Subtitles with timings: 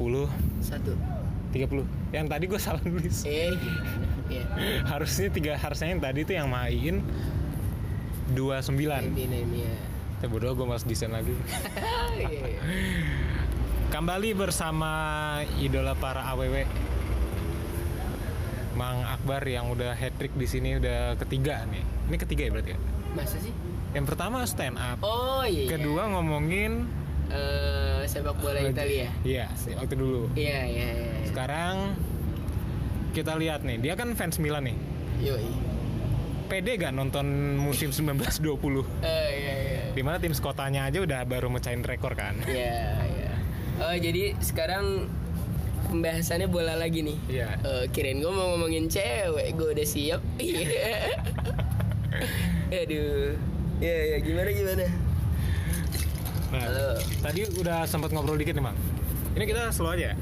[0.00, 0.92] Yang ke 30 Satu.
[1.52, 2.14] 30.
[2.14, 3.26] Yang tadi gue salah nulis.
[3.26, 3.52] Eh,
[4.30, 4.44] iya.
[4.86, 7.02] harusnya tiga harusnya yang tadi tuh yang main
[8.32, 8.70] 29.
[8.78, 9.38] Intinya.
[10.20, 11.34] Ya bodoh gue mas desain lagi.
[12.20, 12.60] Iya.
[13.90, 14.92] Kembali bersama
[15.58, 16.68] idola para AWW.
[18.76, 21.82] Mang Akbar yang udah hat trick di sini udah ketiga nih.
[22.12, 22.78] Ini ketiga ya berarti ya?
[23.16, 23.50] Masa sih?
[23.96, 25.00] Yang pertama stand up.
[25.02, 25.74] Oh iya.
[25.74, 26.86] Kedua ngomongin
[28.00, 29.12] Eh, sepak bola Italia.
[29.20, 30.32] Iya, waktu dulu.
[30.32, 31.12] Iya iya iya.
[31.28, 31.92] Sekarang
[33.12, 34.76] kita lihat nih, dia kan fans Milan nih.
[35.20, 35.48] Yoi.
[36.48, 38.40] Pede gak nonton musim 1920?
[39.04, 39.82] Eh iya iya.
[39.92, 42.40] Di mana tim skotanya aja udah baru mecahin rekor kan?
[42.48, 43.32] Iya iya.
[43.80, 45.04] Oh jadi sekarang
[45.92, 47.18] pembahasannya bola lagi nih.
[47.28, 47.48] Iya.
[47.60, 50.24] Eh, kirain gue mau ngomongin cewek, gue udah siap.
[50.40, 51.20] Iya.
[52.80, 53.36] Aduh.
[53.80, 54.86] Iya iya gimana gimana?
[56.50, 56.88] Nah, Halo.
[57.22, 58.76] tadi udah sempat ngobrol dikit nih, Bang.
[59.38, 60.10] Ini kita slow aja.
[60.10, 60.14] ya?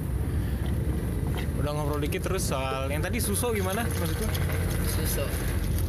[1.57, 4.29] Udah ngobrol dikit terus soal yang tadi Suso gimana maksudnya?
[4.87, 5.25] Suso.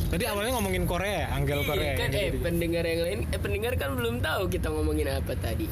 [0.09, 1.93] Tadi awalnya ngomongin Korea, Angel Korea.
[1.93, 2.41] Iya kan eh gitu-gitu.
[2.41, 5.69] pendengar yang lain eh pendengar kan belum tahu kita ngomongin apa tadi.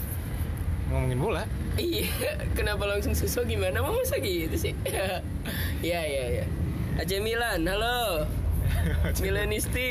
[0.87, 1.43] ngomongin bola.
[1.75, 2.07] Iya,
[2.57, 3.81] kenapa langsung susu gimana?
[3.83, 4.73] Mau masa gitu sih?
[5.85, 6.45] Iya, iya, iya.
[6.95, 8.23] AC Milan, halo.
[9.23, 9.89] Milanisti.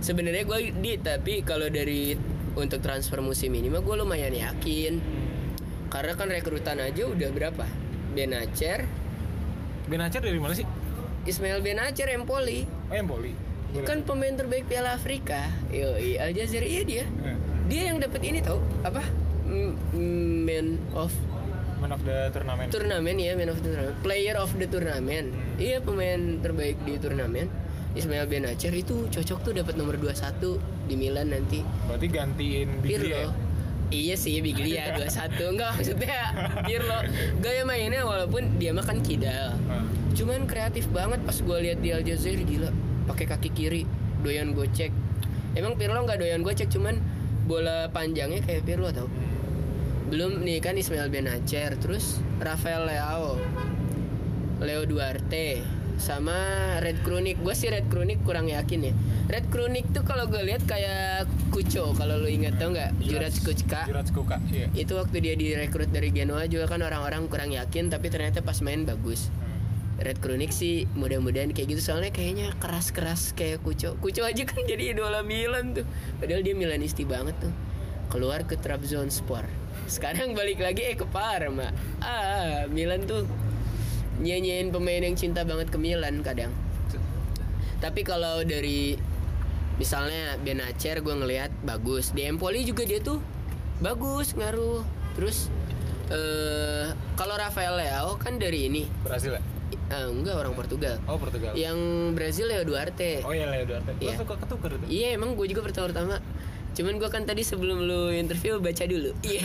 [0.00, 2.14] Sebenarnya gue di tapi kalau dari
[2.56, 4.98] untuk transfer musim ini mah gue lumayan yakin.
[5.86, 7.64] Karena kan rekrutan aja udah berapa?
[8.10, 8.88] Benacer,
[9.86, 10.66] Benacer dari mana sih?
[11.22, 12.64] Ismail Benacer Empoli.
[12.90, 13.32] Oh, Empoli.
[13.84, 15.52] Kan pemain terbaik Piala Afrika.
[15.68, 17.04] Yoi, Al Jazeera iya dia.
[17.04, 19.04] Eh, Dia yang dapat ini tau apa?
[19.46, 21.12] Man of
[21.76, 22.72] Man of the tournament.
[22.72, 25.28] turnamen ya, man of the tournament, player of the tournament.
[25.60, 27.52] Iya pemain terbaik di turnamen.
[27.96, 31.64] Ismail Benacer itu cocok tuh dapat nomor 21 di Milan nanti.
[31.86, 32.92] Berarti gantiin Biglia.
[32.92, 33.00] ya?
[33.26, 33.44] Pirlo.
[33.86, 36.18] Iya sih Biglia 21 Enggak maksudnya
[36.66, 36.98] Pirlo
[37.38, 39.86] Gaya mainnya walaupun dia makan kidal Ah.
[40.10, 42.74] Cuman kreatif banget pas gue lihat di Al Jazeera gila
[43.06, 43.86] pakai kaki kiri
[44.20, 44.90] doyan gocek
[45.54, 46.98] Emang Pirlo nggak doyan gocek cuman
[47.46, 49.06] bola panjangnya kayak Pirlo tau
[50.06, 53.38] Belum nih kan Ismail Benacer Terus Rafael Leao
[54.58, 55.62] Leo Duarte
[55.96, 56.36] sama
[56.84, 58.92] Red Krunik gue sih Red Krunik kurang yakin ya.
[59.26, 63.00] Red Krunik tuh kalau gue lihat kayak Kuco kalau lu ingat tau nggak?
[63.00, 64.36] Jurat Kucka Jurat Kuka.
[64.52, 64.68] Iya.
[64.76, 68.84] itu waktu dia direkrut dari Genoa juga kan orang-orang kurang yakin tapi ternyata pas main
[68.84, 69.32] bagus.
[69.96, 74.92] Red Krunik sih mudah-mudahan kayak gitu soalnya kayaknya keras-keras kayak Kuco Kuco aja kan jadi
[74.92, 75.88] idola Milan tuh.
[76.20, 77.52] Padahal dia Milanisti banget tuh.
[78.12, 79.48] Keluar ke Trabzonspor.
[79.88, 81.72] Sekarang balik lagi eh ke Parma.
[82.04, 83.24] Ah Milan tuh
[84.18, 86.52] nyanyiin pemain yang cinta banget ke Milan kadang
[87.76, 88.96] tapi kalau dari
[89.76, 93.20] misalnya Benacer gue ngelihat bagus di Empoli juga dia tuh
[93.78, 94.80] bagus ngaruh
[95.12, 95.52] terus
[96.08, 99.42] eh kalau Rafael Leao kan dari ini Brazil ya?
[99.86, 101.52] Eh, enggak orang Portugal Oh, Portugal.
[101.52, 101.76] yang
[102.12, 103.90] Brazil Leo Duarte Oh iya, Leo Duarte.
[103.92, 104.14] Gua Iya.
[104.16, 104.86] suka ketuker itu.
[104.88, 106.22] iya emang gue juga pertama-tama
[106.76, 109.10] cuman gue kan tadi sebelum lu interview baca dulu.
[109.26, 109.42] Iya.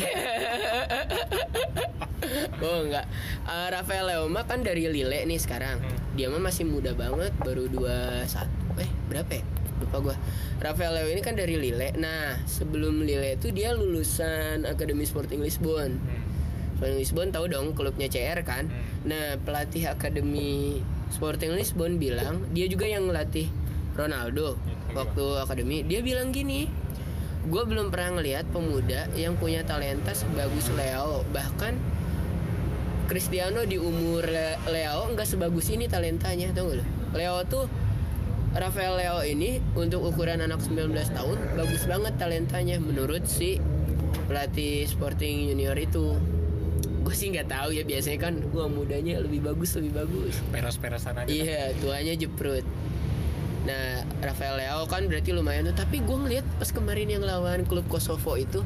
[2.61, 3.05] Oh enggak.
[3.43, 5.81] Eh, Rafael Leao mah kan dari Lille nih sekarang.
[5.81, 5.97] Hmm.
[6.13, 8.27] dia mah masih muda banget baru 21
[8.77, 9.43] eh berapa ya?
[9.79, 10.15] Lupa gua.
[10.59, 11.95] Rafael Leao ini kan dari Lille.
[11.95, 16.21] Nah sebelum Lille itu dia lulusan Akademi Sporting Lisbon Hmm.
[16.77, 18.69] Sporting Lisbon tahu dong klubnya CR kan?
[18.69, 18.85] Hmm.
[19.03, 23.49] nah pelatih Akademi Sporting Lisbon bilang dia juga yang ngelatih
[23.91, 24.93] Ronaldo Iya.
[24.93, 25.77] waktu akademi.
[25.83, 26.67] Dia bilang gini
[27.41, 31.73] gue belum pernah ngelihat pemuda yang punya talenta sebagus Leo bahkan
[33.09, 36.85] Cristiano di umur Le- Leo nggak sebagus ini talentanya tau gak lo
[37.17, 37.65] Leo tuh
[38.51, 43.57] Rafael Leo ini untuk ukuran anak 19 tahun bagus banget talentanya menurut si
[44.27, 46.15] pelatih Sporting Junior itu
[47.01, 51.27] gue sih nggak tahu ya biasanya kan gua mudanya lebih bagus lebih bagus Peres-peresan aja.
[51.27, 52.61] Iya, tuanya jeprut.
[53.61, 55.77] Nah, Rafael Leao kan berarti lumayan tuh.
[55.77, 58.65] Tapi gue ngeliat pas kemarin yang lawan klub Kosovo itu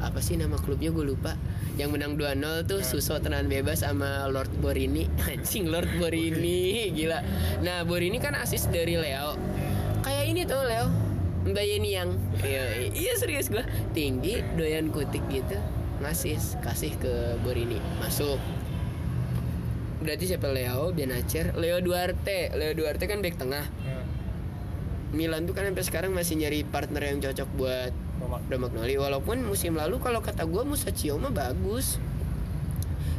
[0.00, 1.36] apa sih nama klubnya gue lupa.
[1.80, 5.08] Yang menang 2-0 tuh Suso tenan bebas sama Lord Borini.
[5.28, 7.24] Anjing Lord Borini, gila.
[7.64, 9.36] Nah, Borini kan asis dari Leo.
[10.04, 10.88] Kayak ini tuh Leo.
[11.40, 12.12] Mbak Yeni yang
[12.44, 13.64] iya, iya serius gue
[13.96, 15.56] tinggi doyan kutik gitu
[16.04, 18.36] ngasis kasih ke Borini masuk
[20.04, 23.99] berarti siapa Leo Benacer Leo Duarte Leo Duarte kan back tengah Hmm.
[25.10, 27.92] Milan tuh kan sampai sekarang masih nyari partner yang cocok buat.
[28.50, 28.94] Romagnoli.
[28.94, 31.98] Walaupun musim lalu kalau kata gue Musacchio mah bagus.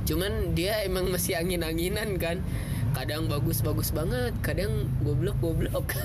[0.07, 2.39] Cuman dia emang masih angin-anginan kan.
[2.95, 5.95] Kadang bagus-bagus banget kadang goblok-goblok.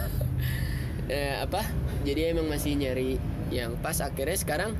[1.06, 1.62] Eh, apa?
[2.02, 3.14] Jadi emang masih nyari
[3.54, 3.94] yang pas.
[4.02, 4.74] Akhirnya sekarang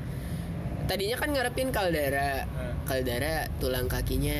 [0.91, 2.75] tadinya kan ngarepin Caldara Eh.
[2.83, 4.35] Caldara tulang kakinya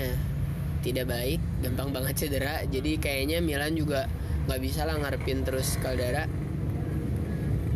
[0.83, 2.67] tidak baik gampang banget cedera.
[2.67, 4.11] Jadi kayaknya Milan juga
[4.51, 6.27] nggak bisa lah ngarepin terus Caldara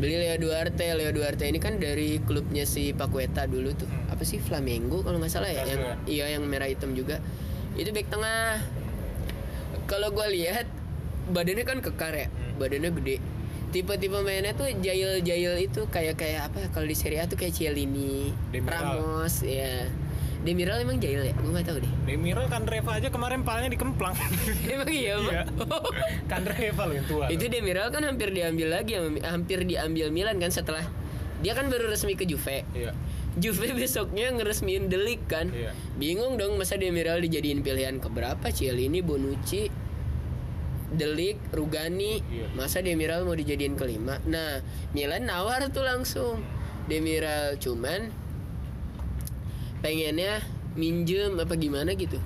[0.01, 0.97] beli Leo Duarte.
[0.97, 3.87] Leo Duarte ini kan dari klubnya si Paqueta dulu tuh.
[4.09, 4.41] Apa sih?
[4.41, 5.69] Flamengo kalau nggak salah ya?
[5.69, 7.21] Yang iya yang merah hitam juga.
[7.77, 8.65] Itu back tengah.
[9.85, 10.65] Kalau gue lihat
[11.31, 12.29] badannya kan kekar ya.
[12.57, 13.17] Badannya gede.
[13.71, 16.75] Tipe-tipe mainnya tuh jail-jail itu kayak kayak apa?
[16.75, 18.35] Kalau di Serie A tuh kayak Cielini.
[18.67, 19.87] Ramos ya
[20.41, 24.17] Demiral emang jail ya gue nggak tahu deh Demiral kan Reva aja kemarin palanya dikemplang.
[24.73, 25.45] emang iya Iya.
[25.53, 25.85] Bang?
[26.27, 27.25] kan Reva loh yang tua.
[27.29, 30.81] itu Demiral kan hampir diambil lagi hampir diambil Milan kan setelah
[31.39, 32.97] dia kan baru resmi ke Juve Iya.
[33.33, 35.77] Juve besoknya ngeresmiin Delik kan Iya.
[35.95, 39.69] bingung dong masa Demiral dijadiin pilihan keberapa Cielini Bonucci
[40.91, 42.49] Delik Rugani Iya.
[42.53, 46.43] masa Demiral mau dijadiin kelima nah Milan nawar tuh langsung
[46.87, 48.11] Demiral cuman
[49.81, 50.45] pengennya
[50.77, 52.17] minjem apa gimana gitu.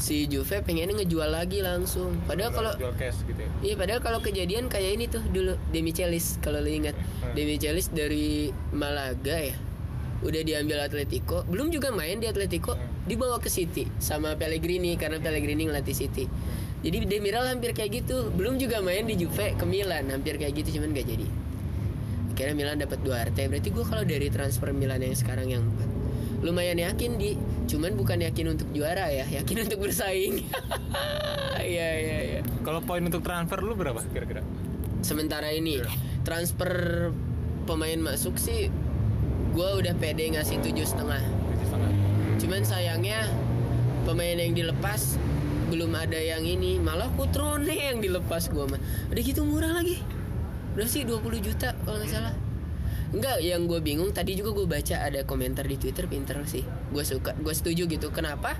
[0.00, 2.16] Si Juve pengennya ngejual lagi langsung.
[2.24, 3.50] Padahal kalau jual cash gitu ya.
[3.60, 6.96] Iya padahal kalau kejadian kayak ini tuh dulu Demi Celis kalau lo ingat.
[6.96, 7.36] Hmm.
[7.36, 9.56] Demi Celis dari Malaga ya
[10.24, 11.44] udah diambil Atletico.
[11.44, 13.04] Belum juga main di Atletico Hmm.
[13.04, 16.24] dibawa ke City sama Pellegrini karena Pellegrini ngelatih City.
[16.80, 18.32] Jadi Demiral hampir kayak gitu.
[18.32, 21.28] Belum juga main di Juve ke Milan hampir kayak gitu cuman gak jadi.
[22.32, 23.52] Akhirnya Milan dapat Duarte.
[23.52, 25.64] Berarti gue kalau dari transfer Milan yang sekarang yang
[26.40, 27.36] lumayan yakin di.
[27.68, 30.42] Cuman bukan yakin untuk juara ya yakin untuk bersaing.
[31.60, 32.40] Iya iya iya.
[32.64, 34.40] Kalau poin untuk transfer lu berapa kira-kira?
[35.00, 35.88] sementara ini Iya.
[36.24, 36.72] transfer
[37.64, 38.68] pemain masuk sih
[39.50, 41.20] gue udah pede ngasih tujuh setengah.
[41.20, 41.92] Tujuh setengah.
[42.40, 43.28] cuman sayangnya
[44.02, 45.20] pemain yang dilepas
[45.68, 46.80] belum ada yang ini.
[46.80, 48.80] Malah Kutrone yang dilepas gue mah.
[49.08, 50.00] Udah gitu murah lagi.
[50.74, 52.32] Udah sih 20 juta kalau nggak salah
[53.10, 56.62] Enggak, yang gue bingung tadi juga gue baca ada komentar di Twitter pinter sih.
[56.94, 58.14] Gue suka, gue setuju gitu.
[58.14, 58.54] Kenapa?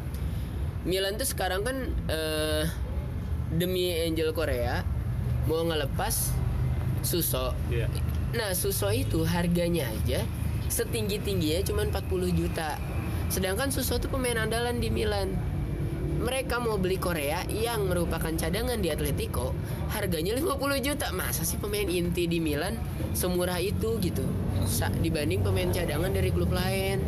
[0.83, 1.77] Milan tuh sekarang kan
[2.11, 2.65] eh,
[3.55, 4.83] demi Angel Korea
[5.47, 6.35] mau ngelepas
[7.07, 7.55] Suso.
[7.71, 7.87] Iya.
[8.35, 10.27] Nah, Suso itu harganya aja
[10.71, 12.79] setinggi tingginya cuma 40 juta.
[13.29, 15.35] Sedangkan Suso tuh pemain andalan di Milan.
[16.21, 19.57] Mereka mau beli Korea yang merupakan cadangan di Atletico,
[19.89, 21.09] harganya 50 juta.
[21.17, 22.77] Masa sih pemain inti di Milan
[23.17, 24.21] semurah itu gitu?
[24.69, 27.01] Sa- dibanding pemain cadangan dari klub lain.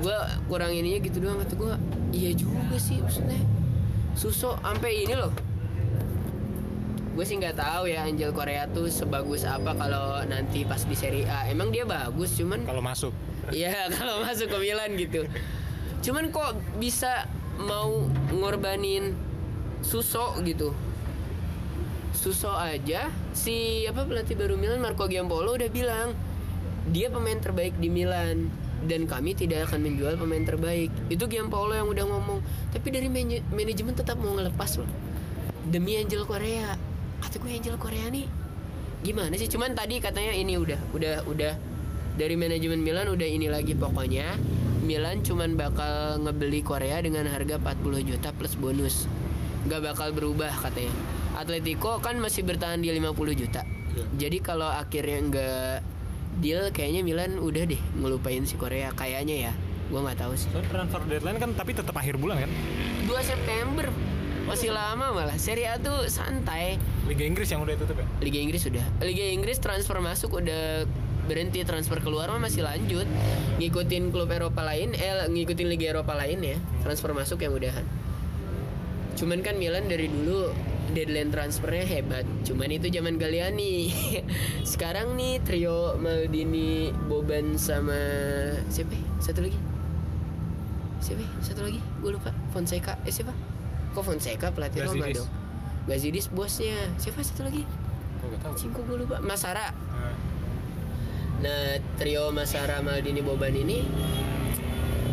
[0.00, 0.16] Gua
[0.48, 1.76] kurang ininya gitu doang kata gua.
[2.08, 3.36] Iya juga sih maksudnya.
[4.16, 5.32] Suso sampai ini loh
[7.14, 11.30] gue sih nggak tahu ya Angel Korea tuh sebagus apa kalau nanti pas di Serie
[11.30, 13.14] A emang dia bagus cuman Kalau masuk.
[13.54, 15.22] Iya kalau masuk ke Milan gitu
[16.04, 17.24] cuman kok bisa
[17.60, 19.14] mau ngorbanin
[19.84, 20.72] Suso gitu.
[22.14, 26.16] Suso aja si apa pelatih baru Milan Marco Giampolo udah bilang
[26.88, 28.48] dia pemain terbaik di Milan
[28.84, 30.88] dan kami tidak akan menjual pemain terbaik.
[31.12, 32.40] Itu Giampolo yang udah ngomong.
[32.72, 34.88] Tapi dari manaje- manajemen tetap mau ngelepas loh.
[35.68, 36.76] Demi Angel Korea
[37.24, 38.28] kata gue Angel Korea nih
[39.04, 39.48] gimana sih?
[39.48, 41.52] Cuman tadi katanya ini udah udah udah
[42.14, 44.36] dari manajemen Milan udah ini lagi pokoknya
[44.84, 49.08] Milan cuman bakal ngebeli Korea dengan harga 40 juta plus bonus
[49.64, 50.92] nggak bakal berubah katanya
[51.34, 53.64] Atletico kan masih bertahan di 50 juta
[53.94, 54.26] Iya.
[54.26, 55.74] jadi kalau akhirnya nggak
[56.38, 59.52] deal kayaknya Milan udah deh ngelupain si Korea kayaknya ya
[59.86, 62.50] gua nggak tahu sih So, transfer deadline kan tapi tetap akhir bulan kan?
[63.06, 63.86] 2 September
[64.44, 66.76] masih lama malah Serie A tuh santai
[67.06, 68.06] Liga Inggris yang udah tutup ya?
[68.18, 68.82] Liga Inggris sudah.
[69.00, 70.84] Liga Inggris transfer masuk udah
[71.24, 73.08] berhenti transfer keluar mah masih lanjut.
[73.58, 77.84] Ngikutin klub Eropa lain eh ngikutin Liga Eropa lain ya transfer masuk yang udahan.
[79.14, 80.50] Cuman kan Milan dari dulu
[80.92, 82.26] deadline transfernya hebat.
[82.44, 83.88] Cuman itu zaman Galliani.
[84.74, 87.96] Sekarang nih trio Maldini Boban sama
[88.68, 88.92] siapa?
[88.92, 89.04] Ya?
[89.22, 89.58] satu lagi?
[91.00, 91.22] Siapa?
[91.24, 91.30] Ya?
[91.40, 91.80] satu lagi?
[92.04, 92.30] Gue lupa.
[92.52, 93.00] Fonseca.
[93.08, 93.32] Eh siapa?
[93.96, 94.52] Kok Fonseca?
[94.52, 95.28] Pelatih Roma dong.
[95.88, 96.76] Gazidis bosnya.
[97.00, 97.64] Siapa satu lagi.
[98.56, 99.22] Cingko gue lupa.
[99.24, 99.72] Masara
[101.44, 103.84] Nah, trio Masara Maldini Boban ini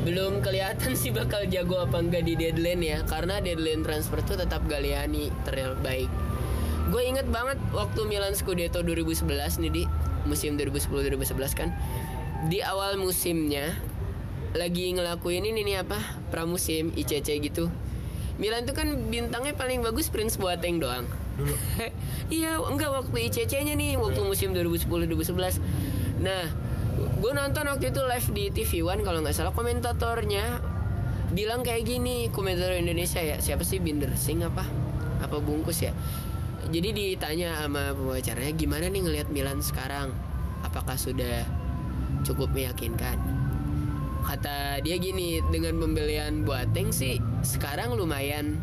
[0.07, 4.63] belum kelihatan sih bakal jago apa enggak di deadline ya karena deadline transfer tuh tetap
[4.71, 6.07] Galiani terbaik.
[6.87, 9.27] Gue inget banget waktu Milan Scudetto 2011
[9.67, 9.83] nih di
[10.23, 11.69] musim 2010-2011 kan
[12.47, 13.75] di awal musimnya
[14.55, 15.99] lagi ngelakuin ini nih apa
[16.31, 17.67] pramusim ICC gitu.
[18.39, 21.05] Milan tuh kan bintangnya paling bagus Prince Boateng doang.
[21.37, 21.53] dulu.
[22.41, 25.61] iya, enggak waktu ICC-nya nih, waktu musim 2010-2011.
[26.21, 26.43] Nah,
[27.17, 30.61] gue nonton waktu itu live di TV One kalau nggak salah komentatornya
[31.33, 34.63] bilang kayak gini, komentator Indonesia ya, siapa sih Binder Singh apa?
[35.21, 35.93] Apa bungkus ya?
[36.69, 40.13] Jadi ditanya sama pembicaranya gimana nih ngelihat Milan sekarang?
[40.61, 41.43] Apakah sudah
[42.21, 43.41] cukup meyakinkan?
[44.21, 48.61] kata dia gini dengan pembelian Boateng sih sekarang lumayan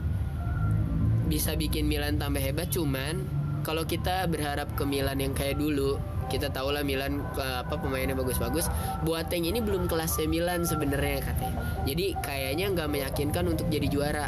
[1.27, 3.27] bisa bikin Milan tambah hebat cuman
[3.67, 5.99] kalau kita berharap ke Milan yang kayak dulu
[6.29, 8.69] kita tahu lah Milan apa pemainnya bagus-bagus.
[9.03, 11.57] Boateng ini belum kelasnya Milan sebenarnya katanya.
[11.89, 14.27] Jadi kayaknya nggak meyakinkan untuk jadi juara.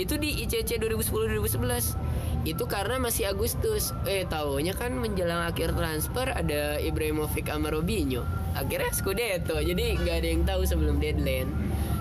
[0.00, 3.94] Itu di ICC 2010-2011 itu karena masih Agustus.
[4.08, 8.26] Eh taunya kan menjelang akhir transfer ada Ibrahimovic sama Robinho.
[8.58, 9.60] Akhirnya Scudetto.
[9.62, 11.48] Jadi nggak ada yang tahu sebelum deadline.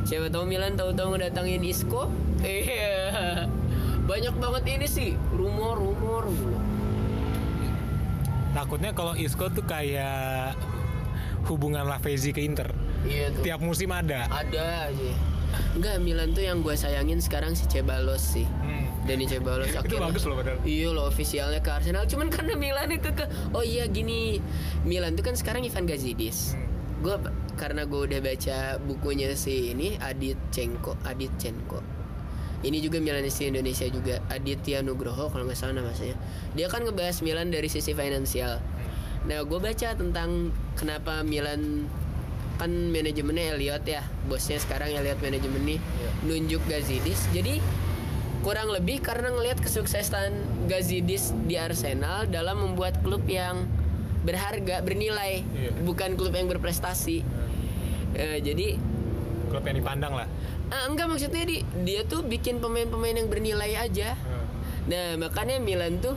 [0.02, 2.10] Siapa tahu Milan tahu-tahu ngedatangin Isco.
[2.42, 3.46] Eh
[4.10, 5.12] banyak banget ini sih.
[5.36, 6.26] Rumor-rumor
[8.52, 10.56] Takutnya kalau Isco tuh kayak
[11.46, 12.70] hubungan Lavezzi ke Inter.
[13.02, 14.28] iya tuh Tiap musim ada.
[14.28, 15.12] ada aja
[15.74, 18.88] Enggak Milan tuh yang gue sayangin sekarang si Cebalos sih Hmm.
[19.04, 20.60] Dani Cebalos Itu akhirnya- bagus loh padahal.
[20.62, 24.40] Iya loh ofisialnya ke Arsenal Cuman karena Milan ke, ke Oh iya gini
[24.82, 26.68] Milan tuh kan sekarang Ivan Gazidis Hmm.
[27.02, 27.16] Gue
[27.54, 31.82] karena gue udah baca bukunya si ini Adit Cengko Adit Cenko
[32.62, 36.14] ini juga Milanisi Indonesia juga Aditya Nugroho kalau nggak salah namanya.
[36.54, 38.62] Dia kan ngebahas Milan dari sisi finansial.
[39.26, 41.86] Nah gue baca tentang kenapa Milan
[42.62, 45.80] kan manajemennya Elliot ya bosnya sekarang Elliot manajemen nih
[46.22, 47.26] nunjuk Gazidis.
[47.34, 47.58] Jadi
[48.42, 50.34] kurang lebih karena ngelihat kesuksesan
[50.70, 53.66] Gazidis di Arsenal dalam membuat klub yang
[54.22, 55.74] berharga bernilai Iya.
[55.82, 57.26] bukan klub yang berprestasi.
[58.14, 58.78] Eh, jadi
[59.50, 60.28] Klub yang dipandang lah.
[60.72, 64.16] Ah, enggak maksudnya di dia tuh bikin pemain-pemain yang bernilai aja.
[64.88, 66.16] Nah makanya Milan tuh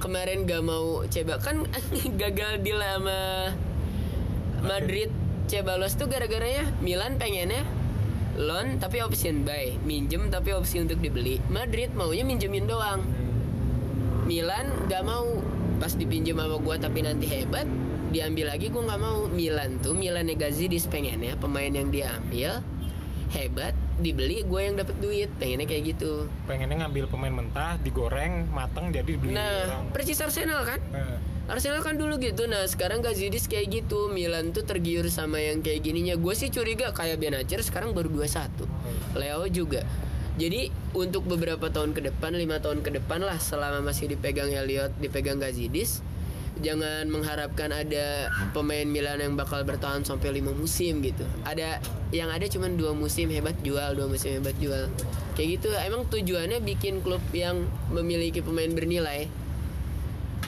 [0.00, 1.34] kemarin gak mau coba.
[1.36, 1.68] Kan
[2.20, 3.52] gagal deal sama
[4.64, 5.12] Madrid.
[5.50, 7.60] Cebalos tuh gara-garanya Milan pengennya
[8.40, 9.76] loan tapi option buy.
[9.84, 11.36] Minjem tapi opsi untuk dibeli.
[11.52, 13.04] Madrid maunya minjemin doang.
[14.24, 15.44] Milan gak mau.
[15.76, 17.68] Pas dipinjam sama gua tapi nanti hebat
[18.16, 19.28] diambil lagi gua nggak mau.
[19.28, 22.64] Milan tuh Milan Gazidis pengennya pemain yang dia ambil
[23.30, 25.30] hebat dibeli gue yang dapat duit.
[25.38, 26.26] Pengennya kayak gitu.
[26.50, 29.94] Pengennya ngambil pemain mentah, digoreng, mateng jadi dibeli nah orang.
[29.94, 30.80] persis Arsenal kan?
[30.90, 31.16] Eh,
[31.50, 32.50] Arsenal kan dulu gitu.
[32.50, 34.10] Nah sekarang Gazidis kayak gitu.
[34.10, 36.18] Milan tuh tergiur sama yang kayak gininya.
[36.18, 38.66] Gue sih curiga kayak Benacer sekarang baru 21
[39.14, 39.82] Leo juga.
[40.40, 44.88] Jadi untuk beberapa tahun ke depan lima tahun ke depan lah Selama masih dipegang Elliot
[44.96, 46.00] Dipegang Gazidis
[46.60, 51.24] Jangan mengharapkan ada pemain Milan yang bakal bertahan sampai lima musim gitu.
[51.48, 51.80] Ada
[52.12, 54.92] yang ada cuman dua musim hebat jual Dua musim hebat jual.
[55.38, 59.26] Kayak gitu Emang tujuannya bikin klub yang memiliki pemain bernilai.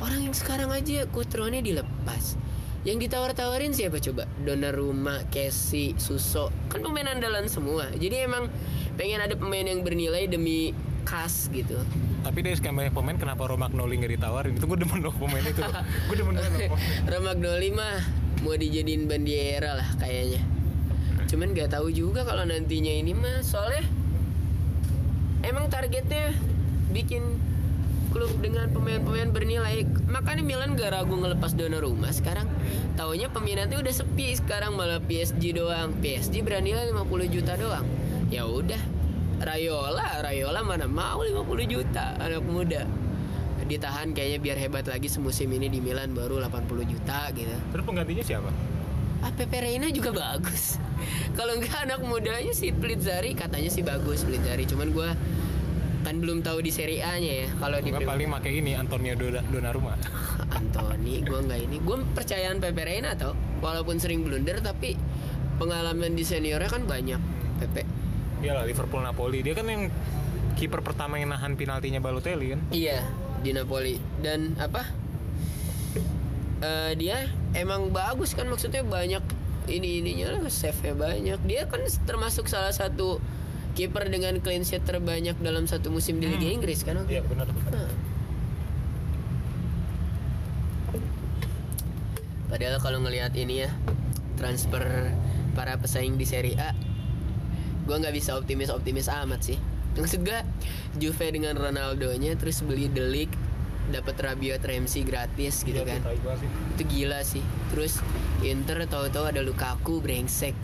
[0.00, 2.36] Orang yang sekarang aja Kutrone dilepas.
[2.82, 4.26] Yang ditawar-tawarin siapa coba?
[4.42, 6.50] Donnarumma, Casey, Suso.
[6.66, 7.86] Kan pemain andalan semua.
[7.94, 8.50] Jadi emang
[8.98, 11.78] pengen ada pemain yang bernilai demi kas gitu.
[12.22, 14.54] Tapi dari sekian banyak pemain kenapa Romagnoli nggak ditawarin?
[14.56, 15.62] Itu gue demen loh pemain itu.
[16.08, 16.70] Gue demen banget.
[17.06, 17.98] Romagnoli mah
[18.42, 20.42] mau dijadiin bandiera lah kayaknya.
[21.32, 23.88] Cuman gak tahu juga kalau nantinya ini mah Soalnya
[25.40, 26.36] Emang targetnya
[26.92, 27.40] Bikin
[28.12, 29.88] klub dengan pemain-pemain bernilai.
[30.12, 32.44] Makanya Milan gak ragu ngelepas Donnarumma sekarang.
[32.92, 35.96] Taunya peminatnya udah sepi sekarang malah PSG doang.
[36.04, 37.88] PSG bernilai 50 juta doang.
[38.28, 38.78] Ya udah
[39.42, 42.86] Rayola, Rayola mana mau 50 juta anak muda
[43.62, 47.54] ditahan kayaknya biar hebat lagi semusim ini di Milan baru 80 juta gitu.
[47.70, 48.50] Terus penggantinya siapa?
[49.22, 50.76] Ah Pepe Reina juga bagus.
[51.38, 55.14] Kalau enggak anak mudanya si Plitzari katanya sih bagus Plitzari, cuman gua
[56.02, 57.48] kan belum tahu di Serie A-nya ya.
[57.54, 59.94] Kalau di Gue Premier- paling pakai ini Antonio Dona- Donnarumma.
[60.58, 61.76] Anthony, gua nggak ini.
[61.80, 63.32] Gua percayaan Pepe Reina tau,
[63.62, 64.98] walaupun sering blunder tapi
[65.56, 67.20] pengalaman di seniornya kan banyak.
[67.56, 67.86] Pepe.
[68.42, 69.40] Iyalah Liverpool Napoli.
[69.40, 69.88] Dia kan yang
[70.58, 72.60] kiper pertama yang nahan penaltinya Balotelli kan.
[72.74, 73.06] Iya
[73.42, 74.86] di Napoli dan apa?
[76.62, 79.22] Eh, dia emang bagus kan maksudnya banyak
[79.66, 81.38] ini ininya lah save-nya banyak.
[81.46, 83.18] Dia kan termasuk salah satu
[83.72, 86.56] kiper dengan clean sheet terbanyak dalam satu musim di Liga Hmm.
[86.60, 87.02] Inggris kan?
[87.06, 87.46] Iya benar.
[87.50, 87.90] Nah.
[92.46, 93.70] Padahal kalau ngelihat ini ya
[94.36, 94.84] transfer
[95.56, 96.76] para pesaing di Serie A,
[97.92, 99.58] gue nggak bisa optimis optimis amat sih.
[100.00, 100.40] Maksud gue
[100.96, 103.28] Juve dengan Ronaldo-nya terus beli Delik
[103.92, 106.16] dapat Rabiot Ramsey gratis gitu Iya, kan.
[106.72, 107.44] Itu gila sih.
[107.68, 108.00] Terus
[108.40, 110.56] Inter tahu-tahu ada Lukaku brengsek.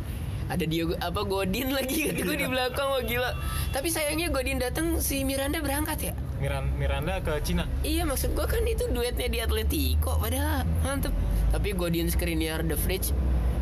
[0.49, 3.37] Ada Diogo apa Godin lagi gitu gue di belakang wah gila.
[3.77, 6.15] Tapi sayangnya Godin datang si Miranda berangkat ya.
[6.41, 7.69] Miran Miranda ke Cina.
[7.85, 11.13] Iya maksud gua kan itu duetnya di Atletico padahal mantep.
[11.53, 13.13] Tapi Godin Skriniar The Fridge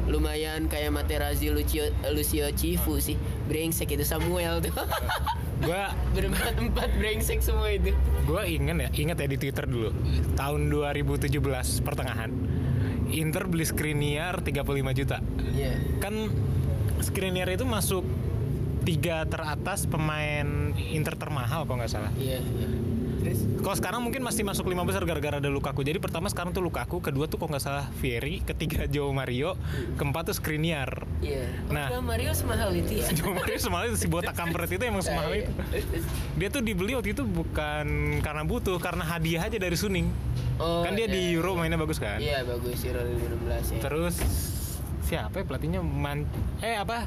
[0.07, 3.19] lumayan kayak Materazzi Lucio Lucio Cifu sih.
[3.47, 4.75] Brengsek itu Samuel tuh.
[5.67, 7.93] Gua Berempat empat brengsek semua itu.
[8.29, 9.89] gua inget ya, inget ya di Twitter dulu.
[10.37, 11.33] Tahun 2017
[11.81, 12.29] pertengahan.
[13.09, 15.25] Inter beli Skriniar 35 juta.
[15.57, 15.81] Iya.
[16.03, 16.29] Kan
[17.01, 18.05] Skriniar itu masuk
[18.85, 22.13] tiga teratas pemain Inter termahal kalau nggak salah.
[22.21, 22.69] Iya, iya.
[23.27, 25.83] Terus Kalau sekarang mungkin masih masuk lima besar gara-gara ada Lukaku.
[25.83, 29.59] Jadi pertama sekarang tuh Lukaku, kedua tuh kalau nggak salah Vieri, ketiga Joe Mario,
[29.99, 31.03] keempat tuh Skriniar.
[31.19, 31.51] iya.
[31.67, 31.91] Nah.
[31.91, 33.11] Nah, Mario semahal itu ya.
[33.11, 35.53] Joe Mario semalam itu si botak kampret itu emang semahal Iya, itu.
[36.39, 37.87] Dia tuh dibeli waktu itu bukan
[38.23, 40.07] karena butuh, karena hadiah aja dari Suning.
[40.57, 41.37] Oh, kan dia di iya.
[41.37, 42.23] Euro mainnya bagus kan.
[42.23, 43.81] Iya, bagus Euro 2016 ya.
[43.83, 44.15] Terus
[45.07, 46.27] siapa ya pelatihnya Man
[46.59, 47.07] eh apa?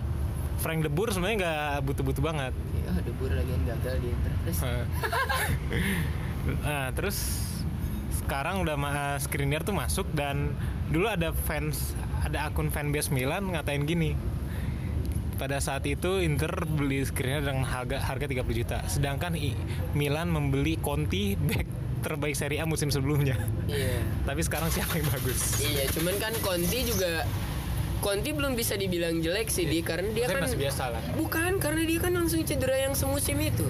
[0.60, 2.54] Frank De Boer sebenarnya nggak butuh-butuh banget.
[2.86, 4.32] Oh, debur lagi yang gagal di Inter.
[4.44, 4.60] Terus
[6.66, 7.18] nah, terus
[8.20, 10.54] sekarang udah ma- Skriniar tuh masuk dan
[10.88, 14.14] dulu ada fans ada akun fanbase Milan ngatain gini.
[15.40, 18.78] Pada saat itu Inter beli Skriniar dengan harga harga 30 juta.
[18.86, 19.56] Sedangkan I-
[19.96, 21.64] Milan membeli Conti back
[22.00, 23.36] terbaik Serie A musim sebelumnya.
[23.66, 24.00] iya.
[24.28, 25.60] Tapi sekarang siapa yang bagus?
[25.60, 27.24] Iya, cuman kan Conti juga
[28.00, 31.02] Conti belum bisa dibilang jelek sih di karena dia Saya kan masih biasa lah.
[31.20, 33.68] bukan karena dia kan langsung cedera yang semusim itu.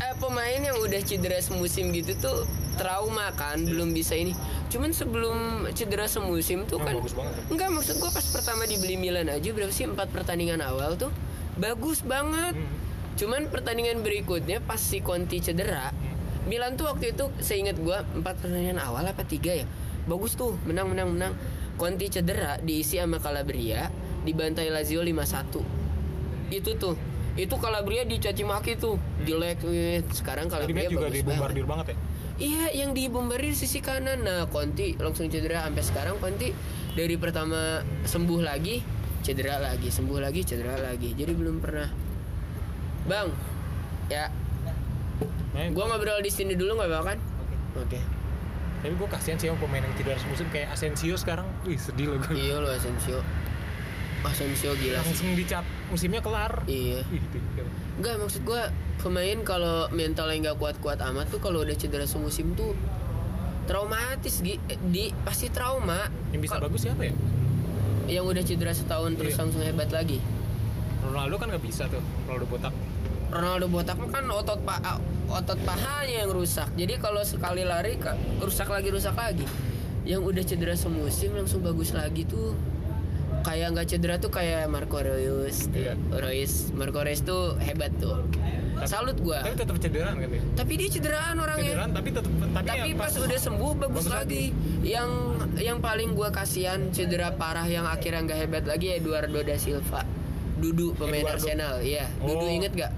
[0.00, 2.48] Eh, pemain yang udah cedera semusim gitu tuh
[2.80, 4.32] trauma kan belum bisa ini.
[4.72, 8.96] Cuman sebelum cedera semusim tuh Oh, kan bagus banget enggak maksud gua pas pertama dibeli
[8.96, 11.12] Milan aja berapa sih empat pertandingan awal tuh
[11.60, 12.56] bagus banget.
[12.56, 12.72] Hmm.
[13.20, 15.92] Cuman pertandingan berikutnya pas si Conti cedera,
[16.48, 19.68] Milan tuh waktu itu seingat gua empat pertandingan awal apa tiga ya,
[20.08, 21.34] bagus tuh menang menang menang.
[21.80, 23.88] Conti cedera diisi sama Calabria,
[24.20, 26.52] dibantai Lazio 5-1.
[26.52, 26.92] Itu tuh,
[27.40, 29.64] itu Calabria dicaci maki tuh, jelek.
[29.64, 30.04] wih.
[30.12, 31.96] Sekarang Calabria juga bagus dibombardir banget.
[31.96, 31.96] banget ya.
[32.40, 34.28] Iya, yang dibombardir sisi kanan.
[34.28, 36.52] Nah, Conti langsung cedera sampai sekarang Conti
[36.92, 38.84] dari pertama sembuh lagi,
[39.24, 41.16] cedera lagi, sembuh lagi, cedera lagi.
[41.16, 41.88] Jadi belum pernah.
[43.08, 43.32] Bang,
[44.12, 44.28] ya,
[45.50, 47.18] Nah, gua ngobrol di sini dulu nggak apa kan?
[47.76, 48.19] Oke.
[48.80, 51.44] Tapi gue kasihan sih sama pemain yang cedera semusim kayak Asensio sekarang.
[51.62, 52.32] Wih sedih loh gue.
[52.34, 53.20] Iya lo Asensio.
[54.20, 55.06] Asensio gila sih.
[55.06, 56.64] Langsung dicap musimnya kelar.
[56.64, 57.04] Iya.
[57.06, 57.62] Wih, gitu.
[57.96, 62.72] Enggak maksud gua pemain kalau mentalnya nggak kuat-kuat amat tuh kalau udah cedera semusim tuh
[63.64, 64.56] traumatis Gi.
[64.66, 66.08] Eh, di pasti trauma.
[66.30, 67.14] Yang bisa Kal- bagus siapa ya?
[68.08, 69.40] yang udah cedera setahun terus Iya.
[69.40, 70.18] langsung hebat lagi.
[71.00, 72.02] Ronaldo kan nggak bisa tuh.
[72.24, 72.74] Ronaldo botak.
[73.30, 74.76] Ronaldo botak kan otot pa
[75.30, 76.68] otot pahanya yang rusak.
[76.74, 77.96] Jadi kalau sekali lari
[78.42, 79.46] rusak lagi rusak lagi.
[80.02, 82.56] Yang udah cedera semusim langsung bagus lagi tuh
[83.40, 85.70] kayak nggak cedera tuh kayak Marco Reus.
[85.72, 85.96] Iya.
[86.12, 88.20] Reus, Marco Reus tuh hebat tuh.
[88.88, 89.44] Salut gua.
[89.44, 90.42] Tapi tetap cederaan kan ya?
[90.56, 91.72] Tapi dia cederaan orangnya.
[91.76, 94.44] Cederaan tapi tetap tapi, Tapi ya pas udah sembuh bagus, bagus lagi.
[94.80, 95.10] Yang
[95.60, 100.00] yang paling gua kasihan cedera parah yang akhirnya nggak hebat lagi Eduardo da Silva.
[100.60, 101.40] Dudu pemain Eduardo.
[101.40, 102.04] Arsenal, iya.
[102.20, 102.52] Dudu Oh.
[102.52, 102.92] inget gak?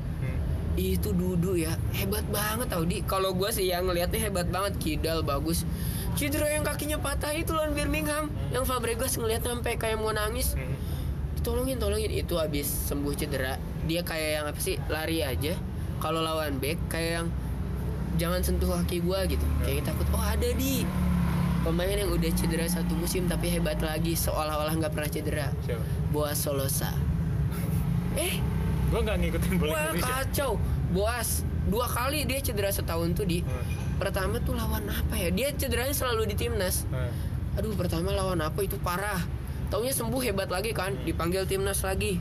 [0.73, 3.05] Itu Dudu ya, hebat banget tau di.
[3.05, 5.69] Kalau gua sih yang ngeliatnya hebat banget, kidal bagus.
[6.17, 10.57] Cedera yang kakinya patah itu lawan Birmingham, yang Fabregas ngeliat sampai kayak mau nangis.
[10.57, 10.77] Hmm.
[11.43, 13.59] Tolongin, tolongin itu abis sembuh cedera.
[13.89, 15.59] Dia kayak yang apa sih lari aja.
[15.99, 17.29] Kalau lawan back kayak yang
[18.21, 19.45] jangan sentuh kaki gua gitu.
[19.65, 20.87] Kayak takut oh ada di
[21.63, 25.49] pemain yang udah cedera satu musim tapi hebat lagi seolah-olah nggak pernah cedera.
[26.13, 26.93] Boas Solosa.
[28.19, 28.39] Eh,
[28.93, 30.13] Gue nggak ngikutin bola wah Indonesia.
[30.21, 30.53] kacau.
[30.93, 31.29] Boas
[31.65, 33.41] dua kali dia cedera setahun tuh di.
[33.41, 33.97] Hmm.
[33.97, 35.33] Pertama tuh lawan apa ya?
[35.33, 36.85] Dia cederanya selalu di timnas.
[36.93, 37.09] Hmm.
[37.57, 39.21] Aduh pertama lawan apa itu parah
[39.69, 42.17] Taunya sembuh hebat lagi kan Dipanggil timnas lagi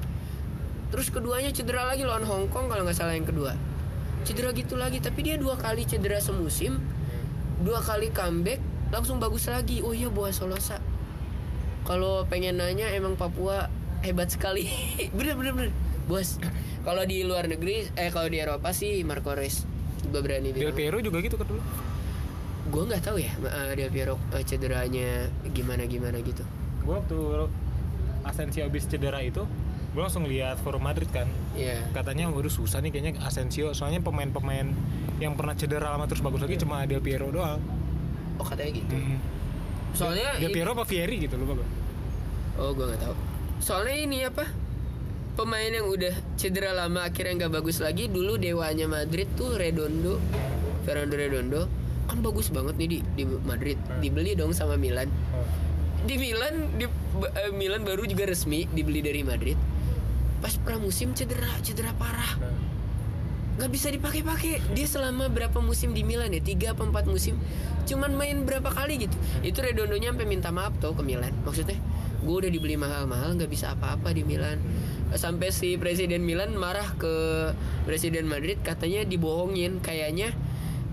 [0.92, 3.56] Terus keduanya cedera lagi lawan Hong Kong kalau nggak salah yang kedua
[4.28, 6.84] Cedera gitu lagi Tapi dia dua kali cedera semusim
[7.64, 8.60] Dua kali comeback
[8.92, 10.84] Langsung bagus lagi Oh iya Boas Solosa
[11.88, 13.72] Kalau pengen nanya emang Papua
[14.04, 14.68] hebat sekali
[15.18, 15.72] Bener bener bener
[16.12, 16.36] Bos
[16.84, 19.64] Kalau di luar negeri Eh kalau di Eropa sih Marco Reus
[20.04, 21.62] Gue berani Del bilang Piero juga gitu kan dulu.
[22.68, 26.44] Gue nggak tahu ya uh, Del Piero uh, cederanya gimana gimana gitu
[26.84, 27.18] Gue waktu
[28.22, 29.42] Asensio habis cedera itu,
[29.94, 31.26] gue langsung lihat forum Madrid kan.
[31.58, 31.82] Iya.
[31.90, 34.70] Katanya waduh susah nih kayaknya Asensio, soalnya pemain-pemain
[35.18, 37.58] yang pernah cedera lama terus bagus lagi cuma Del Piero doang.
[38.38, 38.94] Oh katanya gitu.
[38.94, 39.18] Hmm.
[39.98, 41.68] Soalnya Del i- Piero apa Fieri gitu lupa gue.
[42.62, 43.16] Oh gue nggak tahu.
[43.58, 44.46] Soalnya ini apa?
[45.32, 50.20] Pemain yang udah cedera lama akhirnya nggak bagus lagi dulu dewanya Madrid tuh Redondo,
[50.84, 51.62] Fernando Redondo
[52.12, 53.80] kan bagus banget nih di di Madrid.
[53.88, 54.04] Hmm.
[54.04, 55.08] Dibeli dong sama Milan.
[55.32, 55.48] Oh.
[56.04, 59.56] Di Milan di eh, Milan baru juga resmi dibeli dari Madrid.
[60.44, 62.36] Pas pramusim cedera, cedera parah.
[62.44, 62.80] Nah.
[63.52, 67.36] nggak bisa dipakai-pakai dia selama berapa musim di Milan ya tiga apa empat musim
[67.84, 69.14] cuman main berapa kali gitu
[69.44, 71.78] itu Redondonya sampai minta maaf tuh ke Milan maksudnya
[72.26, 74.58] gue udah dibeli mahal-mahal nggak bisa apa-apa di Milan
[75.16, 77.14] sampai si presiden Milan marah ke
[77.84, 79.84] presiden Madrid katanya dibohongin.
[79.84, 80.32] Kayaknya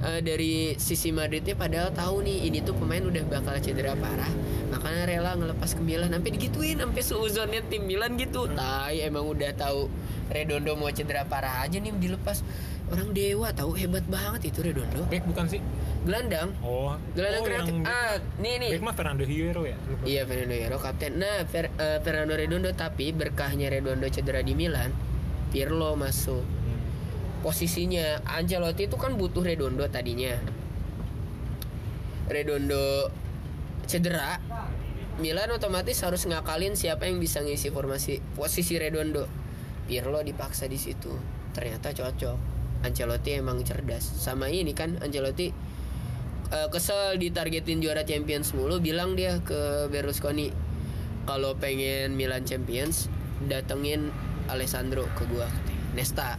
[0.02, 4.31] eh, dari sisi Madridnya padahal tahu nih ini tuh pemain udah bakal cedera parah.
[4.74, 6.11] Makanya rela ngelepas ke Milan.
[6.11, 8.46] Sampai digituin sampai seuzonnya tim Milan gitu.
[8.50, 9.90] Tai emang udah tahu
[10.28, 12.44] Redondo mau cedera parah aja nih dilepas
[12.88, 15.61] orang dewa tahu hebat banget itu Redondo Back bukan sih?
[16.09, 16.96] gelandang Oh.
[17.12, 19.77] gelandang oh, kreatif ah nih nih Back mah Fernando Hierro ya?
[19.85, 20.03] Lupa.
[20.09, 21.12] Iya Fernando Hierro kapten.
[21.20, 24.88] Nah Fer- eh, Fernando Redondo tapi berkahnya Redondo cedera di Milan,
[25.53, 26.40] Pirlo masuk.
[26.40, 26.81] Hmm.
[27.44, 30.33] Posisinya Ancelotti itu kan butuh Redondo tadinya.
[32.29, 33.09] Redondo
[33.88, 34.37] cedera,
[35.18, 39.24] Milan otomatis harus ngakalin siapa yang bisa ngisi formasi posisi Redondo.
[39.88, 41.11] Pirlo dipaksa di situ.
[41.57, 42.58] Ternyata cocok.
[42.87, 44.05] Ancelotti emang cerdas.
[44.05, 45.51] Sama ini kan Ancelotti
[46.53, 50.51] eh, kesel ditargetin juara Champions mulu bilang dia ke Berlusconi
[51.29, 53.12] kalau pengen Milan Champions
[53.47, 54.11] datengin
[54.49, 55.49] Alessandro ke gua.
[55.97, 56.38] Nesta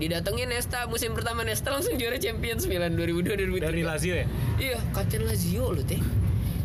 [0.00, 4.26] didatengin Nesta musim pertama Nesta langsung juara Champions Milan 2002 2003 Dari Lazio ya?
[4.56, 6.00] iya kapten Lazio loh teh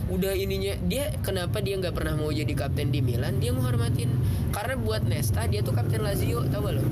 [0.07, 4.07] udah ininya dia kenapa dia nggak pernah mau jadi kapten di Milan dia menghormatin
[4.55, 6.83] karena buat Nesta dia tuh kapten Lazio tau gak lo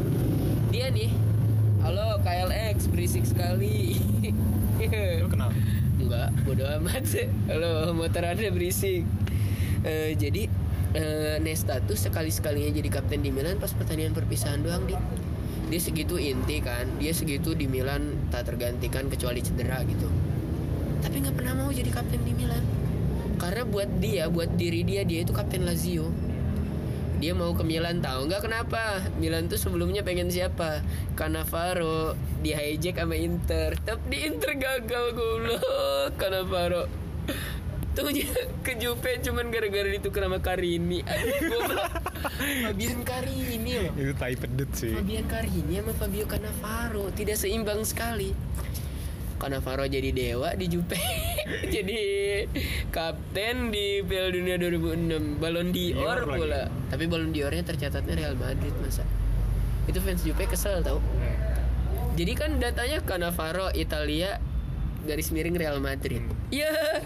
[0.74, 1.14] dia nih
[1.84, 4.00] halo KLX berisik sekali.
[5.22, 5.52] Lu kenal?
[6.00, 7.04] Enggak, bodo amat.
[7.52, 9.04] Halo, motor anda berisik.
[9.84, 10.48] Eh, Jadi
[10.96, 14.96] eh, Nesta tuh sekali-sekalinya jadi kapten di Milan pas pertandingan perpisahan doang di
[15.68, 16.88] dia segitu inti kan?
[17.04, 20.08] Dia segitu di Milan tak tergantikan kecuali cedera gitu.
[21.04, 22.64] Tapi nggak pernah mau jadi kapten di Milan.
[23.36, 26.08] Karena buat dia buat diri dia dia itu kapten Lazio
[27.24, 29.00] dia mau ke Milan tahu nggak kenapa?
[29.16, 30.84] Milan tuh sebelumnya pengen siapa?
[31.16, 33.80] Cannavaro di hijack sama Inter.
[33.80, 36.20] Tapi di Inter gagal goblok.
[36.20, 36.84] Cannavaro.
[37.96, 38.12] Tuh
[38.60, 41.00] ke Juve cuman gara-gara ditukar sama Carini.
[41.08, 41.92] Aduh, goblok.
[42.68, 43.94] Fabian Carini loh.
[43.96, 44.92] Itu tai pedet sih.
[44.92, 48.36] Fabian Carini sama Fabio Cannavaro tidak seimbang sekali.
[49.44, 50.96] Cannavaro jadi dewa di Juve,
[51.76, 52.00] jadi
[52.96, 56.40] kapten di Piala Dunia 2006, Ballon d'Or Dior lagi.
[56.40, 56.62] pula.
[56.88, 59.04] Tapi Ballon d'Ornya tercatatnya Real Madrid masa.
[59.84, 61.04] Itu fans Juve kesel tau.
[61.04, 61.36] Hmm.
[62.16, 64.40] Jadi kan datanya Cannavaro Italia
[65.04, 66.24] garis miring Real Madrid.
[66.48, 67.04] Iya.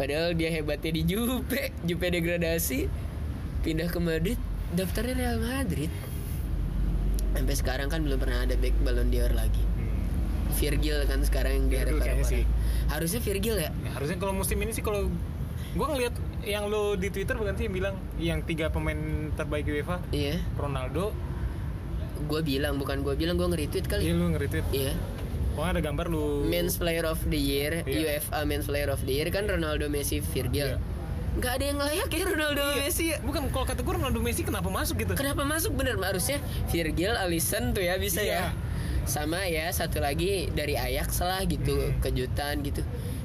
[0.00, 2.88] Padahal dia hebatnya di Juve, Juve degradasi,
[3.60, 4.40] pindah ke Madrid,
[4.72, 5.92] daftarnya Real Madrid.
[7.36, 9.73] Sampai sekarang kan belum pernah ada back Ballon d'Or lagi.
[10.54, 12.42] Virgil kan sekarang yang Virgil diharap kayaknya sih.
[12.86, 13.70] Harusnya Virgil ya.
[13.74, 15.10] Ya, harusnya kalau musim ini sih kalau
[15.74, 18.96] gua ngeliat yang lo di Twitter bukan sih yang bilang yang tiga pemain
[19.32, 20.38] terbaik UEFA Iya.
[20.54, 21.10] Ronaldo,
[22.24, 24.06] Gue bilang bukan gue bilang gue nge-retweet kali.
[24.06, 24.64] iya lu nge-retweet.
[24.70, 24.92] Iya.
[25.52, 26.46] Pokoknya ada gambar lu.
[26.46, 28.16] Men's Player of the Year, Iya.
[28.16, 30.72] UEFA Men's Player of the Year kan Ronaldo, Messi, Virgil.
[30.72, 30.78] Iya.
[31.34, 33.04] Nggak ada yang layak ya Ronaldo sama Messi.
[33.20, 35.12] Bukan kalau kata Ronaldo Messi kenapa masuk gitu?
[35.18, 36.38] Kenapa masuk bener harusnya
[36.70, 38.54] Virgil, Alisson tuh ya bisa ya.
[39.04, 42.00] Sama ya satu lagi dari Ajax lah gitu Hmm.
[42.00, 42.80] kejutan gitu.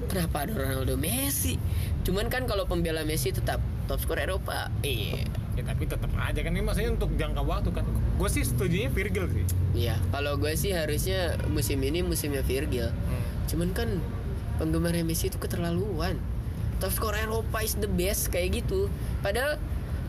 [0.10, 1.56] Kenapa ada Ronaldo Messi?
[2.04, 4.68] Cuman kan kalau pembela Messi tetap top skor Eropa.
[4.82, 5.24] Iya.
[5.56, 7.84] Ya tapi tetap aja kan ini maksudnya untuk jangka waktu kan.
[8.16, 9.44] Gue sih setujunya Virgil sih.
[9.76, 12.90] Iya, kalau gue sih harusnya musim ini musimnya Virgil.
[12.90, 13.24] Hmm.
[13.46, 13.90] Cuman kan
[14.58, 16.16] penggemarnya Messi itu keterlaluan.
[16.80, 18.88] Top skor Eropa is the best kayak gitu.
[19.20, 19.60] Padahal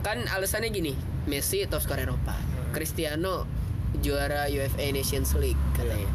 [0.00, 0.94] kan alasannya gini,
[1.26, 2.33] Messi top skor Eropa,
[2.70, 3.44] Cristiano
[3.98, 6.07] juara UEFA Nations League katanya.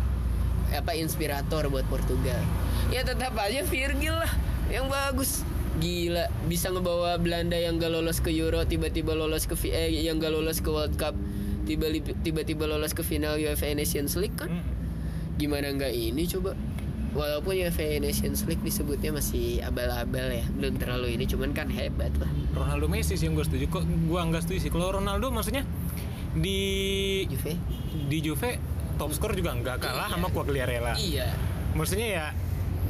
[0.72, 2.40] Apa inspirator buat Portugal.
[2.88, 4.32] Ya tetap aja Virgil lah
[4.68, 5.44] yang bagus.
[5.76, 10.32] Gila, bisa ngebawa Belanda yang gak lolos ke Euro tiba-tiba lolos ke eh, yang gak
[10.32, 11.12] lolos ke World Cup
[11.64, 14.48] tiba- tiba-tiba lolos ke final UEFA Nations League kan?
[14.50, 14.64] Hmm.
[15.36, 16.56] gimana nggak ini coba
[17.12, 22.32] walaupun UEFA Nations League disebutnya masih abal-abal ya belum terlalu ini cuman kan hebat lah
[22.56, 23.68] Ronaldo Messi sih yang gue setuju.
[23.68, 24.72] Kok gue nggak setuju sih.
[24.72, 25.68] Kalau Ronaldo maksudnya
[26.36, 26.60] di
[27.26, 27.54] Juve
[28.06, 28.52] di Juve
[28.96, 30.96] top skor juga nggak kalah sama Quagliarella.
[30.96, 31.32] iya
[31.72, 32.26] Maksudnya ya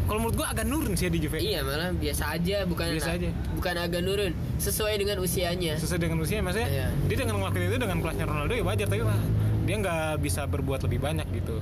[0.06, 1.38] kalau menurut gue agak nurun sih ya di Juve.
[1.38, 3.30] iya malah biasa aja bukan Biasa aja.
[3.56, 6.88] bukan agak nurun sesuai dengan usianya Sesuai dengan usia maksudnya Iya.
[7.06, 9.20] dia dengan ngelakuin itu dengan kelasnya Ronaldo ya wajar tapi mah
[9.66, 11.58] dia nggak bisa berbuat lebih banyak gitu.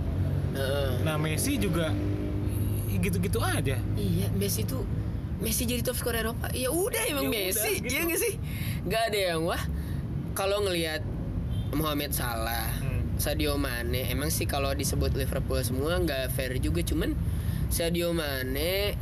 [0.53, 0.91] Heeh.
[1.01, 1.87] Nah Messi juga
[2.93, 3.79] gitu-gitu aja.
[3.93, 4.83] iya Messi tuh
[5.39, 7.87] Messi jadi top skor Eropa ya udah emang Ya udah, Messi gitu.
[7.89, 8.33] iya nggak sih
[8.83, 9.63] nggak ada yang wah
[10.33, 10.99] kalau ngelihat
[11.75, 13.17] Mohamed Salah Hmm.
[13.21, 17.13] Sadio Mane emang sih kalau disebut Liverpool semua nggak fair juga cuman
[17.69, 18.97] Sadio Mane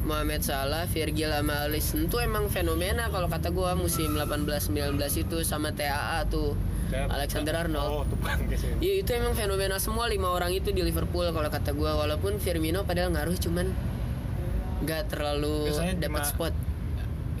[0.00, 5.76] Mohamed Salah, Virgil sama Alisson tuh emang fenomena kalau kata gua musim 18-19 itu sama
[5.76, 6.56] TAA tuh
[6.90, 7.90] Alexander Arnold.
[7.92, 8.56] Oh tukang ya.
[8.80, 12.82] Iya itu emang fenomena semua lima orang itu di Liverpool kalau kata gua walaupun Firmino
[12.88, 13.70] padahal ngaruh cuman
[14.88, 15.68] nggak terlalu
[16.00, 16.54] dapat spot.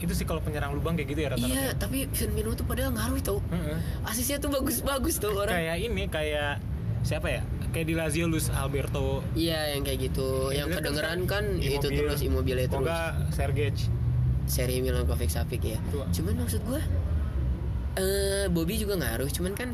[0.00, 1.52] Itu sih kalau penyerang lubang kayak gitu ya rata-rata.
[1.52, 3.38] Iya tapi Firmino tuh padahal ngaruh tau.
[3.46, 3.76] Heeh.
[4.02, 5.52] Asisnya tuh bagus-bagus tuh orang.
[5.52, 6.52] Kayak ini kayak
[7.00, 10.50] siapa ya kayak di Lazio Luis Alberto Iya yang kayak gitu.
[10.50, 11.76] Ya, yang dia kedengeran kan Immobile.
[11.76, 12.82] itu terus Immobile terus.
[12.82, 13.76] Moga Sergej
[14.44, 15.78] Seri Milankovic Savic ya.
[15.88, 16.04] Tua.
[16.10, 16.80] Cuman maksud gua
[17.94, 19.28] eh Bobby juga ngaruh.
[19.28, 19.70] Cuman kan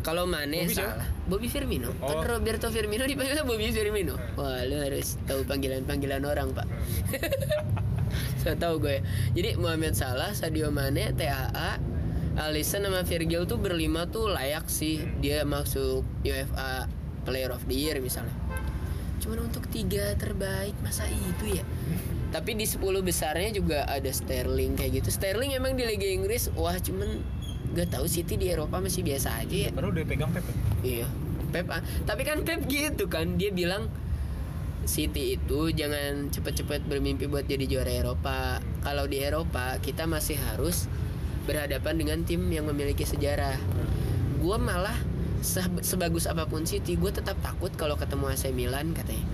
[0.00, 0.96] kalau Mane Bobby siapa?
[0.96, 1.08] salah.
[1.24, 1.90] Bobby Firmino.
[1.96, 2.24] Kan Oh.
[2.24, 4.14] Roberto Firmino dipanggilnya Bobby Firmino.
[4.36, 6.66] Wah, lu harus tahu panggilan-panggilan orang, Pak.
[8.42, 9.02] Saya tahu gue.
[9.32, 11.80] Jadi Mohamed Salah, Sadio Mane, TAA,
[12.34, 16.90] Alisson sama Virgil tuh berlima tuh layak sih dia masuk UEFA
[17.22, 18.34] Player of the Year misalnya.
[19.22, 21.64] Cuman untuk tiga terbaik masa itu ya?
[22.34, 25.08] Tapi di 10 besarnya juga ada Sterling kayak gitu.
[25.14, 27.22] Sterling emang di Liga Inggris wah cuman
[27.78, 29.70] gak tahu City di Eropa masih biasa aja ya.
[29.70, 30.54] baru udah pegang Pep ya?
[30.82, 31.06] Iya.
[31.54, 31.82] Pep ah.
[32.02, 33.86] tapi kan Pep gitu kan dia bilang
[34.86, 38.60] City itu jangan cepet-cepet bermimpi buat jadi juara Eropa.
[38.84, 40.86] Kalau di Eropa kita masih harus
[41.44, 43.56] berhadapan dengan tim yang memiliki sejarah.
[44.40, 44.96] Gua malah
[45.44, 49.24] se- sebagus apa pun City, gue tetap takut kalau ketemu AC Milan katanya.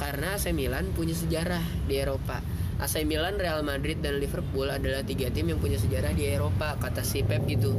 [0.00, 2.40] Karena AC Milan punya sejarah di Eropa.
[2.80, 7.06] AC Milan, Real Madrid dan Liverpool adalah tiga tim yang punya sejarah di Eropa kata
[7.06, 7.78] si Pep gitu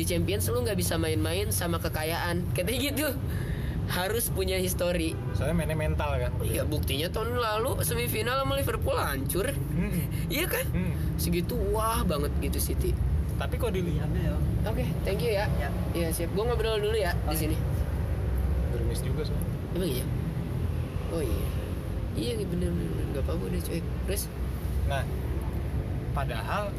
[0.00, 3.08] di Champions lu nggak bisa main-main sama kekayaan katanya gitu
[3.90, 6.30] harus punya histori soalnya mainnya mental kan?
[6.46, 9.50] Iya buktinya tahun lalu semifinal sama Liverpool hancur.
[9.50, 10.06] Hmm.
[10.34, 10.66] iya kan?
[10.70, 10.94] Hmm.
[11.18, 12.94] segitu wah banget gitu City.
[13.36, 14.08] Tapi kok dilihat
[14.62, 15.50] oke thank you ya.
[15.90, 16.30] Iya siap.
[16.38, 17.56] Gua ngobrol dulu ya di sini.
[18.70, 20.06] Bermis juga soalnya emang iya.
[21.10, 21.46] Oh iya.
[22.14, 24.22] Iya bener bener nggak apa-apa udah cuek terus?
[24.86, 25.02] Nah,
[26.14, 26.70] padahal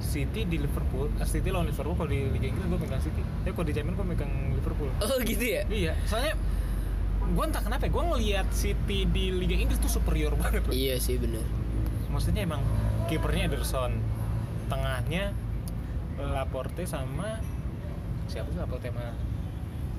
[0.00, 3.20] City di Liverpool, eh, City lawan Liverpool kalau di Liga Inggris gue megang City.
[3.20, 4.90] Tapi kalau di Champions gue megang Liverpool.
[4.94, 6.34] oh gitu ya Iya, soalnya
[7.20, 10.72] gue entah kenapa gue ngelihat City di Liga Inggris tuh superior banget loh.
[10.72, 11.44] iya sih bener
[12.08, 12.64] Maksudnya emang
[13.04, 14.00] kipernya Ederson,
[14.66, 15.36] tengahnya
[16.16, 17.38] Laporte sama
[18.26, 19.12] siapa sih Laporte sama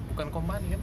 [0.09, 0.81] bukan Kompani kan?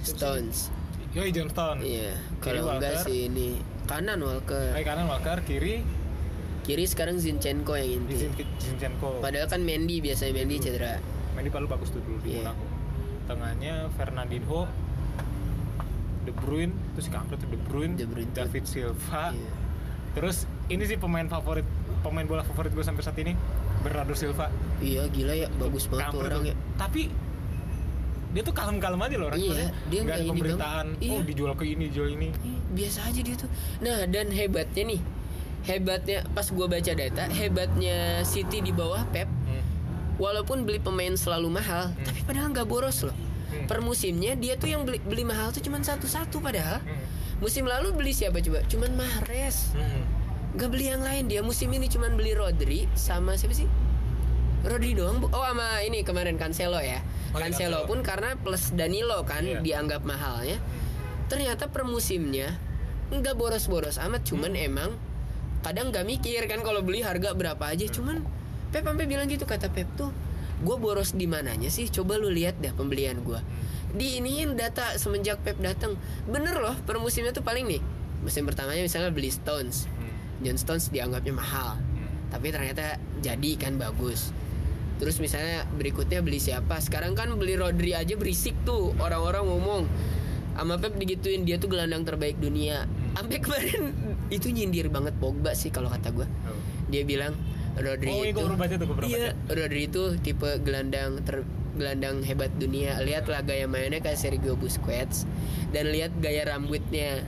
[0.00, 0.70] Stones
[1.10, 1.82] Yoi Johnston.
[1.82, 5.82] iya Kiri kalau enggak sih ini kanan Walker Eh kanan Walker, kiri
[6.70, 9.18] kiri sekarang Zinchenko yang inti Zin- Zinchenko.
[9.18, 11.02] Padahal kan Mendy biasanya Mendy cedera.
[11.34, 12.46] Mendy palu bagus tuh dulu di Iya.
[12.46, 12.64] Monaco.
[13.26, 14.70] Tengahnya Fernandinho,
[16.20, 18.44] De Bruyne, terus kampret tuh De Bruyne, De Bruyne tuh.
[18.44, 19.34] David Silva.
[19.34, 19.50] Iya.
[20.12, 20.36] Terus
[20.68, 21.66] ini sih pemain favorit
[22.00, 23.34] pemain bola favorit gue sampai saat ini
[23.80, 24.46] Bernardo Silva.
[24.78, 26.54] Iya gila ya, bagus banget tuh orang ya.
[26.76, 27.10] Tapi
[28.30, 31.02] dia tuh kalem-kalem aja loh orang Iya, dia nggak ada pemberitaan banget.
[31.02, 31.10] Iya.
[31.12, 33.50] oh dijual ke ini dijual ini Ih, Biasa aja dia tuh.
[33.80, 35.00] Nah dan hebatnya nih,
[35.62, 39.62] hebatnya pas gua baca data, hebatnya City di bawah Pep, Hmm.
[40.16, 42.04] walaupun beli pemain selalu mahal, Hmm.
[42.04, 43.16] tapi padahal nggak boros loh.
[43.50, 43.66] Hmm.
[43.66, 46.78] Per musimnya dia tuh yang beli, beli mahal tuh cuman satu-satu padahal.
[46.80, 47.02] Hmm.
[47.40, 48.60] Musim lalu beli siapa coba?
[48.64, 49.72] Cuman Mahrez.
[49.72, 50.04] Hmm.
[50.52, 53.70] Gak beli yang lain dia musim ini cuman beli Rodri sama siapa sih?
[54.60, 55.24] Rodri doang.
[55.24, 57.00] Oh sama ini kemarin Cancelo ya.
[57.32, 57.88] Oh, iya, Cancelo Cancelo.
[57.88, 59.62] pun karena plus Danilo kan Iya.
[59.62, 60.58] dianggap mahalnya.
[61.26, 62.58] Ternyata per musimnya
[63.08, 64.20] nggak boros-boros amat.
[64.22, 64.66] Cuman Hmm.
[64.68, 64.90] emang
[65.60, 67.86] kadang nggak mikir kan kalau beli harga berapa aja.
[67.88, 67.94] Hmm.
[67.94, 68.16] Cuman
[68.70, 70.12] Pep sampai bilang gitu kata Pep tuh.
[70.60, 71.88] Gue boros di mananya sih?
[71.88, 73.40] Coba lu lihat dah pembelian gue.
[73.96, 75.96] Di iniin data semenjak Pep datang.
[76.28, 77.82] Bener loh per musimnya tuh paling nih.
[78.20, 79.88] Musim pertamanya misalnya beli Stones.
[79.88, 80.12] Hmm.
[80.40, 82.32] John Stones dianggapnya mahal Hmm.
[82.32, 84.32] tapi ternyata jadi kan bagus
[84.96, 89.82] terus misalnya berikutnya beli siapa sekarang kan beli Rodri aja berisik tuh orang-orang ngomong
[90.56, 93.80] sama Pep digituin dia tuh gelandang terbaik dunia sampai kemarin
[94.28, 96.56] itu nyindir banget Pogba sih kalau kata gue Oh.
[96.88, 97.34] dia bilang
[97.74, 98.48] Rodri Oh, iya, itu tuh,
[99.06, 102.98] iya Rodri itu tipe gelandang ter gelandang hebat dunia.
[102.98, 105.22] Lihatlah gaya mainnya kayak Sergio Busquets.
[105.70, 107.22] Dan lihat gaya rambutnya.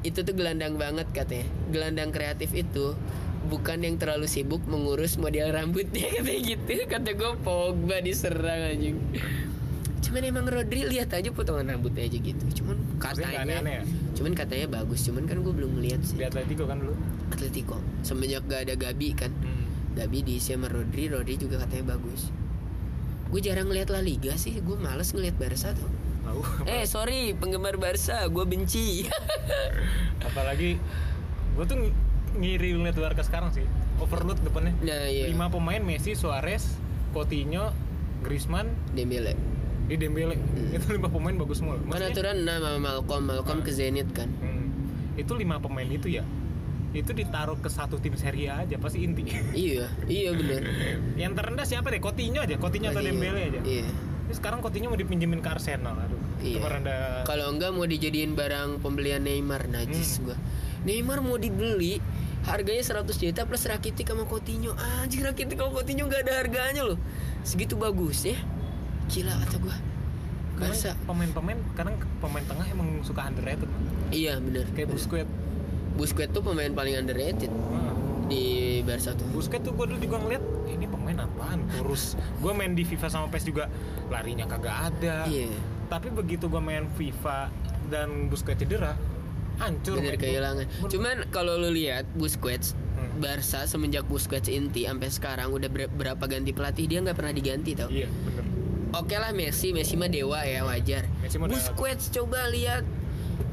[0.00, 1.46] Itu tuh gelandang banget katanya.
[1.68, 2.96] Gelandang kreatif itu
[3.44, 6.72] bukan yang terlalu sibuk mengurus model rambutnya katanya gitu.
[6.88, 8.96] Kata gue Pogba diserang anjing
[10.04, 12.44] cuman emang Rodri lihat aja potongan rambutnya aja gitu.
[12.60, 13.84] Cuman katanya aneh-aneh ya?
[14.14, 15.00] cuman katanya bagus.
[15.08, 16.20] Cuman kan gue belum melihat sih.
[16.20, 16.94] Di Atletico kan dulu?
[17.32, 17.76] Atletico.
[18.04, 19.32] Semenjak gak ada Gabi kan.
[19.40, 19.64] Hmm.
[19.96, 22.28] Gabi diisi sama Rodri Rodri juga katanya bagus.
[23.32, 24.54] Gue jarang ngeliat La Liga sih.
[24.60, 25.90] Gue males ngeliat Barca tuh.
[26.24, 26.40] Tahu.
[26.68, 28.28] Eh sorry penggemar Barca.
[28.28, 29.08] Gue benci.
[30.28, 30.76] Apalagi
[31.54, 31.94] gue tuh ng-
[32.38, 33.64] ngiri ngeliat Barca sekarang sih.
[33.98, 34.74] Overload depannya.
[34.82, 35.30] Nah iya.
[35.30, 36.66] Lima pemain Messi Suarez
[37.14, 37.70] Coutinho
[38.26, 39.53] Griezmann Dembele
[39.84, 40.36] di Dembele.
[40.72, 41.76] Itu lima pemain bagus semua.
[41.76, 44.28] Kan Maksudnya, aturan nama Malcolm Malcolm ke Zenit kan?
[44.40, 44.72] Hmm,
[45.20, 46.24] itu lima pemain itu ya
[46.94, 49.26] itu ditaruh ke satu tim Serie A aja pasti inti.
[49.52, 50.62] Iya iya bener.
[51.18, 51.98] Yang terendah siapa deh?
[51.98, 53.60] Coutinho aja Coutinho atau Dembele aja.
[53.66, 53.82] iya.
[54.30, 56.22] Terus sekarang Coutinho mau dipinjemin ke Arsenal aduh.
[56.38, 56.60] Iya.
[56.62, 60.38] rendah kalau enggak mau dijadiin barang pembelian Neymar najis gua.
[60.86, 61.98] Neymar mau dibeli
[62.46, 64.78] harganya 100 juta plus Rakitic sama Coutinho.
[65.02, 66.98] Anjing Rakitic sama Coutinho nggak ada harganya loh.
[67.42, 68.38] Segitu bagus ya
[69.06, 69.76] gila kata gue
[70.54, 70.94] Barca.
[71.04, 73.82] pemain-pemain kadang pemain tengah emang suka underrated man.
[74.08, 74.70] iya bener.
[74.70, 74.96] Kayak bener.
[74.96, 75.32] Busquets.
[75.94, 77.90] Busquets tuh pemain paling underrated Nah,
[78.24, 78.44] di
[78.80, 79.26] Barca tuh.
[79.28, 81.58] Busquets tuh gue dulu juga ngeliat ini pemain apaan?
[81.72, 82.14] Kurus.
[82.38, 83.66] Gue main di FIFA sama PES juga
[84.06, 85.26] larinya kagak ada.
[85.26, 85.50] Iya.
[85.84, 87.50] Tapi begitu gue main FIFA
[87.88, 88.94] dan Busquets cedera
[89.56, 90.66] hancur bener kehilangan.
[90.84, 93.10] Cuman kalau lu lihat Busquets Hmm.
[93.18, 97.74] Barca semenjak Busquets inti sampai sekarang udah ber- berapa ganti pelatih dia nggak pernah diganti
[97.74, 97.90] tau.
[97.90, 98.46] Iya bener
[98.94, 101.10] Oke lah Messi, Messi mah dewa ya wajar.
[101.50, 102.86] Busquets coba lihat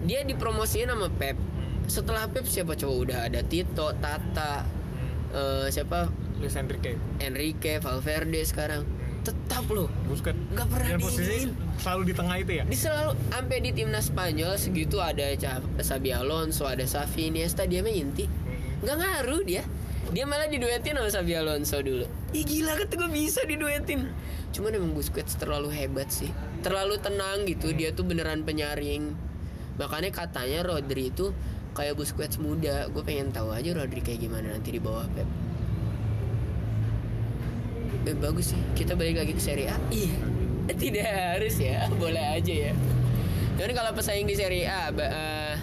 [0.05, 1.33] dia dipromosiin sama Pep.
[1.89, 5.33] Setelah Pep siapa coba udah ada Tito, Tata, hmm.
[5.33, 8.85] eh, siapa Luis Enrique Enrique, Valverde sekarang.
[9.21, 13.57] Tetap loh, Busquets nggak pernah dan posisi selalu di tengah itu ya Di selalu sampai
[13.61, 15.25] di timnas Spanyol segitu ada
[15.77, 18.25] Xabi Alonso, ada Xavi Iniesta dia mah inti.
[18.29, 18.81] Hmm.
[18.85, 19.65] Nggak ngaruh dia.
[20.11, 22.03] Dia malah diduetin sama Xabi Alonso dulu.
[22.35, 24.11] Ih gila kata gue bisa diduetin.
[24.51, 26.27] Cuman emang Busquets terlalu hebat sih.
[26.59, 27.71] Terlalu tenang gitu.
[27.71, 29.15] Dia tuh beneran penyaring.
[29.79, 31.31] Makanya katanya Rodri itu
[31.71, 32.91] kayak Busquets muda.
[32.91, 35.29] Gue pengen tahu aja Rodri kayak gimana nanti di bawah Pep.
[38.11, 38.61] Eh, bagus sih.
[38.75, 39.79] Kita balik lagi ke Serie A.
[39.95, 40.15] Iya.
[40.83, 41.87] Tidak harus ya.
[41.95, 42.73] Boleh aja ya.
[43.55, 45.55] Dan kalau pesaing di Serie A, eh,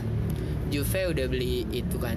[0.72, 2.16] Juve udah beli itu kan.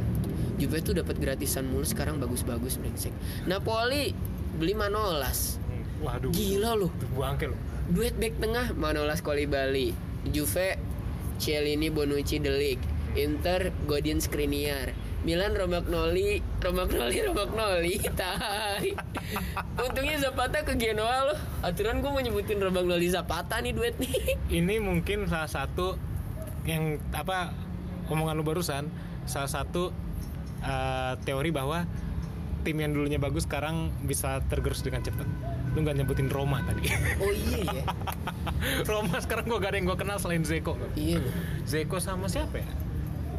[0.62, 3.10] Juve tuh dapat gratisan mulu sekarang bagus-bagus brengsek.
[3.50, 4.14] Napoli
[4.62, 5.58] beli Manolas.
[5.66, 6.06] Hmm.
[6.06, 6.94] waduh Gila loh.
[6.94, 7.58] Itu buangke loh
[7.90, 9.90] Duet back tengah Manolas Kolibali.
[10.30, 10.78] Juve
[11.42, 12.86] Cielini Bonucci De Ligt.
[13.18, 14.94] Inter Godin Skriniar.
[15.22, 18.90] Milan Romagnoli, Romagnoli, Romagnoli, tai.
[19.78, 21.40] Untungnya Zapata ke Genoa loh.
[21.62, 24.14] Aturan gue mau nyebutin Romagnoli Zapata nih duet nih.
[24.62, 25.94] ini mungkin salah satu
[26.66, 27.54] yang apa
[28.10, 28.86] omongan lu barusan
[29.26, 29.94] salah satu
[30.62, 31.84] uh, teori bahwa
[32.62, 35.26] tim yang dulunya bagus sekarang bisa tergerus dengan cepat
[35.72, 36.84] lu nggak nyebutin Roma tadi
[37.18, 37.84] Oh iya ya.
[38.90, 41.24] Roma sekarang gua gak ada yang gua kenal selain Zeko Iya.
[41.64, 42.70] Zeko sama siapa ya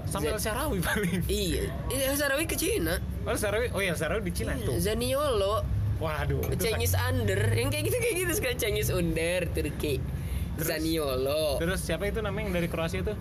[0.02, 1.70] sama Ze- El Sharawi paling Iya.
[1.86, 2.98] Iya Sarawi ke Cina.
[3.22, 5.62] El Sharawi oh ya El Sharawi di Cina tuh Zaniolo,
[5.98, 10.00] waduh itu Cengiz Under, yang kayak gitu kayak gitu sekarang Cengiz Under, Turki.
[10.54, 11.56] Terus- Zaniolo.
[11.56, 13.14] terus siapa itu namanya yang dari Kroasia itu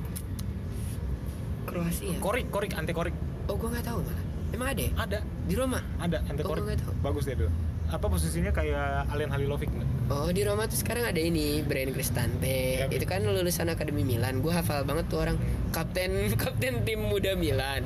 [1.63, 2.17] Kroasia.
[2.17, 3.15] Korik Korik anti Korik
[3.49, 4.25] Oh, gua nggak tahu malah.
[4.51, 4.91] Emang ada ya?
[4.99, 5.79] ada Di Roma?
[5.97, 6.93] ada Oh, Korik gua nggak tahu.
[7.01, 7.51] bagus dia dulu
[7.91, 9.89] apa posisinya kayak Alien Halilovic nggak?
[10.07, 12.79] Oh, di Roma tuh sekarang ada ini, Brian Cristante.
[12.79, 14.39] Ya, Itu kan lulusan Akademi Milan.
[14.39, 15.35] Gua hafal banget tuh orang.
[15.75, 17.83] Kapten kapten tim muda Milan.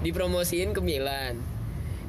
[0.00, 1.36] Dipromosiin ke Milan.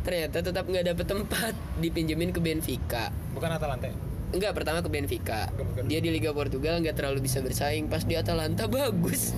[0.07, 1.53] Ternyata tetap nggak dapet tempat,
[1.83, 3.11] dipinjemin ke Benfica.
[3.35, 3.91] bukan Atalanta?
[4.33, 5.53] Enggak, pertama ke Benfica.
[5.85, 7.85] Dia di Liga Portugal nggak terlalu bisa bersaing.
[7.85, 9.31] Pas di Atalanta bagus.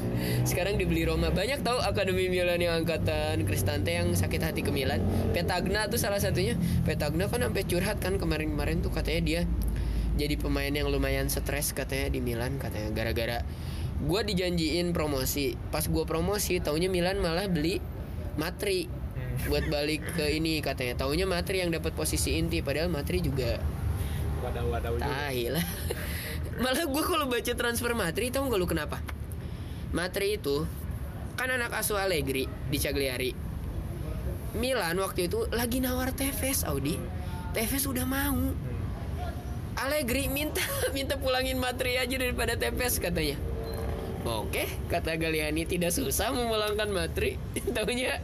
[0.47, 1.36] Sekarang dibeli Roma.
[1.36, 5.03] Banyak tahu Akademi Milan yang angkatan Cristante yang sakit hati ke Milan.
[5.36, 6.55] Petagna tuh salah satunya.
[6.88, 9.41] Petagna kan sampai curhat kan kemarin-kemarin tuh katanya dia
[10.15, 13.43] jadi pemain yang lumayan stres katanya di Milan katanya gara-gara
[13.95, 15.55] gue dijanjiin promosi.
[15.71, 17.79] Pas gue promosi, taunya Milan malah beli
[18.36, 18.88] Matri
[19.47, 20.99] buat balik ke ini katanya.
[20.99, 23.60] Taunya Matri yang dapat posisi inti padahal Matri juga
[24.43, 25.53] Wadah juga.
[25.55, 25.65] Lah.
[26.63, 29.03] Malah gue kalau baca transfer Matri tahu gak lu kenapa?
[29.91, 30.63] Matri itu
[31.35, 33.31] kan anak asuh Allegri di Cagliari.
[34.55, 36.95] Milan waktu itu lagi nawar Tevez Audi.
[37.51, 38.55] Tevez udah mau.
[39.75, 40.63] Allegri minta
[40.95, 43.35] minta pulangin Matri aja daripada Tevez katanya.
[44.25, 47.38] Oke, kata Galiani tidak susah memulangkan Matri.
[47.75, 48.23] Taunya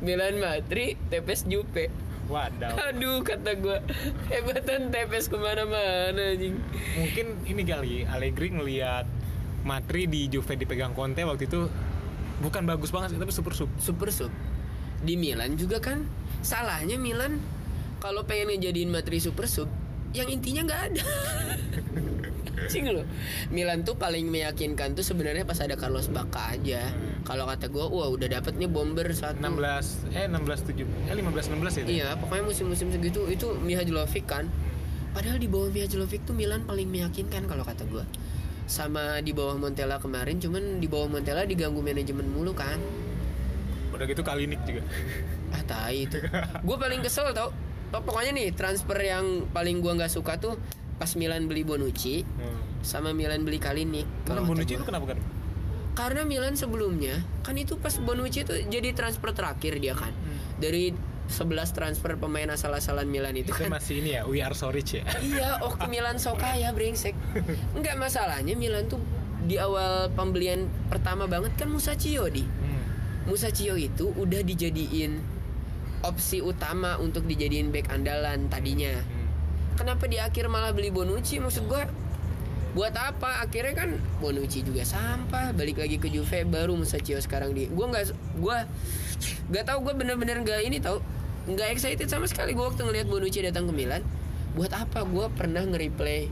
[0.00, 1.92] Milan Matri, Tevez Jupe.
[2.30, 2.94] Wadah.
[2.94, 3.78] Aduh kata gue
[4.30, 6.54] hebatan tepes ke mana-mana anjing.
[6.94, 9.04] Mungkin ini kali Allegri ngelihat
[9.66, 11.66] Matri di Juve dipegang Conte waktu itu
[12.38, 13.68] bukan bagus banget tapi super sub.
[13.82, 14.30] Super sub.
[15.02, 16.06] Di Milan juga kan
[16.40, 17.42] salahnya Milan
[17.98, 19.66] kalau pengen ngejadiin materi super sub
[20.14, 21.04] yang intinya nggak ada.
[22.68, 23.06] Cing loh.
[23.48, 26.92] Milan tuh paling meyakinkan tuh sebenarnya pas ada Carlos Bacca aja.
[27.24, 29.40] Kalau kata gue, wah udah dapet nih bomber satu.
[29.40, 31.84] 16 eh 16 7 eh 15 16 ya.
[31.86, 34.50] Iya, pokoknya musim-musim segitu itu Mihajlovic kan.
[35.16, 38.04] Padahal di bawah Mihajlovic tuh Milan paling meyakinkan kalau kata gua.
[38.70, 42.78] Sama di bawah Montella kemarin, cuman di bawah Montella diganggu manajemen mulu kan.
[43.90, 44.82] Udah gitu Kalinik juga.
[45.50, 46.14] Ah tai itu.
[46.66, 47.50] Gue paling kesel tau.
[47.90, 50.54] Pokoknya nih transfer yang paling gua nggak suka tuh
[51.00, 52.60] pas Milan beli Bonucci Hmm.
[52.84, 53.56] sama Milan beli.
[53.56, 55.18] Karena kalau Bonucci itu kenapa kan?
[55.96, 60.12] Karena Milan sebelumnya kan itu pas Bonucci itu jadi transfer terakhir dia kan.
[60.60, 60.92] Dari
[61.30, 64.98] 11 transfer pemain asal-asalan Milan itu Itu kan masih ini ya, we are so rich
[64.98, 65.06] ya.
[65.22, 67.16] Iya, oh ke Milan so kaya brengsek.
[67.72, 69.00] Enggak masalahnya Milan tuh
[69.46, 72.44] di awal pembelian pertama banget kan Musacchio di.
[72.44, 72.82] Hmm.
[73.30, 75.22] Musacchio itu udah dijadiin
[76.02, 78.92] opsi utama untuk dijadiin back andalan tadinya.
[79.00, 79.19] Hmm.
[79.78, 81.38] Kenapa di akhir malah beli Bonucci?
[81.38, 81.86] Maksud gua
[82.70, 83.42] buat apa?
[83.42, 83.90] Akhirnya kan
[84.22, 85.50] Bonucci juga sampah.
[85.50, 88.04] Balik lagi ke Juve baru Musacchio sekarang di gue nggak
[88.38, 88.58] gue
[89.50, 91.02] nggak tahu gue bener-bener nggak ini tahu.
[91.50, 94.06] Nggak excited sama sekali gue waktu ngelihat Bonucci datang ke Milan.
[94.54, 95.02] Buat apa?
[95.02, 96.30] Gue pernah nge-replay.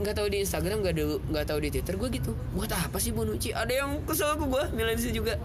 [0.00, 2.32] Nggak tahu di Instagram nggak ada tahu di Twitter gue gitu.
[2.56, 3.52] Buat apa sih Bonucci?
[3.52, 5.36] Ada yang kesel ke gue Milanese juga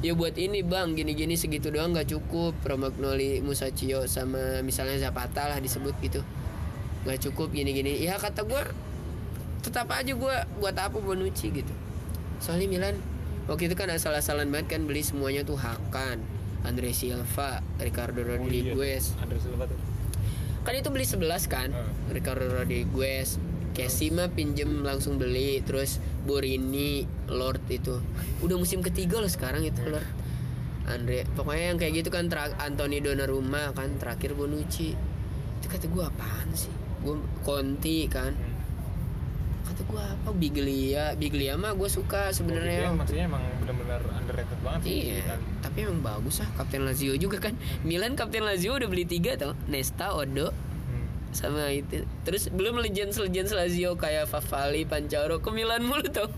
[0.00, 2.56] ya buat ini bang gini-gini segitu doang nggak cukup.
[2.64, 6.24] Romagnoli Musacchio sama misalnya Zapata lah disebut gitu.
[7.04, 8.00] Nggak cukup gini-gini.
[8.00, 8.62] Ya kata gue
[9.60, 11.74] tetap aja gue buat apa Bonucci gitu.
[12.40, 12.96] Soalnya Milan
[13.44, 16.20] waktu itu kan asal-asalan banget kan beli semuanya tuh Hakan
[16.64, 19.12] Andre Silva Ricardo Rodriguez.
[19.20, 19.76] Ada Silva tuh.
[20.60, 22.12] kan itu beli 11 kan Hmm.
[22.12, 23.40] Ricardo Rodriguez
[23.80, 27.96] Casey mah pinjem langsung beli terus Borini Lord itu
[28.38, 30.04] udah musim ketiga loh sekarang itu Lord
[30.84, 34.92] Andre pokoknya yang kayak gitu kan tra- Anthony Donnarumma kan terakhir Bonucci
[35.56, 38.58] itu kata gue apaan sih gue Conti kan Hmm.
[39.66, 44.80] kata gue apa Biglia Biglia mah gue suka sebenarnya yang maksudnya emang benar-benar underrated banget
[44.82, 44.92] sih.
[45.08, 45.38] Iya, Kan.
[45.62, 47.54] tapi emang bagus ah Kapten Lazio juga kan.
[47.80, 50.69] Milan Kapten Lazio udah beli tiga tau, Nesta, Odo, Hmm.
[51.30, 52.02] Sama itu.
[52.26, 56.30] Terus belum legends legends Lazio kayak Favali, Pancaro ke Milan mulu tau.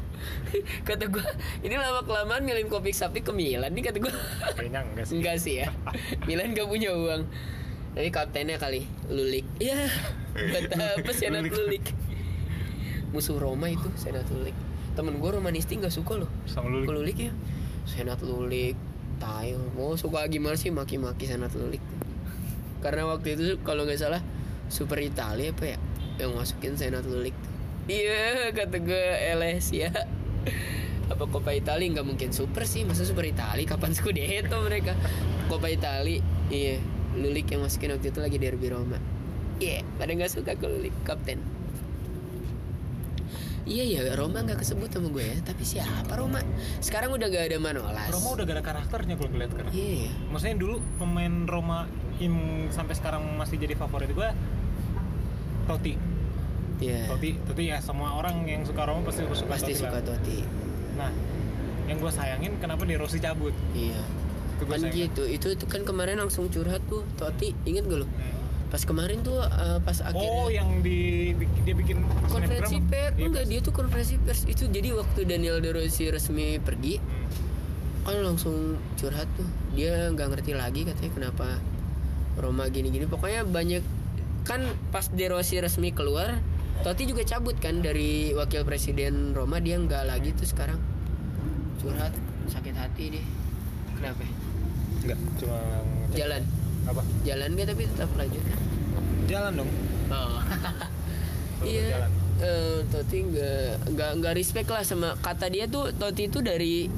[0.88, 1.26] kata gua
[1.66, 4.14] ini lama kelamaan milih kopi sapi ke Milan nih kata gua.
[4.55, 5.14] Kayaknya enggak sih.
[5.18, 5.68] Enggak sih ya.
[6.28, 7.24] Milan gak punya uang.
[7.93, 9.45] Tapi kaptennya kali Lulik.
[9.61, 9.88] Iya.
[10.53, 11.57] Buat apa Senat Lulik.
[11.57, 11.84] Lulik?
[13.12, 14.57] Musuh Roma itu Senat Lulik.
[14.93, 16.30] Temen gue Romanisti nggak suka loh.
[16.49, 16.88] Sama Lulik.
[16.88, 17.32] Ke Lulik ya.
[17.84, 18.76] Senat Lulik,
[19.20, 19.61] Tail.
[19.76, 21.80] Mau suka gimana sih maki-maki Senat Lulik?
[22.80, 24.24] Karena waktu itu kalau nggak salah
[24.72, 25.78] Super Italia apa ya?
[26.16, 27.36] Yang masukin Senat Lulik.
[27.84, 29.04] Iya kata gue
[29.36, 29.92] LS ya.
[31.12, 31.92] Apa Coppa Italia?
[31.92, 32.88] Nggak mungkin super sih.
[32.88, 33.68] Masa super Italia?
[33.68, 34.96] Kapan Scudetto mereka?
[35.52, 36.80] Coppa Italia iya.
[37.12, 38.96] Lulik yang masukin waktu itu lagi derby Roma.
[39.60, 41.36] Iya pada nggak suka ke Lulik kapten.
[43.62, 45.36] Iya ya Roma nggak kesebut sama gue ya.
[45.44, 46.40] Tapi siapa Roma?
[46.80, 48.08] Sekarang udah gak ada Manolas.
[48.10, 49.72] Roma udah gak ada karakternya kalau ngeliat sekarang.
[49.76, 51.86] Iya ya Maksudnya dulu pemain Roma
[52.18, 52.36] yang
[52.74, 54.30] sampai sekarang masih jadi favorit gue
[55.64, 55.94] Totti.
[56.78, 60.02] Iya Totti, Totti ya semua orang yang suka Roma pasti suka Pasti Totti suka lah.
[60.04, 60.38] Totti
[60.92, 61.10] Nah,
[61.84, 63.54] yang gue sayangin kenapa De Rossi cabut?
[63.72, 64.02] Iya
[64.52, 64.98] Itu Kan sayangin.
[65.06, 68.06] gitu Itu, itu kan kemarin langsung curhat tuh Totti Ingat gak lu?
[68.06, 68.34] Hmm.
[68.68, 71.30] Pas kemarin tuh eh, Pas akhirnya Oh, yang di
[71.62, 75.70] dia bikin konferensi pers Iya, enggak dia tuh konferensi pers itu jadi waktu Daniel De
[75.70, 77.30] Rossi resmi pergi Hmm.
[78.02, 78.54] kan langsung
[78.96, 81.46] curhat tuh dia nggak ngerti lagi katanya kenapa
[82.34, 83.84] Roma gini-gini pokoknya banyak
[84.43, 86.43] kan pas De Rossi resmi keluar
[86.82, 90.82] Totti juga cabut kan dari wakil presiden Roma dia nggak lagi tuh sekarang.
[91.78, 92.11] Curhat
[92.51, 93.26] sakit hati deh.
[93.95, 94.26] Kenapa?
[95.07, 95.59] Enggak, cuma
[96.18, 96.43] jalan.
[96.82, 97.03] Apa?
[97.22, 98.43] jalan gak tapi tetap lanjut
[99.30, 99.70] Jalan dong.
[100.11, 100.43] oh.
[101.62, 102.11] Iya
[102.43, 106.90] eh, Totti nggak nggak nggak respect lah sama kata dia tuh Totti itu dari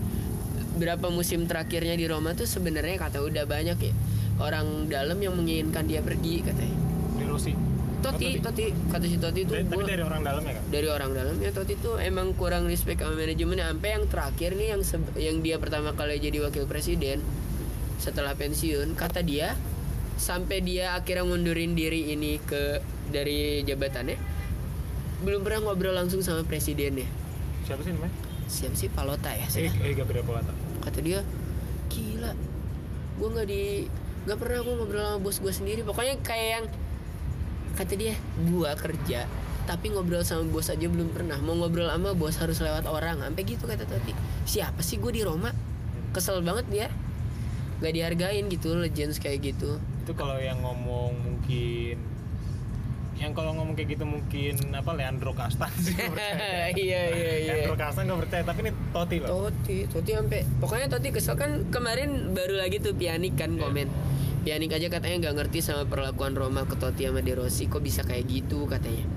[0.81, 3.93] berapa musim terakhirnya di Roma tuh sebenarnya kata udah banyak ya
[4.41, 6.84] orang dalam yang menginginkan dia pergi katanya
[7.35, 7.53] De Rossi.
[8.01, 10.65] Totti Oh, Totti kata si Totti itu Dari- tapi gua- dari orang dalam ya kan?
[10.69, 14.69] dari orang dalam ya Totti itu emang kurang respect sama manajemen sampai yang terakhir nih
[14.69, 14.81] yang
[15.17, 17.25] yang dia pertama kali jadi wakil presiden
[17.97, 19.57] setelah pensiun kata dia
[20.15, 22.79] sampai dia akhirnya ngundurin diri ini ke
[23.09, 24.21] dari jabatannya
[25.23, 27.09] belum pernah ngobrol langsung sama presidennya
[27.65, 28.13] Siapa sih namanya?
[28.47, 30.53] siapa sih Palota ya Eh, eh Gabriel Polata.
[30.83, 31.25] kata dia
[31.89, 32.37] gila
[33.17, 33.89] gue nggak di
[34.23, 36.67] nggak pernah gue ngobrol sama bos gue sendiri pokoknya kayak yang
[37.75, 39.27] kata dia gue kerja
[39.65, 41.41] tapi ngobrol sama bos aja belum pernah.
[41.41, 43.25] Mau ngobrol sama bos harus lewat orang.
[43.25, 44.13] Sampai gitu kata Toti.
[44.45, 45.51] Siapa sih gue di Roma?
[46.13, 46.87] Kesel banget dia.
[47.81, 49.81] Nggak dihargain gitu legends kayak gitu.
[50.05, 51.97] Itu kalau yang ngomong mungkin
[53.15, 56.75] yang kalau ngomong kayak gitu mungkin apa Leandro Castan sih gua percaya.
[56.75, 57.53] iya iya iya.
[57.63, 59.29] Leandro Castan gak percaya tapi ini Totti loh.
[59.49, 63.87] Toti, Toti sampai pokoknya Toti kesel kan kemarin baru lagi tuh Pianik kan komen.
[64.45, 68.05] Pianik aja katanya nggak ngerti sama perlakuan Roma ke Totti sama De Rossi kok bisa
[68.05, 69.09] kayak gitu katanya.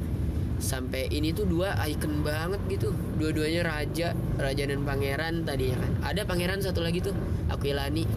[0.58, 2.96] Sampai ini tuh dua icon banget gitu.
[3.20, 5.92] Dua-duanya raja, raja dan pangeran tadinya kan.
[6.08, 7.12] Ada pangeran satu lagi tuh,
[7.52, 8.08] Aquilani.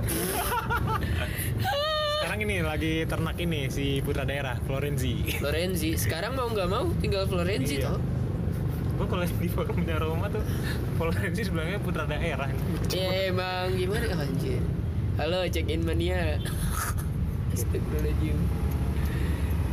[2.22, 5.34] Sekarang ini lagi ternak ini si putra daerah Florenzi.
[5.34, 5.98] Florenzi.
[5.98, 7.90] Sekarang mau nggak mau tinggal Florenzi Iya.
[7.90, 7.98] toh.
[8.96, 10.46] Gue kalau di forumnya Roma tuh
[10.94, 12.46] Florenzi sebenarnya putra daerah.
[12.86, 14.62] Ya emang gimana anjir.
[15.18, 16.38] Halo check in mania.
[17.60, 18.38] Astagfirullahaladzim.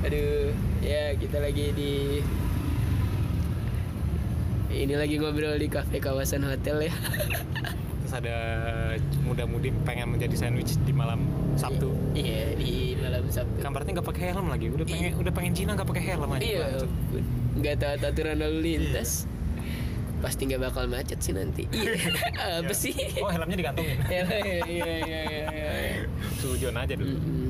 [0.03, 1.91] Aduh, ya kita lagi di
[4.69, 6.93] ini lagi ngobrol di kafe kawasan hotel ya.
[7.97, 8.37] terus ada
[9.21, 11.27] muda-mudi pengen menjadi sandwich di malam
[11.59, 13.59] Sabtu Iya di malam Sabtu.
[13.59, 16.67] kabarnya nggak pakai helm lagi udah pengen udah pengen Cina nggak pakai helm aja Iya,
[17.59, 19.27] nggak taat aturan lalu lintas.
[20.17, 21.67] Pasti nggak bakal macet sih nanti.
[21.73, 22.95] Iya, apa sih?
[23.19, 25.21] oh helmnya digantungin Iya, iya, iya, iya, iya,
[25.51, 25.71] iya.
[26.39, 27.46] sujon aja dulu Mm-mm.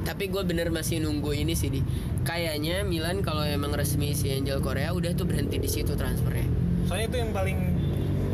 [0.00, 1.80] Tapi gue bener masih nunggu ini sih di.
[2.20, 6.48] Kayaknya Milan kalau emang resmi si Angel Korea udah tuh berhenti di situ transfernya.
[6.82, 7.58] soalnya itu yang paling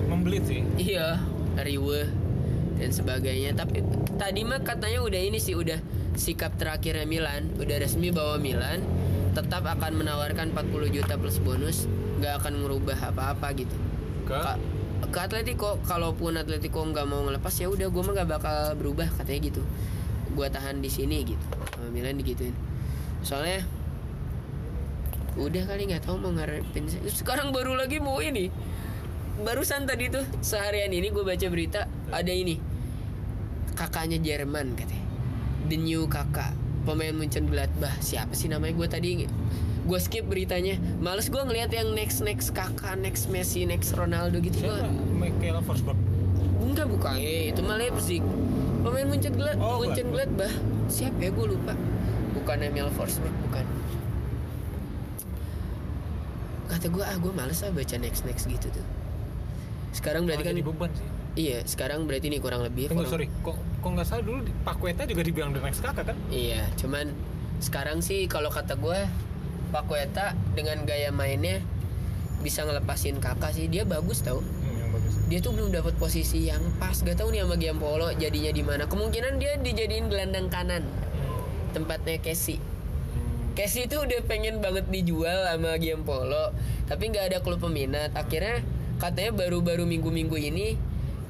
[0.06, 1.20] membelit sih Iya,
[1.56, 2.08] Riwe
[2.76, 3.52] dan sebagainya.
[3.52, 5.76] Tapi tadi mah katanya udah ini sih udah
[6.14, 8.80] sikap terakhirnya Milan, udah resmi bahwa Milan
[9.32, 11.84] tetap akan menawarkan 40 juta plus bonus,
[12.16, 13.76] nggak akan merubah apa-apa gitu.
[14.24, 14.56] ke Ka-
[15.06, 19.40] ke Atletico, kalaupun Atletico nggak mau ngelepas ya udah gue mah nggak bakal berubah katanya
[19.44, 19.62] gitu.
[20.36, 21.40] Gue tahan di sini gitu.
[21.72, 22.52] Sama Milan digituin.
[23.24, 23.64] Soalnya
[25.36, 28.52] udah kali nggak tahu mau ngarepin sekarang baru lagi mau ini.
[29.40, 32.60] Barusan tadi tuh seharian ini gue baca berita ada ini.
[33.76, 35.04] Kakaknya Jerman katanya.
[35.68, 36.52] The new kakak.
[36.86, 39.08] Pemain Munchen Gladbach siapa sih namanya gue tadi?
[39.84, 40.78] Gue skip beritanya.
[41.02, 44.64] Males gue ngeliat yang next next kakak next Messi next Ronaldo gitu.
[45.16, 45.98] Michael Forsberg.
[46.62, 47.18] Enggak bukan.
[47.18, 48.22] Eh, itu mah Leipzig
[48.86, 50.46] pemain Munchen Glad Oh, Munchen Gladbach.
[50.48, 50.54] Gladbach
[50.88, 51.30] siapa ya?
[51.30, 51.74] Gue lupa.
[52.32, 53.66] Bukan Emil Forsberg bukan.
[56.66, 58.86] Kata gue ah gue males ah baca next next gitu tuh.
[59.90, 61.08] Sekarang berarti kan beban sih.
[61.36, 64.80] Iya sekarang berarti nih kurang lebih Tunggu kurang- sorry, kok kok nggak salah dulu Pak
[64.80, 66.16] Kueta juga dibilang the next kakak kan?
[66.28, 67.12] Iya, cuman
[67.58, 69.00] sekarang sih kalau kata gue
[69.68, 71.60] Pak Kueta dengan gaya mainnya
[72.40, 73.68] bisa ngelepasin kakak sih.
[73.68, 74.40] Dia bagus tau.
[75.06, 75.30] Hmm.
[75.30, 76.98] Dia tuh belum dapat posisi yang pas.
[76.98, 78.84] Gak tau nih sama Giampolo jadinya di mana.
[78.90, 80.82] Kemungkinan dia dijadiin gelandang kanan
[81.70, 82.58] tempatnya Casey.
[83.56, 86.52] Casey itu udah pengen banget dijual sama Giampolo,
[86.90, 88.12] tapi nggak ada klub peminat.
[88.12, 88.60] Akhirnya
[89.00, 90.76] katanya baru-baru minggu-minggu ini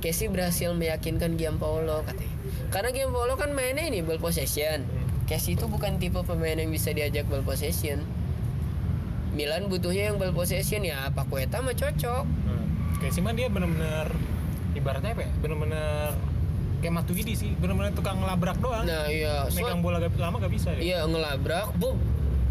[0.02, 2.34] Casey berhasil meyakinkan Giampolo katanya.
[2.74, 4.86] Karena Giampolo kan mainnya ini ball possession.
[5.26, 8.02] Casey itu bukan tipe pemain yang bisa diajak ball possession.
[9.34, 12.24] Milan butuhnya yang ball possession ya Pak Kueta mah cocok.
[12.96, 14.08] Kayak sih mah dia bener-bener
[14.72, 15.30] ibaratnya apa ya?
[15.38, 16.12] Bener-bener
[16.78, 18.84] kayak Matuidi sih, bener-bener tukang ngelabrak doang.
[18.84, 20.80] Nah iya, so- Megang bola gak, lama gak bisa ya.
[20.80, 21.96] iya ngelabrak, boom,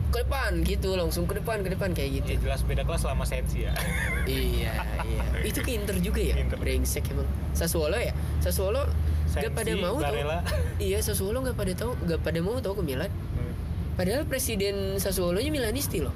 [0.09, 2.29] ke depan gitu langsung ke depan ke depan kayak gitu.
[2.33, 3.73] Ya, jelas beda kelas sama Sensi ya.
[4.25, 4.73] Iya,
[5.05, 5.23] iya.
[5.49, 6.35] Itu ke Inter juga ya?
[6.35, 6.57] Inter.
[6.57, 7.29] Brengsek emang.
[7.53, 8.13] Sassuolo ya?
[8.39, 8.81] Sassuolo
[9.29, 10.15] gak Sensi, pada mau tau.
[10.89, 13.11] Iya, Sassuolo gak pada tahu, gak pada mau tahu ke Milan.
[13.37, 13.53] Hmm.
[13.93, 16.11] Padahal presiden Sassuolo-nya Milanisti loh.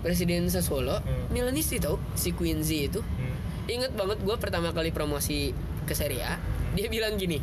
[0.00, 1.28] Presiden Sassuolo Hmm.
[1.30, 3.00] Milanisti tau si Quincy itu.
[3.00, 3.36] Hmm.
[3.68, 5.52] Ingat banget gue pertama kali promosi
[5.84, 6.36] ke Serie A,
[6.72, 7.38] dia bilang gini.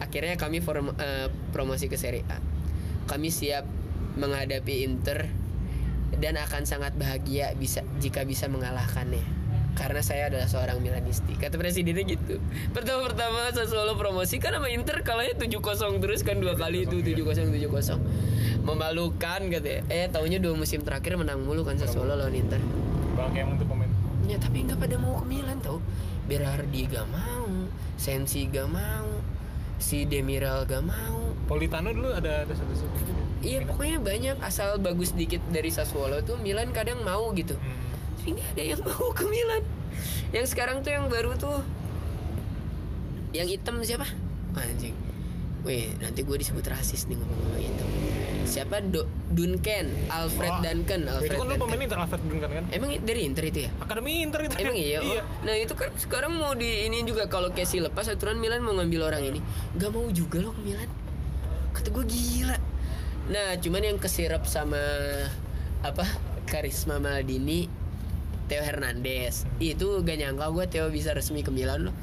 [0.00, 2.40] Akhirnya kami form- eh, promosi ke Serie A.
[3.06, 3.68] Kami siap
[4.16, 5.28] menghadapi Inter
[6.16, 9.39] dan akan sangat bahagia bisa jika bisa mengalahkannya.
[9.78, 11.34] Karena saya adalah seorang Milanisti.
[11.38, 12.36] Kata presidennya gitu.
[12.74, 18.66] Pertama-pertama Sassuolo promosi kan sama Inter kalahnya 7-0 terus kan dua kali itu 7-0 7-0.
[18.66, 19.80] Memalukan katanya.
[19.88, 22.60] Eh taunya dua musim terakhir menang mulu kan Sassuolo lawan Inter.
[23.16, 23.88] Bang kayak untuk pemain.
[24.28, 25.82] Ya tapi nggak pada mau ke Milan tau
[26.30, 27.50] Berardi gak mau
[27.98, 29.10] Sensi gak mau
[29.82, 32.94] Si Demiral gak mau Politano dulu ada ada satu satu.
[33.42, 37.89] Iya pokoknya banyak Asal bagus dikit dari Sassuolo tuh Milan kadang mau gitu Hmm.
[38.26, 39.62] Nggak ada yang mau ke Milan
[40.30, 41.60] Yang sekarang tuh yang baru tuh
[43.32, 44.06] Yang hitam siapa?
[44.56, 44.96] Anjing
[45.60, 47.88] Wih nanti gue disebut rasis nih ngomong-ngomong hitam
[48.48, 48.80] Siapa?
[48.82, 52.64] Do Duncan Alfred Wah, Duncan Alfred Itu kan lu pemain Inter Alfred Duncan kan?
[52.72, 53.70] Emang dari Inter itu ya?
[53.78, 54.54] Akademi Inter itu.
[54.56, 54.98] Emang iya?
[55.04, 55.22] Oh.
[55.46, 59.12] Nah itu kan sekarang mau di ini juga kalau Casey lepas aturan Milan mau ngambil
[59.12, 59.40] orang ini
[59.76, 60.88] Gak mau juga loh ke Milan
[61.76, 62.56] Kata gue gila
[63.30, 64.80] Nah cuman yang kesirap sama
[65.84, 66.08] Apa
[66.48, 67.79] Karisma Maldini
[68.50, 69.46] Theo Hernandez.
[69.62, 71.94] Itu gak nyangka gue Theo bisa resmi ke Milan loh.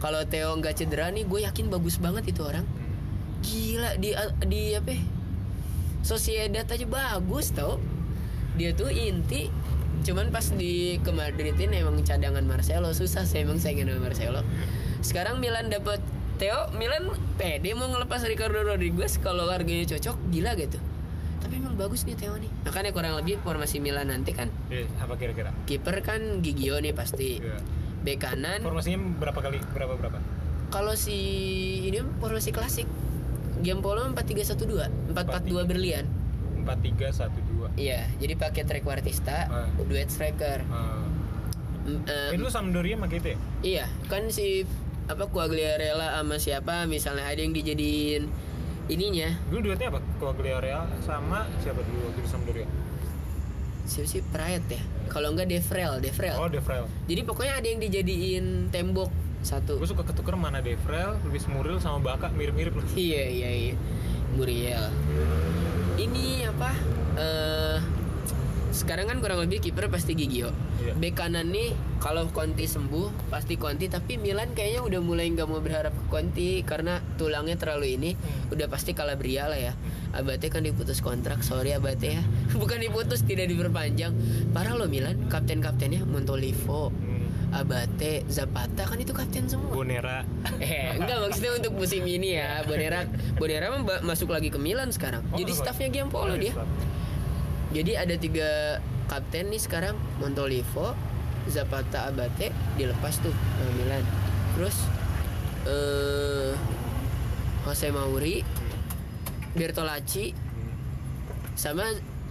[0.00, 2.64] Kalau Theo nggak cedera nih gue yakin bagus banget itu orang.
[3.44, 4.16] Gila di
[4.48, 4.96] di apa?
[6.00, 7.76] Sociedad aja bagus tau.
[8.56, 9.52] Dia tuh inti.
[10.00, 12.96] Cuman pas di ke Madridin emang cadangan Marcelo.
[12.96, 14.40] Susah sih emang saya sama Marcelo.
[15.04, 16.00] Sekarang Milan dapet
[16.40, 16.72] Theo.
[16.80, 19.20] Milan pede mau ngelepas Ricardo Rodriguez.
[19.20, 20.80] Kalau harganya cocok gila gitu
[21.40, 25.16] Tapi emang bagus nih Theo nih Makanya kurang lebih formasi Milan nanti kan Iya, apa
[25.16, 25.50] kira-kira?
[25.64, 27.58] Kiper kan Gigio nih pasti Iya.
[28.00, 29.58] Bek kanan Formasinya berapa kali?
[29.70, 30.18] Berapa berapa?
[30.68, 31.16] Kalau si
[31.84, 32.86] ini formasi klasik
[33.58, 36.04] Giampolo 4-3-1-2 4-4-2 berlian
[36.60, 37.32] 4 3 1
[37.72, 37.72] 2.
[37.74, 39.68] Iya, jadi pakai trequartista, Ah.
[39.80, 40.60] duet striker.
[40.66, 41.08] Uh,
[41.80, 43.38] Mm, eh, lu Sampdoria pakai itu ya?
[43.62, 44.68] iya, kan si
[45.08, 48.28] apa Quagliarella sama siapa misalnya ada yang dijadiin
[48.90, 50.00] ininya Dulu duetnya apa?
[50.16, 52.68] Quagliarella sama siapa dulu waktu di Sampdoria?
[53.82, 56.86] siapa sih Pride ya kalau enggak Devrel Devrel Oh, Devrel.
[57.06, 59.10] jadi pokoknya ada yang dijadiin tembok
[59.40, 62.86] satu Gue suka ketuker mana Devrel, Luis Muriel sama Baka mirip-mirip loh.
[62.92, 63.74] iya iya iya
[64.30, 64.94] Muriel
[65.96, 66.70] ini apa
[67.16, 67.78] eh
[68.70, 70.50] sekarang kan kurang lebih kiper pasti Gigio
[70.80, 70.94] Iya.
[70.94, 75.58] bek kanan nih kalau Conti sembuh pasti Conti tapi Milan kayaknya udah mulai nggak mau
[75.58, 78.52] berharap ke Conti karena tulangnya terlalu ini Hmm.
[78.52, 79.72] udah pasti Calabria lah ya
[80.10, 82.22] Abate kan diputus kontrak sorry Abate ya
[82.56, 84.16] bukan diputus tidak diperpanjang
[84.50, 87.18] parah loh Milan kapten kaptennya Montolivo Hmm.
[87.52, 90.22] Abate Zapata kan itu kapten semua Bonera.
[90.62, 92.62] Eh, enggak maksudnya untuk musim ini ya.
[92.62, 93.02] Bonera
[93.34, 95.26] Bonera masuk lagi ke Milan sekarang.
[95.26, 96.54] Oh, Jadi staffnya Giampolo dia.
[97.70, 100.94] Jadi ada tiga kapten nih sekarang Montolivo,
[101.46, 104.04] Zapata, Abate dilepas tuh sama Milan.
[104.58, 104.76] Terus
[105.66, 106.52] eh
[107.66, 108.42] Jose Mauri,
[109.54, 110.34] Bertolacci
[111.54, 111.84] sama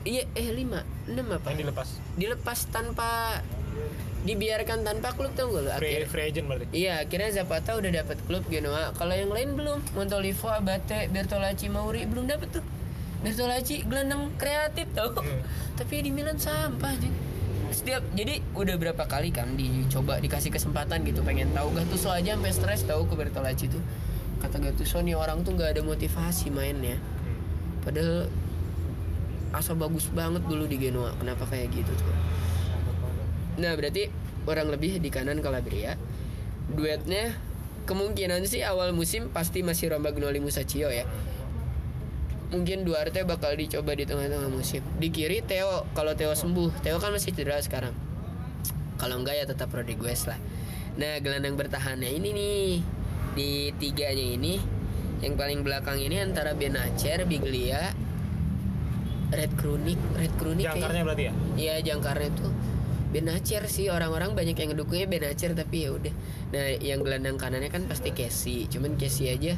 [0.07, 1.51] iya eh lima enam apa?
[1.53, 1.87] Yang dilepas.
[2.19, 3.39] Dilepas tanpa
[4.27, 5.69] dibiarkan tanpa klub tau gak lu?
[5.79, 6.65] Free, free agent berarti.
[6.75, 8.91] Iya, akhirnya Zapata udah dapat klub Genoa.
[8.97, 9.79] Kalau yang lain belum.
[9.95, 12.65] Montolivo, Abate, Bertolacci, Mauri belum dapat tuh.
[13.19, 15.11] Bertolacci gelandang kreatif tau.
[15.11, 15.43] Hmm.
[15.75, 17.11] Tapi di Milan sampah anjing.
[17.69, 22.51] Setiap jadi udah berapa kali kan dicoba dikasih kesempatan gitu pengen tahu Gattuso aja sampai
[22.55, 23.83] stres tahu ke Bertolacci tuh.
[24.39, 26.97] Kata Gattuso nih orang tuh nggak ada motivasi mainnya.
[27.85, 28.31] Padahal
[29.53, 31.13] asa bagus banget dulu di Genoa.
[31.19, 32.15] Kenapa kayak gitu tuh?
[33.59, 34.07] Nah berarti
[34.47, 35.93] orang lebih di kanan Calabria
[36.69, 37.33] Duetnya
[37.89, 41.09] kemungkinan sih awal musim pasti masih Romagnoli Musacchio ya
[42.49, 47.13] Mungkin Duarte bakal dicoba di tengah-tengah musim Di kiri Theo, kalau Theo sembuh Theo kan
[47.13, 47.93] masih cedera sekarang
[48.97, 50.41] Kalau enggak ya tetap Rodriguez lah
[50.97, 52.69] Nah gelandang bertahannya ini nih
[53.37, 54.57] Di tiganya ini
[55.21, 57.93] Yang paling belakang ini antara Benacer, Biglia
[59.29, 61.33] Red Krunik Red Krunik Jangkarnya berarti ya?
[61.53, 62.49] Iya jangkarnya tuh
[63.09, 66.13] Benacer sih orang-orang banyak yang ngedukungnya Benacer tapi ya udah.
[66.53, 68.69] Nah yang gelandang kanannya kan pasti Casey.
[68.69, 69.57] Cuman Casey aja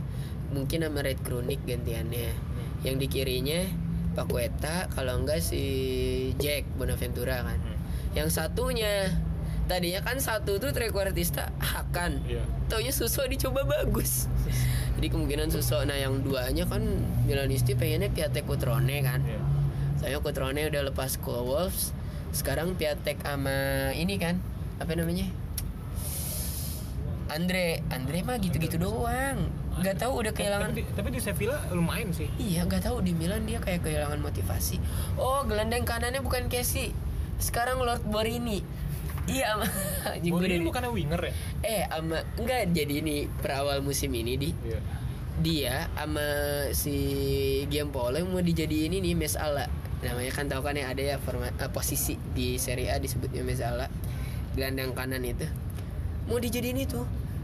[0.55, 2.50] mungkin sama Red Kronik gantiannya.
[2.81, 3.61] Yang di kirinya
[4.11, 5.63] Paqueta kalau enggak si
[6.41, 7.59] Jack Bonaventura kan.
[8.11, 9.07] Yang satunya
[9.71, 12.19] tadinya kan satu tuh trequartista Hakan.
[12.27, 12.43] Iya.
[12.67, 14.27] Taunya Suso dicoba bagus.
[14.99, 15.79] Jadi kemungkinan Suso.
[15.87, 16.83] Nah yang duanya kan
[17.23, 19.23] Milanisti pengennya Piatek Kutrone kan.
[19.23, 19.39] Iya.
[20.01, 21.95] Saya Kutrone udah lepas ke Wolves.
[22.35, 24.43] Sekarang Piatek sama ini kan
[24.81, 25.29] apa namanya?
[27.31, 29.60] Andre, Andre mah gitu-gitu doang.
[29.81, 30.69] Gak tahu udah kehilangan.
[30.71, 32.29] Tapi di, tapi di Sevilla lumayan sih.
[32.37, 34.77] Iya, gak tahu di Milan dia kayak kehilangan motivasi.
[35.17, 36.93] Oh, gelandang kanannya bukan Casey.
[37.41, 38.61] Sekarang Lord Borini.
[39.25, 39.65] Iya, ama
[40.33, 41.33] Borini bukannya winger ya?
[41.61, 44.79] Eh, ama enggak jadi ini perawal musim ini di Iya.
[45.41, 46.21] dia sama
[46.73, 46.95] si
[47.65, 49.65] Giampolo yang mau dijadiin ini Mesala
[50.01, 53.85] namanya kan tahu kan ya ada ya forma, eh, posisi di Serie A disebutnya Mesala
[54.53, 55.45] gelandang kanan itu
[56.25, 57.01] mau dijadiin itu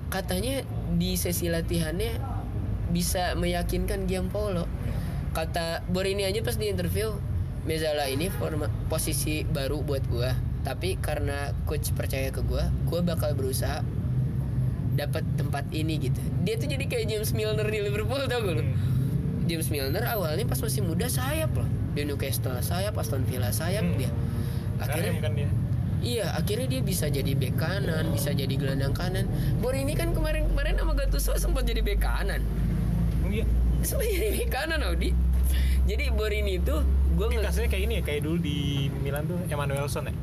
[0.07, 0.63] katanya
[0.95, 2.15] di sesi latihannya
[2.91, 4.63] bisa meyakinkan Giampolo
[5.35, 7.11] kata Borini aja pas di interview
[7.67, 10.31] Mezala ini forma, posisi baru buat gua
[10.63, 13.83] tapi karena coach percaya ke gua gua bakal berusaha
[14.95, 18.73] dapat tempat ini gitu dia tuh jadi kayak James Milner di Liverpool tau lu Hmm.
[19.47, 23.99] James Milner awalnya pas masih muda sayap loh di Newcastle sayap Aston Villa sayap Hmm.
[23.99, 24.11] dia
[24.79, 25.49] akhirnya kan dia.
[25.99, 29.25] Iya akhirnya dia bisa jadi bek kanan bisa jadi gelandang kanan
[29.57, 32.41] Borini kan kemarin kemarin sama Gattuso sempat jadi bek kanan
[33.21, 33.43] Oh iya.
[33.81, 35.11] sempat jadi bek kanan Audi
[35.83, 36.75] jadi Borini itu
[37.11, 38.57] gue Ini ngeliat kasusnya kayak ini ya, kayak dulu di
[38.95, 40.13] Milan tuh Emmanuelson ya.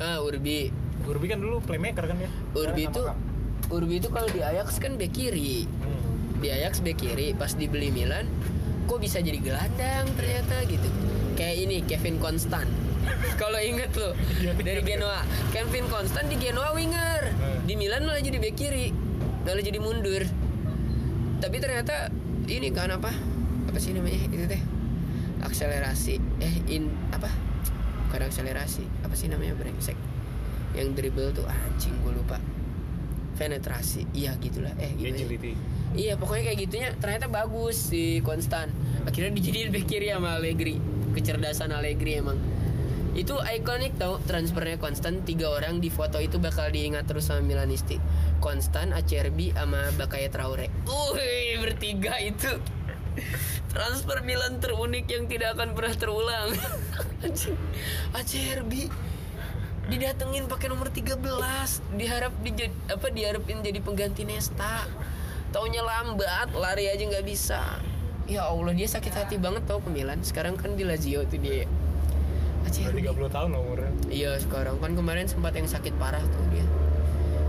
[0.00, 2.30] ah Urbi Urbi kan dulu playmaker kan ya.
[2.54, 3.02] Urbi itu.
[3.68, 6.40] Urbi itu kalau di Ajax kan bek kiri Hmm.
[6.40, 8.24] di Ajax bek kiri pas dibeli Milan
[8.84, 10.88] kok bisa jadi gelandang ternyata gitu
[11.34, 12.66] kayak ini Kevin Constant
[13.36, 15.20] kalau inget lo Iya, dari Genoa.
[15.50, 17.22] Kevin Constant di Genoa winger.
[17.32, 17.62] Hmm.
[17.62, 18.90] di Milan malah jadi bek kiri.
[19.42, 20.22] Malah jadi mundur.
[21.38, 22.10] Tapi ternyata
[22.46, 23.10] ini kan apa?
[23.66, 24.18] Apa sih namanya?
[24.26, 24.62] Itu teh.
[25.42, 26.18] Akselerasi.
[26.38, 27.30] Eh in apa?
[28.06, 28.86] Bukan akselerasi.
[29.02, 29.54] Apa sih namanya?
[29.54, 29.98] Brengsek.
[30.72, 32.38] Yang dribble tuh anjing gue lupa.
[33.34, 34.06] Penetrasi.
[34.14, 34.70] Iya gitulah.
[34.78, 35.26] Eh gitu ya.
[35.26, 35.52] Agility.
[35.92, 38.72] Iya pokoknya kayak gitunya ternyata bagus si Konstan
[39.04, 40.78] Akhirnya dijadiin bek kiri sama Allegri.
[41.12, 42.38] Kecerdasan Allegri emang
[43.12, 48.00] Itu ikonik tau transfernya Konstan Tiga orang di foto itu bakal diingat terus sama Milanisti.
[48.40, 50.72] Konstan, Acerbi, sama Bakaya Traore.
[50.88, 52.56] Wih bertiga itu.
[53.68, 56.48] Transfer Milan terunik yang tidak akan pernah terulang.
[58.18, 58.88] Acerbi
[59.82, 61.18] didatengin pakai nomor 13
[61.98, 64.88] diharap dijad, apa diharapin jadi pengganti Nesta.
[65.52, 67.60] Taunya lambat lari aja nggak bisa.
[68.24, 70.24] Ya Allah dia sakit hati banget tau ke Milan.
[70.24, 71.68] Sekarang kan di Lazio tuh dia
[72.62, 73.92] Udah Acerbi 30 tahun umurnya.
[74.06, 74.78] Iya sekarang.
[74.78, 76.66] Kan kemarin sempat yang sakit parah tuh dia.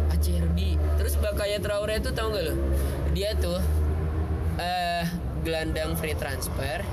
[0.09, 2.55] Acerbi Terus Bakaya Traore tuh tau gak lo?
[3.13, 3.61] Dia tuh
[4.57, 5.05] eh
[5.43, 6.85] gelandang free transfer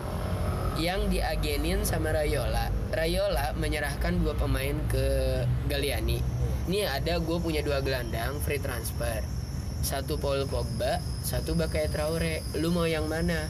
[0.80, 2.72] Yang diagenin sama Rayola.
[2.92, 5.04] Rayola menyerahkan dua pemain ke
[5.68, 6.20] Galliani.
[6.70, 9.20] Ini ada gue punya dua gelandang free transfer.
[9.80, 12.44] Satu Paul Pogba Satu Bakaya Traore.
[12.56, 13.48] Lu mau yang mana?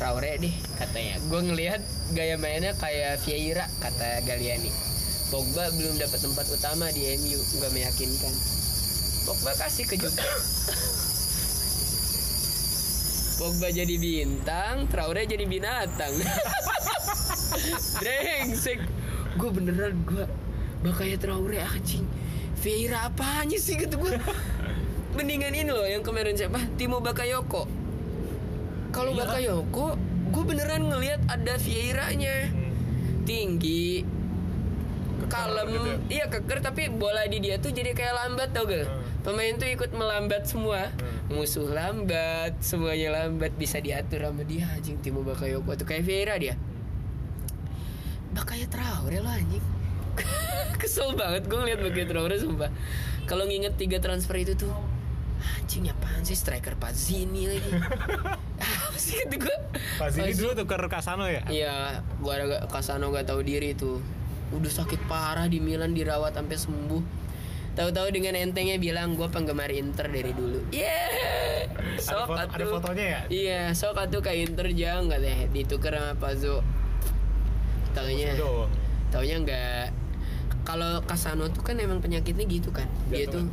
[0.00, 1.20] Traore deh katanya.
[1.28, 1.84] Gue ngelihat
[2.16, 4.72] gaya mainnya kayak Vieira kata Galliani.
[5.28, 8.32] Pogba belum dapat tempat utama di MU, nggak meyakinkan.
[9.28, 10.16] Pogba kasih ke Juve.
[13.44, 16.16] Pogba jadi bintang, Traore jadi binatang.
[18.00, 18.80] Brengsek.
[19.36, 20.24] Gue beneran gue
[20.80, 22.08] bakaya Traore anjing.
[22.64, 24.16] Vieira apanya sih gitu gue.
[25.12, 26.56] Mendingan ini loh yang kemarin siapa?
[26.80, 27.79] Timo Bakayoko.
[28.90, 29.22] Kalau Iya.
[29.26, 29.86] Bakayoko,
[30.30, 32.50] gue beneran ngelihat ada Vieira-nya.
[33.26, 34.02] Tinggi,
[35.30, 35.98] kalem, gitu ya?
[36.10, 38.90] iya keker tapi bola di dia tuh jadi kayak lambat tau gak?
[38.90, 39.22] Hmm.
[39.22, 40.90] Pemain tuh ikut melambat semua.
[41.30, 46.58] Musuh lambat, semuanya lambat bisa diatur sama dia anjing Timo Bakayoko tuh kayak Vieira dia.
[48.34, 49.62] Bakaya Traore lo anjing.
[50.82, 52.70] Kesel banget gue ngeliat Bakaya Traore sumpah.
[53.30, 54.74] Kalau nginget tiga transfer itu tuh
[55.60, 57.70] anjing apaan sih striker Pazzini lagi.
[58.60, 59.56] Apa sih kata gue?
[59.96, 61.42] Pas ini dulu tuker Kasano ya?
[61.48, 63.98] Iya, gua ada Kasano gak tahu diri tuh.
[64.52, 67.02] Udah sakit parah di Milan dirawat sampai sembuh.
[67.70, 70.60] Tahu-tahu dengan entengnya bilang gue penggemar Inter dari dulu.
[70.74, 71.70] Yeah.
[71.70, 73.20] Ada, Sok foto, ada fotonya ya?
[73.30, 76.60] Iya, sok atuh ke Inter jang deh ditukar sama Pazzo.
[77.96, 78.70] Taunya, Doang.
[79.08, 79.86] taunya nggak.
[80.66, 82.86] Kalau Kasano tuh kan emang penyakitnya gitu kan.
[83.08, 83.48] Dia tuh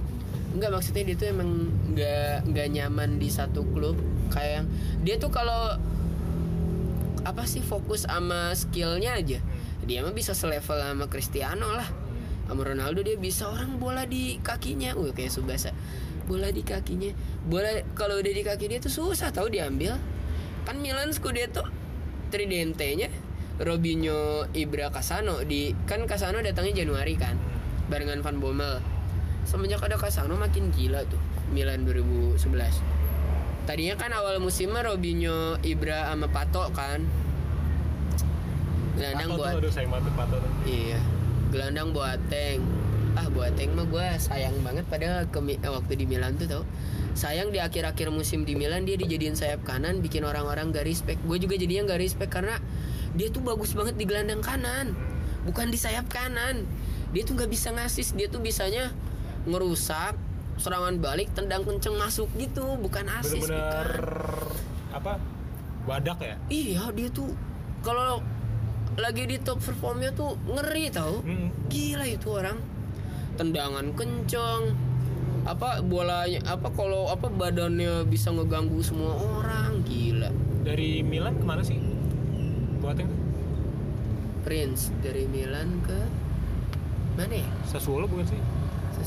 [0.57, 3.93] Enggak maksudnya dia tuh emang nggak nggak nyaman di satu klub.
[4.33, 4.67] Kayak yang
[5.05, 5.77] dia tuh kalau
[7.21, 9.43] apa sih fokus sama skillnya aja
[9.85, 11.85] dia mah bisa selevel sama Cristiano lah.
[12.49, 14.97] Sama Ronaldo dia bisa orang bola di kakinya.
[14.97, 15.71] Wah kayak Subasa.
[16.25, 17.13] Bola di kakinya.
[17.45, 19.93] Bola kalau udah di kaki dia tuh susah tahu diambil.
[20.65, 21.63] Kan Milan Scudetto
[22.27, 23.07] Tridente-nya
[23.61, 27.39] Robinho Ibra Casano di kan Casano datangnya Januari kan
[27.87, 28.96] barengan Van Bommel
[29.47, 31.19] semenjak ada Casano makin gila tuh
[31.55, 32.43] Milan 2011
[33.67, 37.03] Tadinya kan awal musimnya Robinho, Ibra sama Pato kan.
[38.95, 40.51] Gelandang Pato buat tuh, aduh sayang banget Pato tuh.
[40.63, 40.99] Iya.
[41.51, 42.59] Gelandang Boateng.
[43.19, 46.63] Ah, Boateng mah gue sayang banget padahal ke, Mi- eh, waktu di Milan tuh tau.
[47.11, 51.19] Sayang di akhir-akhir musim di Milan dia dijadiin sayap kanan bikin orang-orang gak respect.
[51.27, 52.55] Gue juga jadinya gak respect karena
[53.19, 54.95] dia tuh bagus banget di gelandang kanan.
[55.43, 56.63] Bukan di sayap kanan.
[57.11, 58.95] Dia tuh nggak bisa ngasis, dia tuh bisanya
[59.47, 60.13] ngerusak
[60.57, 63.39] serangan balik tendang kenceng masuk gitu, bukan asis.
[63.39, 64.93] Bener-bener bukan.
[64.93, 65.13] apa?
[65.87, 66.35] Badak ya?
[66.51, 67.31] Iya dia tuh
[67.79, 68.19] kalau
[68.99, 71.47] lagi di top performnya tuh ngeri tau Hmm.
[71.69, 72.59] Gila itu orang
[73.37, 74.73] Tendangan kenceng
[75.45, 80.27] Apa bolanya Apa kalau apa badannya bisa ngeganggu semua orang Gila
[80.65, 81.77] Dari Milan ke mana sih?
[82.81, 83.07] Tuh?
[84.43, 85.99] Prince dari Milan ke
[87.15, 87.47] Mana ya?
[87.63, 88.41] Sassuolo bukan sih?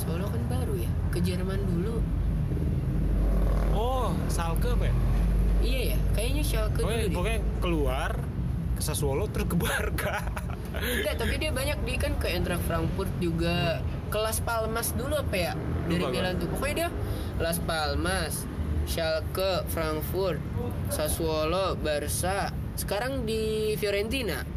[0.00, 0.88] Sassuolo kan baru ya?
[1.12, 2.00] Ke Jerman dulu.
[3.76, 4.94] Oh, Salke apa ya?
[5.60, 7.12] Iya ya Kayaknya Schalke dulu Pokoknya, deh.
[7.12, 8.10] pokoknya keluar
[8.72, 10.24] ke Sassuolo terus ke Barca.
[10.72, 13.84] Enggak tapi dia banyak di kan ke Eintracht Frankfurt juga.
[14.08, 15.52] Kelas Palmas dulu apa ya?
[15.84, 16.16] Dari Lupa.
[16.16, 16.48] Milan tuh.
[16.48, 16.88] Pokoknya dia
[17.36, 18.48] Las Palmas
[18.88, 20.40] Schalke Frankfurt
[20.88, 22.48] Sassuolo Barca.
[22.72, 24.48] Sekarang di Fiorentina.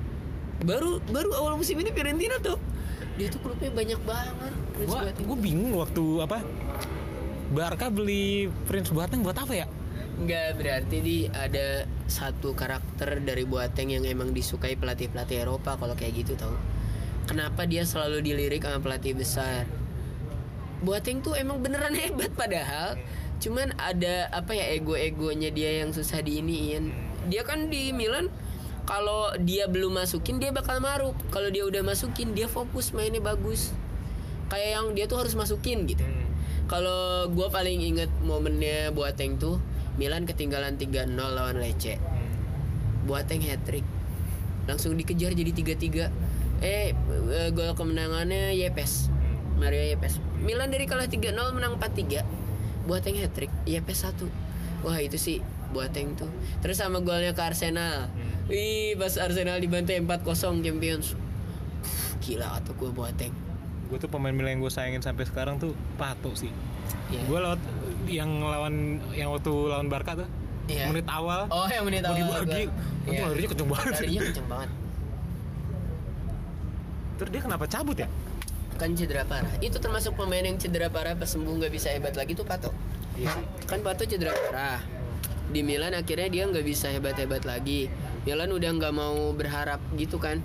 [0.64, 2.56] Baru baru awal musim ini Fiorentina tuh.
[3.20, 6.40] Dia tuh klubnya banyak banget gua gua bingung waktu apa?
[7.54, 9.68] Barca beli Prince Boateng buat apa ya?
[10.14, 16.26] Enggak berarti di ada satu karakter dari Boateng yang emang disukai pelatih-pelatih Eropa kalau kayak
[16.26, 16.54] gitu tau.
[17.26, 19.66] Kenapa dia selalu dilirik sama pelatih besar?
[20.84, 23.00] Boateng tuh emang beneran hebat padahal
[23.44, 26.94] cuman ada apa ya ego-egonya dia yang susah diiniin.
[27.28, 28.32] Dia kan di Milan
[28.84, 31.16] kalau dia belum masukin dia bakal maruk.
[31.32, 33.72] Kalau dia udah masukin dia fokus mainnya bagus.
[34.52, 36.04] Kayak yang dia tuh harus masukin gitu.
[36.68, 39.60] Kalau gue paling inget momennya Boateng tuh
[39.94, 42.02] Milan ketinggalan 3-0 lawan Lecce.
[43.06, 43.86] Boateng hat trick.
[44.66, 46.10] Langsung dikejar jadi 3-3.
[46.64, 49.14] Eh eh, gol kemenangannya Yepes.
[49.60, 50.18] Mario Yepes.
[50.42, 52.26] Milan dari kalah 3-0 menang 4-3.
[52.90, 53.54] Boateng hat trick.
[53.70, 54.26] Yepes 1.
[54.84, 56.32] Wah, itu sih Boateng tuh.
[56.66, 58.10] Terus sama golnya ke Arsenal.
[58.50, 61.14] Wih, pas Arsenal dibantai 4-0 Champions.
[62.24, 63.53] Gila atau gue Boateng.
[63.94, 66.50] Gue tuh pemain Milan yang gue sayangin sampai sekarang tuh Pato sih.
[67.08, 67.30] Iya.
[67.30, 67.62] Gue lewat
[68.10, 70.26] yang lawan yang waktu lawan Barca tuh.
[70.66, 70.90] Iya.
[70.90, 71.46] Menit awal.
[71.48, 72.42] Oh, yang menit awal.
[72.42, 72.66] Gua-
[73.06, 73.94] Itu larinya kenceng banget.
[73.94, 74.70] Larinya kenceng banget.
[77.14, 78.10] terus dia kenapa cabut ya
[78.76, 82.34] kan cedera parah itu termasuk pemain yang cedera parah pas sembuh nggak bisa hebat lagi
[82.34, 82.74] tuh Pato
[83.14, 84.82] iya sih kan Pato cedera parah
[85.48, 87.86] di Milan akhirnya dia nggak bisa hebat-hebat lagi
[88.26, 90.42] Milan udah nggak mau berharap gitu kan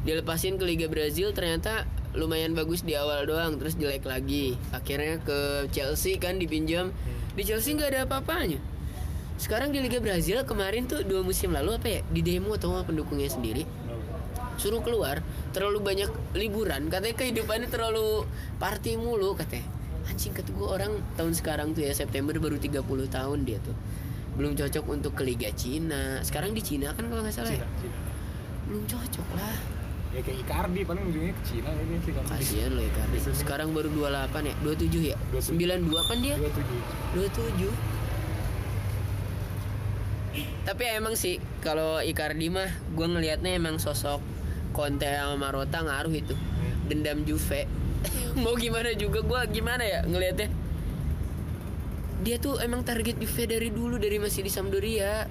[0.00, 1.84] dilepasin ke Liga Brazil ternyata
[2.14, 4.58] lumayan bagus di awal doang terus jelek lagi.
[4.74, 6.90] Akhirnya ke Chelsea kan dipinjam.
[7.38, 8.58] Di Chelsea nggak ada apa-apanya.
[9.40, 12.00] Sekarang di Liga Brazil kemarin tuh dua musim lalu apa ya?
[12.10, 13.64] Di demo atau sama pendukungnya sendiri.
[14.60, 15.24] Suruh keluar
[15.56, 16.92] terlalu banyak liburan.
[16.92, 18.28] Katanya kehidupannya terlalu
[18.60, 19.64] party mulu katanya.
[20.10, 23.72] Anjing kata gue orang tahun sekarang tuh ya September baru 30 tahun dia tuh.
[24.36, 26.20] Belum cocok untuk ke Liga Cina.
[26.20, 27.64] Sekarang di Cina kan kalau nggak salah ya?
[27.64, 27.98] Cina.
[28.70, 29.79] belum cocok lah
[30.10, 33.18] ya kayak Icardi paling ujungnya ke Cina ini sih kan kasihan loh Icardi.
[33.30, 34.54] Sekarang baru 28 ya?
[34.66, 35.16] 27 ya?
[35.30, 35.54] 27.
[35.54, 36.36] 92 kan dia?
[36.36, 36.50] dua
[37.30, 37.72] tujuh.
[37.74, 38.00] 27
[40.62, 44.22] tapi emang sih kalau Icardi mah gue ngelihatnya emang sosok
[44.70, 46.38] Conte sama Marotta ngaruh itu.
[46.86, 47.66] Dendam Juve.
[48.42, 50.46] Mau gimana juga gue gimana ya ngelihatnya?
[52.22, 55.26] Dia tuh emang target Juve dari dulu dari masih di Sampdoria.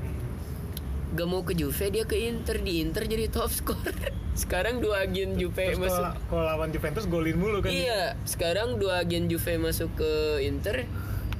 [1.09, 2.59] Gak mau ke Juve dia ke Inter.
[2.59, 7.03] Di Inter jadi top scorer sekarang dua agen Juve terus masuk kalau kalau lawan Juventus
[7.05, 10.11] golin mulu kan Iya, sekarang dua agen Juve masuk ke
[10.41, 10.87] Inter.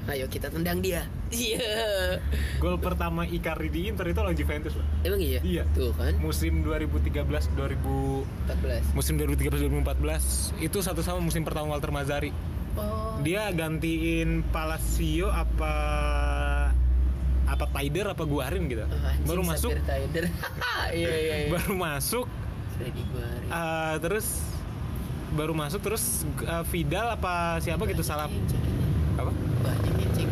[0.06, 1.08] Ayo kita tendang dia.
[1.30, 2.18] Iya.
[2.58, 5.38] gol pertama Icardi di Inter itu lawan Juventus loh Emang iya?
[5.40, 5.64] Iya.
[5.72, 8.98] Tuh kan, musim 2013 2000 14.
[8.98, 12.34] musim 2013 2014 itu satu sama musim pertama Walter Mazzari
[12.72, 13.20] Oh.
[13.20, 15.74] dia gantiin Palacio apa
[17.44, 18.86] apa Taider apa Guarin gitu
[19.26, 20.26] baru masuk Tider.
[20.96, 21.50] iya iya iya.
[21.52, 22.26] baru masuk
[22.80, 23.50] Freddy Guarin.
[23.52, 24.28] eh, terus
[25.36, 28.32] baru masuk terus eh, Vidal apa siapa gitu salah
[29.20, 30.32] apa Banyak yang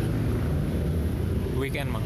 [1.54, 2.04] weekend mang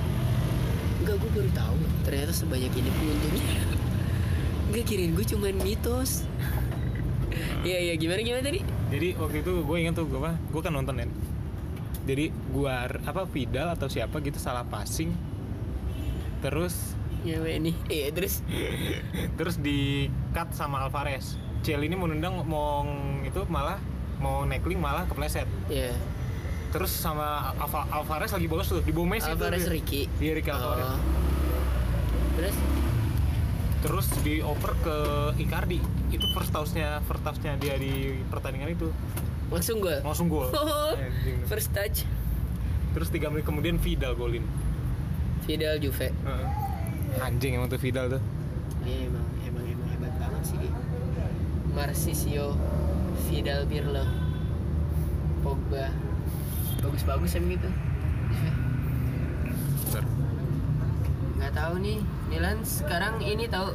[1.02, 1.76] Enggak, gue baru tahu.
[2.06, 3.58] Ternyata sebanyak ini pengunjungnya.
[4.70, 6.22] Enggak kirain gue cuman mitos.
[7.62, 8.60] Iya iya gimana gimana tadi?
[8.92, 11.08] jadi waktu itu gue ingat tuh gue apa gue kan nonton kan
[12.02, 15.14] jadi gua apa Vidal atau siapa gitu salah passing
[16.42, 17.72] terus Ya ini.
[17.86, 18.42] Iya terus.
[19.32, 22.82] terus di cut sama Alvarez Ciel ini mau nendang mau
[23.20, 23.78] itu malah
[24.18, 25.94] mau neckling malah kepleset Iya.
[26.68, 29.66] terus sama Alva- Alvarez lagi bagus tuh di bawah Messi Alvarez.
[29.66, 30.10] Ricky.
[30.16, 30.98] iya Ricky Alvarez Oh.
[32.34, 32.56] Terus?
[33.80, 34.96] terus dioper ke
[35.38, 38.90] Icardi itu first touch-nya first touch-nya dia di pertandingan itu
[39.48, 39.98] Langsung gue.
[40.00, 41.42] langsung gol Oh, Anjing.
[41.44, 42.06] first touch
[42.92, 44.42] terus tiga menit kemudian Vidal golin
[45.42, 46.14] Vidal Juve.
[46.14, 46.46] Heeh.
[47.20, 48.22] Anjing emang tuh Vidal tuh
[48.82, 50.72] Ini emang emang emang hebat banget sih dia.
[51.72, 52.46] Marcisio,
[53.30, 54.04] Vidal Pirlo,
[55.40, 55.88] Pogba.
[56.82, 57.68] Bagus-bagus emang gitu.
[61.38, 61.98] Nggak tahu nih,
[62.28, 63.72] Milan sekarang ini tahu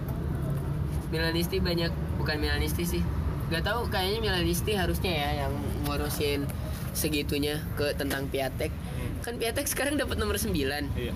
[1.09, 3.03] Milanisti banyak bukan Milanisti sih.
[3.47, 5.53] Nggak tahu kayaknya Milanisti harusnya ya yang
[5.88, 6.43] ngurusin
[6.91, 8.75] segitunya ke tentang Piatek.
[9.23, 11.15] Kan Piatek sekarang dapat nomor 9 iya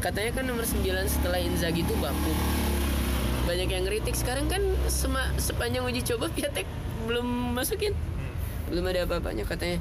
[0.00, 2.32] katanya kan nomor 9 setelah Inzaghi itu baku.
[3.46, 6.66] Banyak yang kritik sekarang kan sema- sepanjang uji coba Piatek
[7.06, 7.94] belum masukin.
[8.66, 9.78] Belum ada apa-apanya katanya.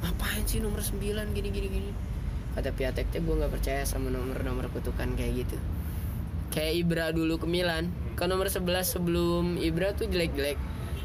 [0.00, 1.90] Ngapain sih nomor 9 gini gini gini.
[2.54, 5.56] Kata Piatek teh gue nggak percaya sama nomor-nomor kutukan kayak gitu.
[6.50, 7.90] Kayak Ibra dulu ke Milan.
[8.14, 10.58] Kan nomor 11 sebelum Ibra tuh jelek-jelek.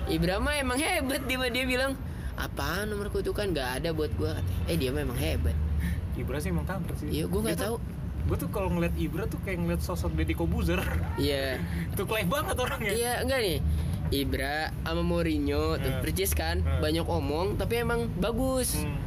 [0.06, 1.97] Ibra mah emang hebat dia dia bilang
[2.38, 3.49] apaan nomor kutukan?
[3.49, 4.32] Nggak ada buat gue
[4.70, 5.58] eh dia mah emang hebat.
[6.22, 7.10] Ibra sih emang kampret sih.
[7.10, 7.78] Iya, gua nggak tahu.
[8.26, 10.82] Gue tuh kalau ngeliat Ibra tuh kayak ngeliat sosok Deddy Kobuzer.
[11.15, 11.61] Iya.
[11.97, 12.89] Tuh klay banget orangnya.
[12.89, 13.59] Iya enggak nih.
[14.05, 16.01] Ibra sama Mourinho tuh Hmm.
[16.01, 16.61] percis kan?
[16.61, 16.78] Hmm.
[16.78, 18.78] banyak omong tapi emang bagus.
[18.78, 18.97] Hmm.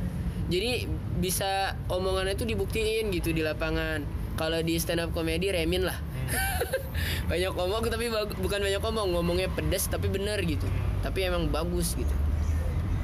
[0.49, 0.89] jadi
[1.19, 4.01] bisa omongannya tuh dibuktiin gitu di lapangan.
[4.35, 5.99] Kalau di stand up comedy remin lah.
[7.31, 8.09] Banyak omong tapi
[8.39, 10.65] bukan banyak omong ngomongnya pedas tapi bener gitu.
[11.05, 12.15] Tapi emang bagus gitu.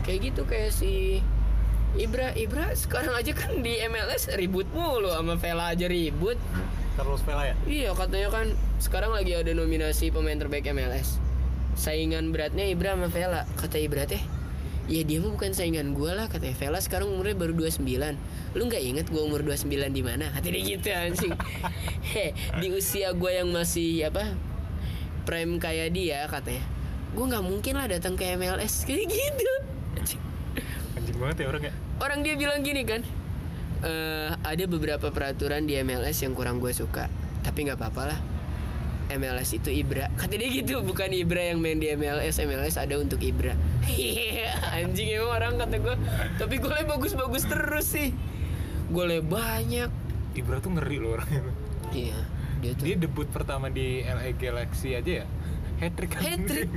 [0.03, 1.21] Kayak gitu kayak si
[1.95, 6.35] Ibra Ibra sekarang aja kan di MLS ribut mulu sama Vela aja ribut
[6.99, 8.47] Carlos Vela ya Iya katanya kan
[8.83, 11.17] sekarang lagi ada nominasi pemain terbaik MLS.
[11.75, 13.43] Saingan beratnya Ibra sama Vela.
[13.59, 14.23] Kata Ibra teh,
[14.87, 16.55] ya dia mah bukan saingan gue lah katanya.
[16.55, 17.81] Vela sekarang umurnya baru 29.
[18.55, 20.31] Lu nggak inget gue umur 29 di mana?
[20.31, 21.35] Kata dia gitu anjing.
[22.15, 22.31] He,
[22.63, 24.37] di usia gue yang masih apa
[25.27, 26.63] prime kayak dia katanya.
[27.17, 29.51] Gue nggak mungkin lah datang ke MLS kayak gitu.
[29.99, 30.23] Anjing.
[30.95, 33.03] anjing banget ya orangnya Orang dia bilang gini kan
[33.85, 37.07] eh Ada beberapa peraturan di MLS yang kurang gue suka
[37.45, 38.21] Tapi nggak apa-apa lah.
[39.05, 40.09] MLS itu Ibra.
[40.17, 43.53] Kata dia gitu Bukan Ibra yang main di MLS MLS ada untuk Ibra.
[44.81, 45.97] Anjing emang orang kata gue
[46.41, 48.11] Tapi golnya bagus-bagus terus sih.
[48.89, 49.91] Golnya banyak.
[50.35, 51.45] Ibra tuh ngeri loh orangnya.
[51.93, 52.19] Iya
[52.65, 52.85] Dia tuh.
[52.89, 55.27] Dia debut pertama di LA Galaxy aja ya?
[55.85, 56.23] Hat trick kan?
[56.23, 56.71] Hat-trick.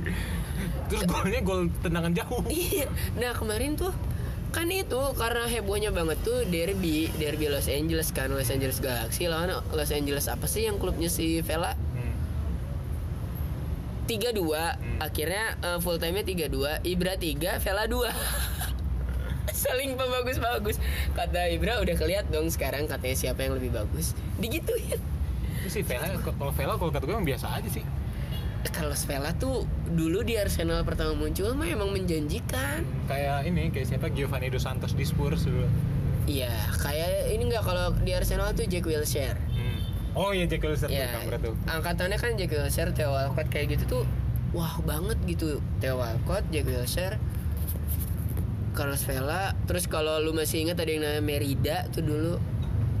[0.90, 2.42] terus golnya gol tendangan jauh.
[2.50, 2.90] Iya.
[3.16, 3.94] Nah kemarin tuh
[4.48, 9.52] kan itu karena hebohnya banget tuh derby derby Los Angeles kan Los Angeles Galaxy lawan
[9.76, 11.76] Los Angeles apa sih yang klubnya si Vela?
[11.76, 12.16] Hmm.
[14.08, 18.08] 3-2 akhirnya eh, full time nya 3-2 Ibra 3 Vela 2
[19.68, 20.80] saling bagus-bagus
[21.12, 24.14] kata Ibra udah keliat dong sekarang katanya siapa yang lebih bagus.
[24.38, 25.00] Digituin.
[25.60, 27.82] Itu sih Vela kalau Vela kalau kata gue emang biasa aja sih
[28.70, 34.12] kalau Vela tuh dulu di Arsenal pertama muncul mah emang menjanjikan kayak ini kayak siapa
[34.12, 35.66] Giovanni dos Santos di Spurs dulu
[36.28, 39.40] Iya, kayak ini nggak kalau di Arsenal tuh Jack Wilshere.
[39.48, 39.80] Hmm.
[40.12, 41.08] oh iya Jack Wilshere Ya,
[41.40, 44.04] tuh angkatannya kan Jack Wilshere, Theo Walcott kayak gitu tuh
[44.52, 45.64] wah banget gitu.
[45.80, 47.16] Theo Walcott, Jack Wilshere,
[48.76, 52.36] Carlos Vela, terus kalau lu masih ingat ada yang namanya Merida tuh dulu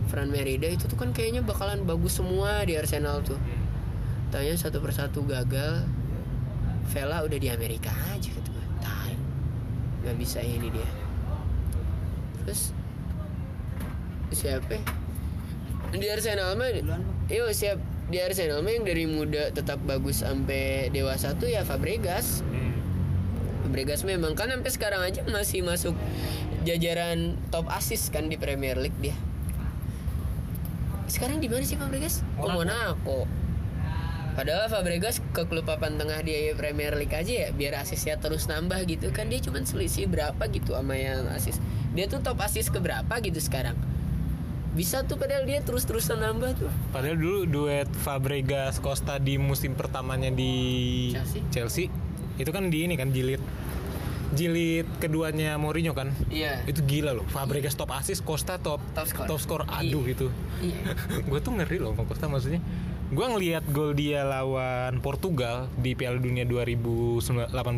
[0.08, 3.36] Fran Merida itu tuh kan kayaknya bakalan bagus semua di Arsenal tuh.
[3.36, 3.57] Hmm.
[4.28, 5.88] Tanya satu persatu gagal.
[6.88, 8.66] Vela udah di Amerika aja gitu gue.
[8.80, 9.14] Tai.
[10.04, 10.90] Gak bisa ini dia.
[12.44, 12.72] Terus
[14.32, 14.76] siapa?
[15.92, 16.68] Di Arsenal mah
[17.28, 22.40] Iya siap di Arsenal mah yang dari muda tetap bagus sampai dewasa tuh ya Fabregas.
[22.44, 22.72] Hmm.
[23.68, 25.92] Fabregas memang kan sampai sekarang aja masih masuk
[26.64, 29.16] jajaran top assist kan di Premier League dia.
[31.08, 32.24] Sekarang di mana sih Fabregas?
[32.40, 33.24] Oh Monaco.
[33.24, 33.47] Monaco.
[34.38, 38.86] Padahal Fabregas ke klub papan tengah di Premier League aja ya biar asisnya terus nambah
[38.86, 41.58] gitu kan dia cuma selisih berapa gitu sama yang asis.
[41.90, 43.74] Dia tuh top asis ke berapa gitu sekarang.
[44.70, 46.70] Bisa tuh padahal dia terus-terusan nambah tuh.
[46.94, 50.54] Padahal dulu duet Fabregas Costa di musim pertamanya di
[51.10, 51.42] Chelsea.
[51.50, 51.84] Chelsea
[52.38, 53.42] itu kan di ini kan jilid
[54.30, 56.62] jilid keduanya Mourinho kan Iya.
[56.68, 59.26] itu gila loh Fabregas top assist Costa top Top score.
[59.26, 60.28] top score aduh itu
[60.60, 60.94] Iya.
[61.26, 62.60] gue tuh ngeri loh sama Costa maksudnya
[63.08, 67.24] gue ngelihat gol dia lawan Portugal di Piala Dunia 2018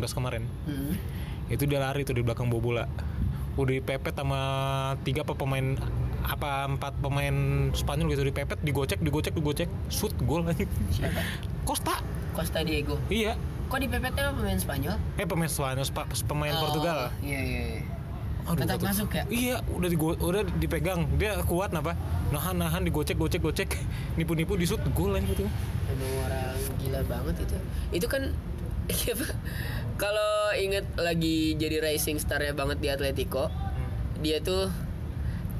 [0.09, 0.99] kemarin Hmm.
[1.47, 2.87] itu dia lari tuh di belakang bobola
[3.53, 4.39] udah dipepet sama
[5.01, 5.75] tiga apa pemain
[6.21, 7.35] apa empat pemain
[7.71, 10.63] Spanyol gitu dipepet digocek digocek digocek shoot gol aja?
[11.63, 11.99] Costa
[12.31, 12.95] Costa Diego.
[13.07, 13.35] iya
[13.67, 14.95] Kok dipepetnya pemain Spanyol?
[15.15, 17.61] eh pemain Spanyol Spa- pemain Oh, Portugal Iya iya.
[17.73, 17.81] iya.
[18.41, 19.23] Aduh, Tetap masuk ya?
[19.29, 21.05] Iya, udah digo- udah dipegang.
[21.15, 21.93] Dia kuat napa?
[22.33, 23.69] Nahan nahan digocek gocek gocek.
[24.17, 25.45] Nipu nipu di shoot gol aja gitu.
[25.45, 27.57] Emang orang gila banget itu.
[27.93, 28.33] Itu kan
[29.13, 29.27] apa?
[29.95, 33.53] Kalau inget lagi jadi rising starnya banget di Atletico,
[34.19, 34.73] dia tuh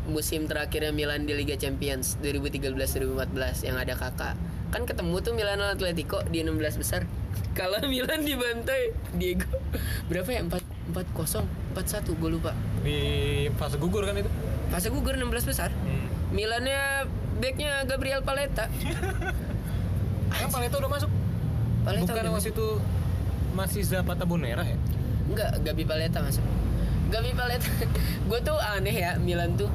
[0.03, 4.33] musim terakhirnya Milan di Liga Champions 2013-2014 yang ada kakak
[4.71, 7.05] kan ketemu tuh Milan lawan Atletico di 16 besar
[7.59, 9.45] kalau Milan dibantai Diego
[10.09, 11.45] berapa ya 4 4 0
[11.77, 12.51] 4 1 gue lupa
[12.81, 12.97] Di
[13.55, 14.31] fase gugur kan itu.
[14.67, 16.07] fase gugur 16 besar Hmm.
[16.31, 17.05] Milannya
[17.37, 18.65] backnya Gabriel Paletta
[20.31, 21.11] Kan Paleta udah masuk.
[21.81, 22.67] Paletta Bukan udah waktu itu
[23.51, 24.77] masih Zapata Bonera ya?
[25.27, 26.43] Enggak, Gabi Paleta masuk.
[27.09, 27.67] Gabi Paleta.
[28.29, 29.67] gue tuh aneh ya Milan tuh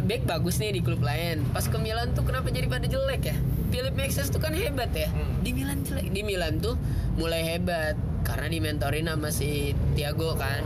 [0.00, 1.48] back bagus nih di klub lain.
[1.50, 3.36] Pas ke Milan tuh kenapa jadi pada jelek ya?
[3.70, 5.08] Philip Maxes tuh kan hebat ya.
[5.08, 5.40] Hmm.
[5.40, 6.12] Di Milan jelek.
[6.12, 6.76] Di Milan tuh
[7.16, 10.62] mulai hebat karena dimentorin sama si Thiago kan.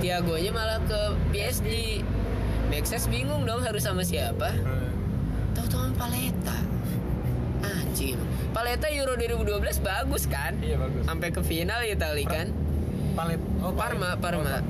[0.00, 1.00] Thiagonya malah ke
[1.32, 2.00] PSG.
[2.68, 4.50] Maxes bingung dong harus sama siapa.
[5.54, 6.58] Tahu-tahu Paleta.
[7.62, 8.18] Anjing.
[8.50, 10.58] Paleta Euro 2012 bagus kan?
[10.60, 11.02] Iya bagus.
[11.06, 12.50] Sampai ke final Itali kan?
[13.14, 13.40] Palet.
[13.62, 14.60] Oh, Parma, Parma.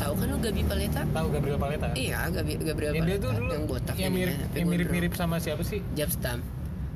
[0.00, 1.04] Tahu kan lu Gabi Paleta?
[1.04, 1.92] Tahu Gabriel Paleta?
[1.92, 4.68] Iya, Gabi Gabriel Yang dia Paleta tuh dulu yang botak yang mirip yang gondrong.
[4.72, 5.84] mirip-mirip sama siapa sih?
[5.92, 6.40] Jabstam.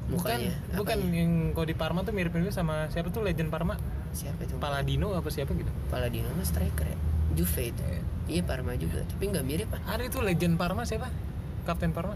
[0.05, 0.53] Bukan, Mukanya.
[0.77, 1.17] bukan apanya?
[1.17, 3.81] yang kalau di Parma tuh mirip-mirip sama siapa tuh legend Parma?
[4.13, 4.55] Siapa itu?
[4.61, 5.73] Paladino apa siapa gitu?
[5.89, 6.99] Paladino mah striker ya.
[7.33, 7.83] Juve itu.
[8.25, 9.81] Iya Parma juga, tapi nggak mirip ah.
[9.97, 11.09] Ada itu legend Parma siapa?
[11.65, 12.15] Kapten Parma?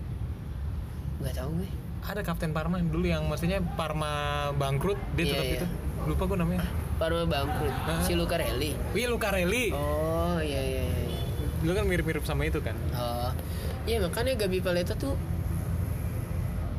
[1.18, 1.68] Nggak tahu gue.
[2.04, 4.10] Ada Kapten Parma dulu yang maksudnya Parma
[4.54, 5.56] bangkrut dia Iya, tetap iya.
[5.56, 5.66] itu.
[6.06, 6.60] Lupa gue namanya.
[6.96, 7.74] Parma bangkrut.
[7.74, 8.00] Hah?
[8.04, 8.76] Si Lucarelli.
[8.92, 9.72] Wih Lucarelli.
[9.72, 11.20] Oh iya iya iya.
[11.58, 12.76] Dulu kan mirip-mirip sama itu kan.
[12.92, 13.32] Oh.
[13.84, 15.16] Iya makanya Gabi Paleta tuh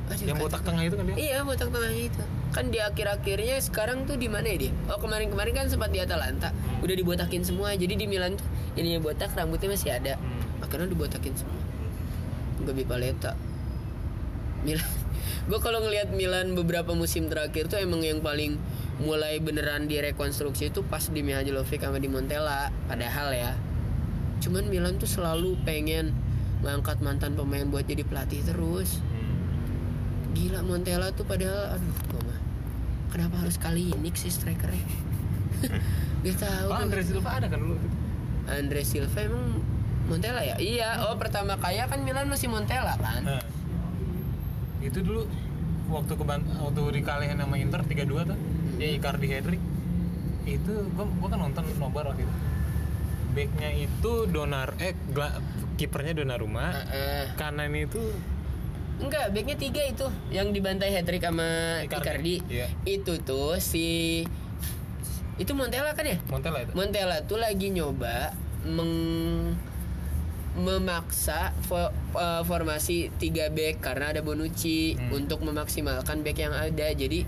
[0.09, 1.15] Aduh, Yang botak tengah itu kan dia.
[1.15, 2.21] Iya botak tengahnya itu.
[2.49, 4.73] Kan di akhir-akhirnya sekarang tuh di mana ya dia?
[4.89, 6.49] Oh kemarin-kemarin kan sempat di Atalanta.
[6.81, 7.77] Udah dibotakin semua.
[7.77, 10.17] Jadi di Milan tuh ininya botak rambutnya masih ada.
[10.17, 10.65] Hmm.
[10.65, 11.61] akhirnya dibotakin semua.
[12.65, 13.37] Gabi Paleta.
[14.65, 14.89] Milan.
[15.49, 18.57] Gue kalau ngelihat Milan beberapa musim terakhir tuh emang yang paling
[18.99, 23.53] mulai beneran direkonstruksi itu pas di Mihajlovic sama di Montella padahal ya.
[24.41, 26.11] Cuman Milan tuh selalu pengen
[26.59, 28.99] ngangkat mantan pemain buat jadi pelatih terus.
[28.99, 29.08] Hmm.
[30.35, 32.39] Gila Montella tuh padahal aduh gua mah.
[33.09, 34.85] Kenapa harus kali ini sih strikernya?
[36.25, 36.67] Gak tahu.
[36.69, 36.77] Oh.
[36.77, 37.77] Andre Silva ada kan dulu.
[38.49, 39.61] Andre Silva emang
[40.09, 40.55] Montella ya?
[40.57, 43.21] Iya, oh pertama kaya kan Milan masih Montella kan?
[43.25, 43.43] Nah.
[44.81, 45.25] Itu dulu
[45.89, 48.37] waktu ke waktu dikalahin sama Inter 3-2 tuh.
[48.37, 48.77] Hmm.
[48.79, 49.61] ya Icardi Hedrick
[50.47, 52.35] itu gua gua kan nonton nobar waktu itu
[53.35, 54.95] backnya itu Donar eh
[55.77, 57.35] kipernya Donnarumma Heeh.
[57.37, 57.99] kanan itu
[58.99, 61.95] Enggak, backnya tiga itu yang dibantai hat trick sama Icardi.
[61.97, 62.35] Icardi.
[62.49, 62.67] Iya.
[62.83, 64.21] Itu tuh si
[65.35, 66.19] itu Montella kan ya?
[66.25, 68.91] Montella itu Montella tuh lagi nyoba meng
[70.51, 75.15] memaksa fo- eh, formasi 3 back karena ada Bonucci Hmm.
[75.15, 76.87] untuk memaksimalkan back yang ada.
[76.91, 77.23] Jadi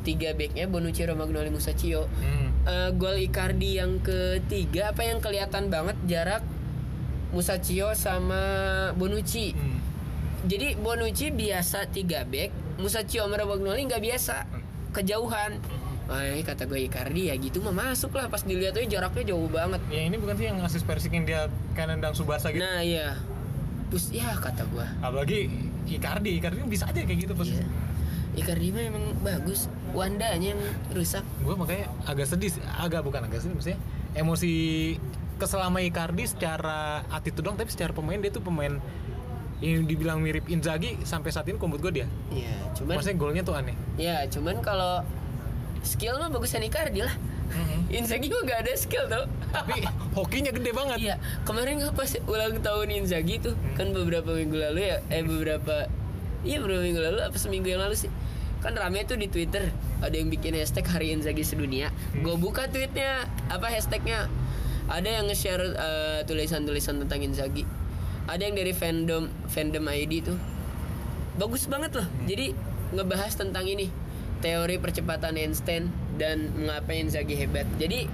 [0.00, 2.06] tiga backnya Bonucci, Romagnoli, Musacchio.
[2.06, 2.46] hmm.
[2.62, 6.44] Eh, gol Icardi yang ketiga apa yang kelihatan banget jarak
[7.28, 8.38] Musacchio sama
[8.94, 9.52] Bonucci.
[9.52, 9.77] Hmm.
[10.44, 14.46] Jadi Bonucci biasa 3 back, Musacchio sama Romagnoli nggak biasa
[14.92, 15.58] kejauhan.
[16.08, 19.76] Wah, kata gue Icardi ya gitu mah masuk lah pas dilihat tuh jaraknya jauh banget.
[19.88, 21.40] ya ini bukan sih yang ngasih Persik yang dia
[21.76, 23.20] kanan nendang Subasa gitu Nah iya,
[23.92, 24.86] terus ya kata gue.
[25.04, 25.52] apalagi
[25.84, 27.60] Icardi Icardi kan bisa aja kayak gitu pas Iya.
[28.36, 31.20] Icardi mah emang bagus, Wandanya yang rusak.
[31.38, 33.78] gue makanya agak sedih agak bukan agak sedih maksudnya
[34.14, 34.52] emosi
[35.36, 38.80] keselama Icardi secara attitude doang tapi secara pemain dia tuh pemain
[39.58, 43.58] yang dibilang mirip Inzaghi sampai saat ini kompet gue dia Iya, cuman maksudnya golnya tuh
[43.58, 45.02] aneh ya cuman kalau
[45.82, 47.14] skill mah bagusan Icardi lah.
[47.96, 49.24] Inzaghi mah gak ada skill tau.
[49.50, 49.80] tapi
[50.12, 54.90] hokinya gede banget Iya, kemarin nggak pas ulang tahun Inzaghi tuh kan beberapa minggu lalu
[54.90, 55.88] ya, eh beberapa
[56.46, 58.10] iya beberapa minggu lalu apa seminggu yang lalu sih
[58.58, 59.70] kan rame tuh di Twitter
[60.02, 61.94] ada yang bikin hashtag Hari Inzaghi Sedunia.
[62.14, 64.26] Gue buka tweetnya apa hashtagnya
[64.90, 67.62] ada yang nge-share eh, tulisan-tulisan tentang Inzaghi.
[68.28, 70.38] Ada yang dari fandom fandom ID tuh
[71.40, 72.08] bagus banget loh.
[72.28, 72.52] Jadi
[72.92, 73.88] ngebahas tentang ini
[74.44, 75.88] teori percepatan Einstein
[76.20, 77.64] dan mengapa Inzaghi hebat.
[77.80, 78.04] Jadi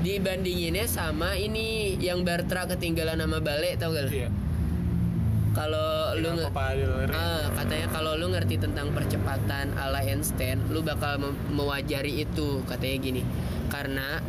[0.00, 4.10] dibandinginnya sama ini yang Bartra ketinggalan nama Bale tau gak lo?
[4.10, 4.30] iya
[5.50, 6.48] Kalau lu nge-.
[7.10, 13.22] Ah, katanya kalau lu ngerti tentang percepatan ala Einstein, lu bakal mewajari itu katanya gini.
[13.66, 14.22] Karena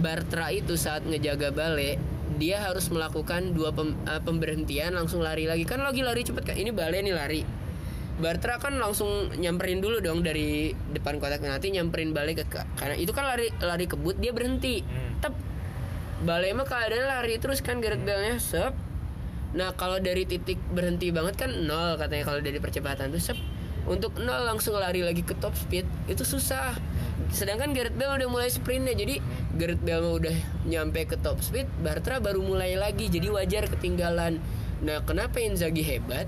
[0.00, 2.00] Bartra itu saat ngejaga Bale,
[2.36, 5.64] dia harus melakukan dua pem- eh, pemberhentian langsung lari lagi.
[5.64, 6.56] Kan lagi lari cepet kan.
[6.56, 7.42] Ini Bale nih lari.
[8.16, 13.12] Bartra kan langsung nyamperin dulu dong dari depan kotak penalti nyamperin Bale ke karena itu
[13.12, 14.80] kan lari lari kebut dia berhenti.
[14.80, 15.20] Hmm.
[15.20, 15.34] Tep.
[16.24, 18.72] Bale mah keadaannya lari terus kan Gareth Bale-nya sep.
[19.52, 23.36] Nah kalau dari titik berhenti banget kan nol katanya kalau dari percepatan tuh sep.
[23.86, 26.74] Untuk nol langsung lari lagi ke top speed itu susah.
[27.30, 29.22] Sedangkan Gareth Bale udah mulai sprintnya jadi
[29.54, 34.42] Gareth Bale udah nyampe ke top speed, Bartra baru mulai lagi jadi wajar ketinggalan.
[34.82, 36.26] Nah kenapa Inzaghi hebat?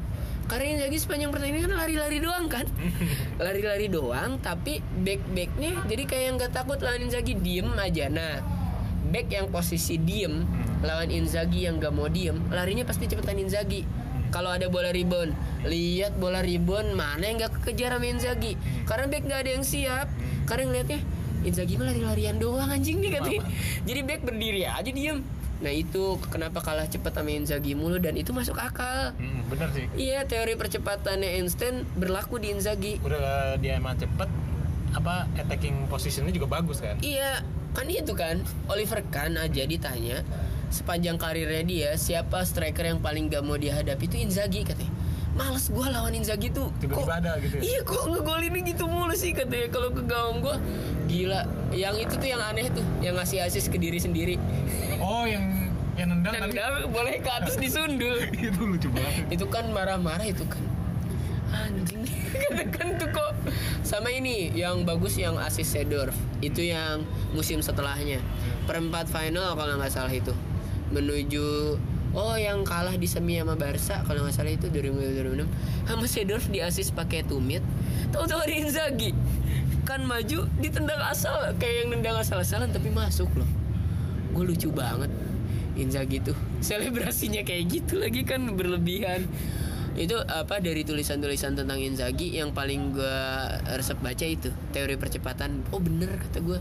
[0.48, 2.64] Karena Inzaghi sepanjang pertandingan kan lari-lari doang kan,
[3.44, 4.40] lari-lari doang.
[4.40, 8.06] Tapi back backnya jadi kayak yang nggak takut lawan Inzaghi diem aja.
[8.08, 8.58] Nah
[9.08, 10.44] back yang posisi diem
[10.84, 13.82] lawan Inzaghi yang gak mau diem larinya pasti cepetan Inzaghi
[14.28, 15.32] kalau ada bola rebound.
[15.66, 18.54] Lihat bola rebound mana yang gak kekejar sama Inzaghi?
[18.84, 20.06] Karena back gak ada yang siap.
[20.48, 21.00] Karena ngeliatnya
[21.46, 23.46] Inzaghi mah lari-larian doang anjing nih katanya
[23.86, 25.22] jadi back berdiri aja diem.
[25.58, 29.14] Nah itu kenapa kalah cepet sama Inzaghi mulu dan itu masuk akal.
[29.14, 29.86] Hmm, bener sih.
[29.94, 32.98] Iya teori percepatannya Einstein berlaku di Inzaghi.
[33.02, 34.26] Udah dia emang cepet
[34.94, 36.96] apa attacking positionnya juga bagus kan?
[37.04, 37.44] Iya,
[37.76, 38.40] kan itu kan
[38.72, 40.24] Oliver Kahn aja ditanya
[40.68, 44.92] sepanjang karirnya dia siapa striker yang paling gak mau dihadapi itu Inzaghi katanya.
[45.36, 46.68] Males gua lawan Inzaghi tuh.
[46.82, 47.62] Tiba-tiba ada gitu ya?
[47.62, 50.56] Iya, kok ngegolinnya gitu mulu sih katanya kalau ke gawang gua.
[51.06, 54.36] Gila, yang itu tuh yang aneh tuh, yang ngasih asis ke diri sendiri.
[54.98, 55.68] oh yang
[55.98, 58.18] yang nendang Dan tapi boleh ke atas disundul.
[58.38, 60.62] itu lucu banget itu kan marah-marah itu kan
[61.48, 62.04] anjing
[62.44, 63.32] katakan tuh kok
[63.82, 66.14] sama ini yang bagus yang asis Sedorf
[66.44, 67.02] itu yang
[67.32, 68.20] musim setelahnya
[68.68, 70.32] perempat final kalau nggak salah itu
[70.92, 71.76] menuju
[72.16, 76.44] oh yang kalah di semi sama Barca kalau nggak salah itu 2005 2006 sama Sedorf
[76.48, 77.60] di asis pakai tumit.
[78.10, 79.12] Tahu-tahu ada Inzaghi.
[79.84, 81.52] Kan maju ditendang asal.
[81.60, 83.48] Kayak yang nendang asal-asalan tapi masuk loh.
[84.32, 85.12] Gue lucu banget
[85.76, 86.36] Inzaghi tuh.
[86.64, 89.28] Selebrasinya kayak gitu lagi kan berlebihan.
[89.98, 93.20] Itu apa dari tulisan-tulisan tentang Inzaghi yang paling gue
[93.76, 95.64] resep baca itu teori percepatan.
[95.72, 96.58] Oh bener kata gue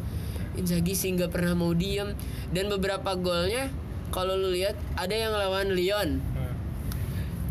[0.58, 2.16] Inzaghi sih nggak pernah mau diem.
[2.52, 3.72] Dan beberapa golnya
[4.10, 6.56] kalau lu lihat ada yang lawan Lyon Hmm.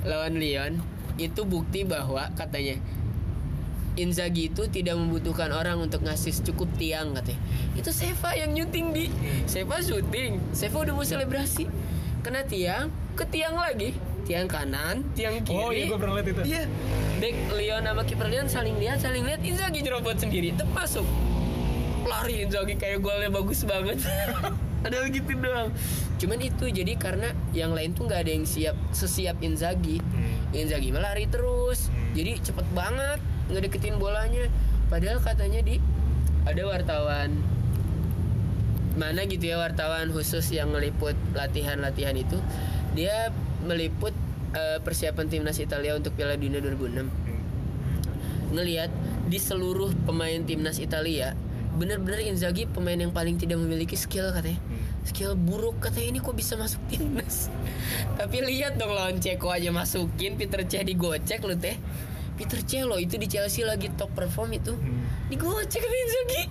[0.05, 0.81] lawan Lyon
[1.17, 2.77] itu bukti bahwa katanya
[3.97, 7.41] Inzaghi itu tidak membutuhkan orang untuk ngasih cukup tiang katanya.
[7.73, 9.09] Itu Seva yang nyuting di
[9.49, 10.37] Seva syuting.
[10.53, 11.65] Seva udah mau selebrasi.
[12.21, 13.97] Kena tiang, ke tiang lagi.
[14.29, 15.57] Tiang kanan, tiang kiri.
[15.57, 16.43] Oh, iya, gua pernah lihat itu.
[16.45, 16.65] Iya.
[17.17, 20.53] Back Leon sama kiper Leon saling lihat, saling lihat Inzaghi nyerobot sendiri.
[20.53, 21.07] Tep masuk.
[22.05, 23.97] Lari Inzaghi kayak golnya bagus banget.
[24.87, 25.75] Padahal gitu doang.
[26.23, 29.99] Cuman itu jadi karena yang lain tuh nggak ada yang siap sesiap Inzaghi.
[29.99, 30.55] Hmm.
[30.55, 31.91] Inzaghi mah lari terus.
[32.15, 33.19] Jadi cepet banget
[33.51, 34.47] ngedeketin bolanya.
[34.87, 35.83] Padahal katanya di
[36.47, 37.35] ada wartawan
[38.97, 42.41] mana gitu ya wartawan khusus yang meliput latihan-latihan itu
[42.97, 43.29] dia
[43.61, 44.17] meliput
[44.57, 48.89] eh, persiapan timnas Italia untuk Piala Dunia 2006 ngelihat
[49.29, 51.37] di seluruh pemain timnas Italia
[51.77, 54.57] benar-benar Inzaghi pemain yang paling tidak memiliki skill katanya
[55.07, 57.49] skill buruk katanya ini kok bisa masuk timnas
[58.13, 61.79] tapi lihat dong lawan Ceko aja masukin Peter Cech digocek lu teh.
[62.35, 64.77] Peter Cech loh itu di Chelsea lagi top perform itu.
[65.27, 66.43] Digocek sama Inzaghi.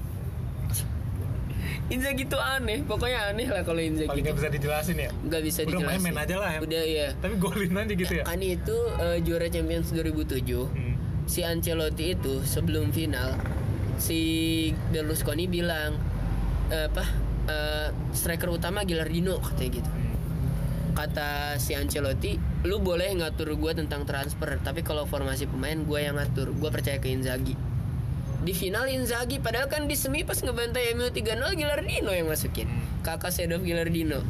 [1.86, 5.10] Inzaghi tuh aneh pokoknya aneh lah kalau Inzaghi paling nggak bisa dijelasin ya?
[5.22, 6.02] Nggak bisa Udah dijelasin.
[6.02, 6.60] main-main aja lah ya.
[6.64, 8.24] udah ya tapi golin aja gitu ya?
[8.24, 10.94] Kan itu eh, juara Champions 2007 Hmm.
[11.26, 13.38] si Ancelotti itu sebelum final
[13.98, 14.20] si
[14.90, 15.94] Berlusconi bilang
[16.68, 17.06] eh, apa
[17.50, 19.92] eh, striker utama Gilardino katanya gitu.
[20.96, 26.16] Kata si Ancelotti lu boleh ngatur gue tentang transfer tapi kalau formasi pemain gue yang
[26.16, 27.56] ngatur gue percaya ke Inzaghi.
[28.46, 32.70] Di final Inzaghi padahal kan di semi pas ngebantai MU 3-0 Gilardino yang masukin.
[33.04, 34.24] Kakak Sedof Gilardino.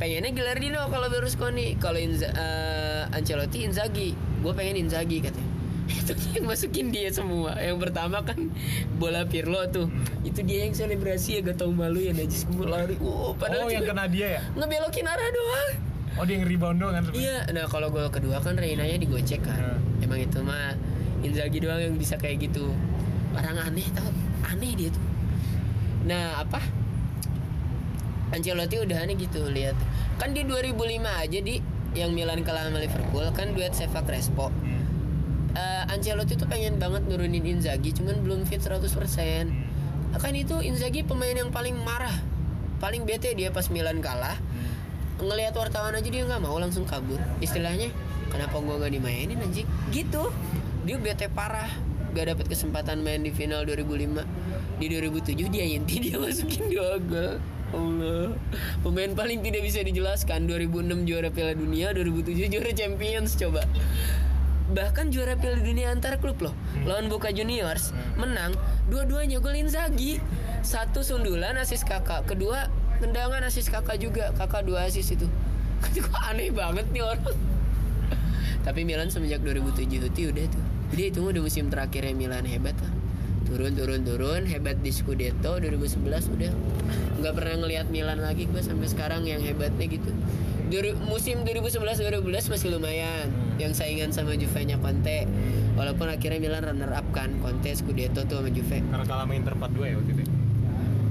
[0.00, 4.16] Pengennya Gilardino kalau Berlusconi kalau Inza, eh, Ancelotti Inzaghi.
[4.40, 5.59] Gue pengen Inzaghi katanya
[5.90, 8.50] itu yang masukin dia semua yang pertama kan
[8.96, 9.90] bola Pirlo tuh
[10.22, 13.84] itu dia yang selebrasi ya gak tau malu ya najis lari oh padahal oh yang
[13.84, 17.04] kena dia ya ngebelokin arah doang oh dia yang rebound doang kan?
[17.16, 19.56] Iya, nah kalau gol kedua kan Reina-nya digocek kan.
[19.56, 20.04] Hmm.
[20.04, 20.76] Emang itu mah
[21.24, 22.72] Inzaghi doang yang bisa kayak gitu.
[23.36, 24.10] Orang aneh tau,
[24.44, 25.04] aneh dia tuh.
[26.08, 26.60] Nah, apa?
[28.36, 29.76] Ancelotti udah aneh gitu lihat.
[30.20, 30.76] Kan di 2005
[31.06, 31.60] aja di
[31.90, 34.50] yang Milan kalah sama Liverpool kan duet Seva Crespo.
[34.50, 34.82] Hmm.
[35.50, 38.86] Eh, Ancelotti tuh pengen banget nurunin Inzaghi cuman belum fit 100%
[40.20, 42.14] Kan itu Inzaghi pemain yang paling marah
[42.80, 44.40] Paling bete dia pas Milan kalah.
[45.20, 47.20] Ngelihat wartawan aja dia nggak mau langsung kabur.
[47.44, 47.92] Istilahnya
[48.32, 49.68] kenapa gua nggak dimainin anjing?
[49.92, 50.32] Gitu.
[50.88, 51.68] Dia bete parah
[52.10, 57.36] gak dapet kesempatan main di final 2005 di 2007 dia inti dia masukin dua gol.
[57.70, 58.34] Allah.
[58.82, 63.62] Pemain paling tidak bisa dijelaskan 2006 juara Piala Dunia 2007 juara Champions coba
[64.70, 66.54] bahkan juara Piala Dunia antar klub loh
[66.86, 67.90] lawan Boca Juniors.
[68.14, 68.54] Menang
[68.86, 70.22] dua-duanya gol Inzaghi.
[70.60, 72.28] Satu sundulan asis kakak.
[72.28, 72.70] Kedua
[73.02, 74.30] tendangan asis kakak juga.
[74.36, 75.26] Kakak dua asis itu.
[75.90, 77.36] Itu kok aneh banget nih orang.
[78.66, 80.64] Tapi Milan semenjak 2007 itu udah tuh.
[80.90, 82.99] Jadi itu udah musim terakhirnya Milan hebat lah
[83.50, 86.52] turun turun turun hebat di Scudetto 2011 udah
[87.18, 90.14] nggak pernah ngelihat Milan lagi gue sampai sekarang yang hebatnya gitu
[90.70, 93.26] Duru- musim 2011-2012 masih lumayan
[93.58, 95.26] yang saingan sama Juve-nya Conte
[95.74, 99.54] walaupun akhirnya Milan runner up kan Conte Scudetto tuh sama Juve karena kalah sama Inter
[99.58, 100.28] 4-2 ya waktu itu ya?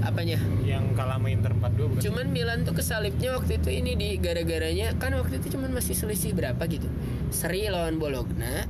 [0.00, 4.08] apanya yang kalah sama Inter 4-2 bukan Cuman Milan tuh kesalipnya waktu itu ini di
[4.16, 6.88] gara-garanya kan waktu itu cuman masih selisih berapa gitu.
[7.28, 8.64] Seri lawan Bologna.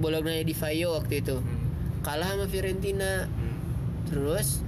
[0.00, 1.36] Bologna di Vaio waktu itu.
[1.36, 1.57] Hmm.
[2.00, 3.26] Kalah sama Fiorentina.
[4.04, 4.62] Terus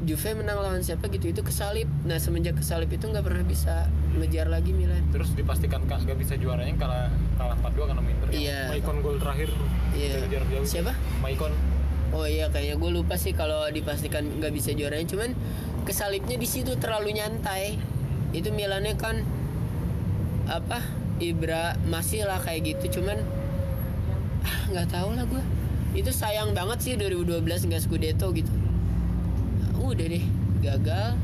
[0.00, 1.84] Juve menang lawan siapa gitu itu kesalip.
[2.02, 5.04] Nah, semenjak kesalip itu nggak pernah bisa ngejar lagi Milan.
[5.12, 7.06] terus dipastikan kak gak bisa juaranya kalah
[7.36, 8.60] kalah 4-2 kan sama Inter Yang Iya.
[8.66, 9.48] Maicon gol terakhir
[9.92, 10.12] Iya.
[10.26, 10.92] jarak jauh Siapa?
[11.20, 11.52] Maicon
[12.10, 15.30] Oh iya kayaknya gue lupa sih kalau dipastikan nggak bisa juaranya cuman
[15.84, 17.78] kesalipnya di situ terlalu nyantai.
[18.32, 19.22] Itu Milannya kan
[20.48, 20.82] apa
[21.18, 23.20] Ibra masih lah kayak gitu cuman
[24.42, 25.42] ah, nggak tahu lah gue.
[25.92, 28.52] Itu sayang banget sih 2012 nggak Scudetto gitu.
[29.60, 30.24] Nah, udah deh
[30.62, 31.18] gagal.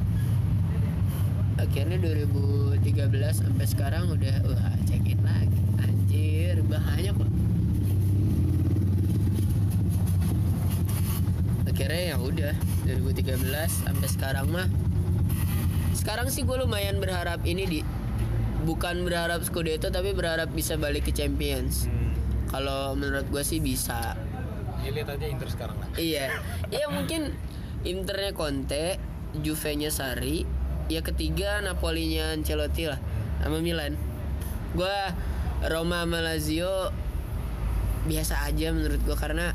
[1.57, 2.85] Akhirnya 2013
[3.33, 5.61] sampai sekarang udah wah check in lagi.
[5.81, 7.31] Anjir bahaya kok.
[11.77, 12.55] akhirnya ya udah
[12.89, 13.37] 2013
[13.69, 14.65] sampai sekarang mah
[15.93, 17.81] sekarang sih gue lumayan berharap ini di
[18.65, 22.11] bukan berharap Scudetto tapi berharap bisa balik ke Champions hmm.
[22.49, 24.17] kalau menurut gue sih bisa
[24.87, 25.89] ya lihat aja Inter sekarang lah.
[25.99, 26.39] Iya.
[26.71, 27.35] Iya mungkin
[27.83, 29.03] Internya Conte
[29.35, 30.47] Juve-nya Sari
[30.87, 33.03] ya ketiga Napoli-nya Ancelotti lah
[33.43, 33.99] sama Milan.
[34.79, 34.97] Gue
[35.67, 36.95] Roma sama Lazio
[38.07, 39.51] biasa aja menurut gue karena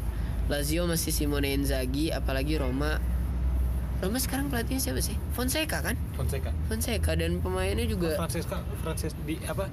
[0.52, 3.00] Lazio masih Simone Inzaghi apalagi Roma.
[4.02, 5.16] Roma sekarang pelatihnya siapa sih?
[5.38, 5.96] Fonseca kan?
[6.18, 6.52] Fonseca.
[6.68, 9.70] Fonseca dan pemainnya juga Francesca Frances di apa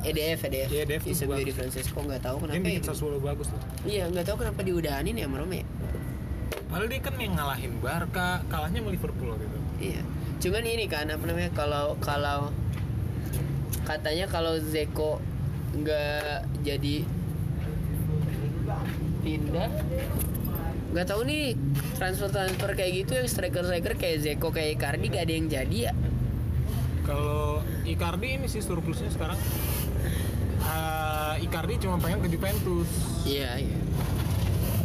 [0.00, 1.46] EDF EDF EDF bisa bagus.
[1.46, 2.88] di Francesco nggak tahu dia kenapa bikin ya.
[2.88, 5.66] Sassuolo bagus loh iya nggak tahu kenapa diudahanin ya sama Roma ya
[6.66, 10.02] padahal dia kan yang ngalahin Barca kalahnya sama Liverpool waktu itu Iya.
[10.40, 12.52] Cuman ini kan apa namanya kalau kalau
[13.82, 15.16] katanya kalau Zeko
[15.72, 17.00] nggak jadi
[19.20, 19.68] pindah
[20.90, 21.54] nggak tahu nih
[21.94, 25.78] transfer transfer kayak gitu yang striker striker kayak Zeko kayak Icardi gak ada yang jadi
[25.86, 25.92] ya
[27.10, 29.34] kalau Icardi ini sih surplusnya sekarang.
[30.62, 32.86] Eh, Icardi cuma pengen ke Juventus.
[33.26, 33.78] Iya iya.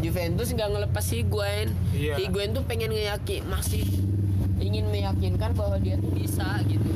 [0.01, 1.69] Juventus nggak ngelepas Higuain.
[1.93, 2.17] Iya.
[2.17, 3.85] Higuain tuh pengen ngeyakin masih
[4.57, 6.91] ingin meyakinkan bahwa dia tuh bisa gitu.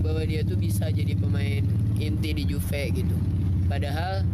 [0.00, 1.64] Bahwa dia tuh bisa jadi pemain
[2.00, 3.16] inti di Juve gitu.
[3.68, 4.24] Padahal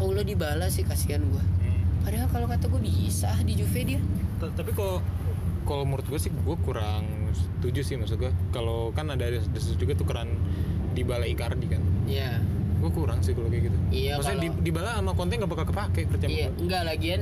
[0.00, 1.44] Paulo Dybala sih kasihan gua.
[1.44, 2.06] Hmm.
[2.06, 4.00] padahal kalau kata gue bisa di Juve dia
[4.40, 5.02] Tapi kalau
[5.62, 8.32] kalau menurut gue sih gue kurang setuju sih maksud gue.
[8.48, 10.30] Kalau kan ada desas juga tukeran
[10.90, 11.82] di balai Icardi kan.
[12.04, 12.40] ya
[12.78, 13.78] Gue kurang sih kalau kayak gitu.
[13.90, 16.62] Iya, Maksudnya di, kalau- di bala sama konten gak bakal kepake percaya iya gue.
[16.62, 17.20] enggak lagian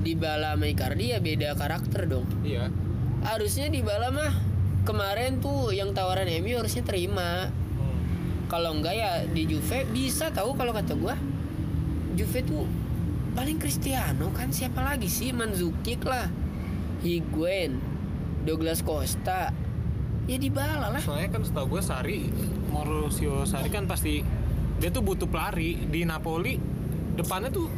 [0.00, 2.68] Dybala sama Icardi ya beda karakter dong Iya.
[3.22, 4.32] harusnya Dybala mah
[4.82, 8.00] kemarin tuh yang tawaran MU harusnya terima Hmm.
[8.46, 11.16] kalau enggak ya di Juve bisa tahu kalau kata gua
[12.12, 12.64] Juve tuh
[13.32, 16.28] paling Cristiano kan siapa lagi sih Mandzukic lah
[17.04, 17.76] Higuain
[18.42, 19.52] Douglas Costa
[20.24, 22.20] ya Dybala lah Soalnya kan setahu gue Sari
[22.72, 24.24] Mauricio Sari kan pasti
[24.74, 26.56] dia tuh butuh pelari di Napoli
[27.14, 27.70] depannya tuh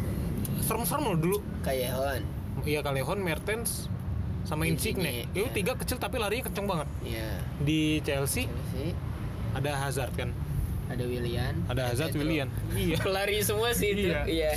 [0.63, 1.39] serem-serem loh dulu.
[1.61, 2.23] kayak Hon
[2.65, 3.93] Iya Callejon, Mertens
[4.43, 5.29] sama Insigne.
[5.37, 5.53] Itu iya.
[5.53, 6.89] tiga kecil tapi larinya kenceng banget.
[7.05, 7.29] ya
[7.61, 8.91] Di Chelsea sih
[9.53, 10.31] ada Hazard kan.
[10.87, 12.23] ada Willian Ada Hazard, Pedro.
[12.25, 12.49] Willian.
[12.73, 12.97] Iya.
[13.07, 14.23] pelari semua sih itu Iya.
[14.25, 14.53] iya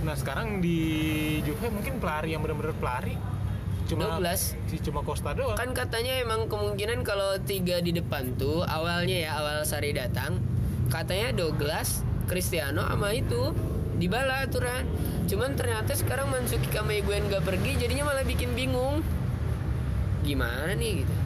[0.00, 0.78] Nah sekarang di
[1.42, 3.16] Juve mungkin pelari yang benar-benar pelari
[3.90, 4.70] cuma 12.
[4.70, 5.58] si cuma Costa doang.
[5.58, 10.38] kan katanya emang kemungkinan kalau tiga di depan tuh awalnya ya awal Sari datang
[10.90, 13.50] katanya Douglas Cristiano sama itu
[14.00, 14.86] Dybala aturan
[15.26, 19.02] cuman ternyata sekarang Mansuki sama Higuain gak pergi jadinya malah bikin bingung
[20.22, 21.16] gimana nih gitu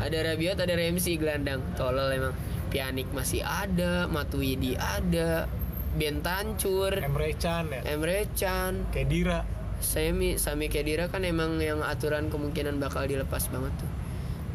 [0.00, 2.34] ada Rabiot ada Ramsey gelandang tolol emang
[2.72, 5.46] Pjanic masih ada Matuidi ada
[5.94, 7.80] Bentancur Emre Can ya.
[7.86, 9.46] Emre Can Kedira.
[9.78, 13.90] Sami Sami Khedira kan emang yang aturan kemungkinan bakal dilepas banget tuh.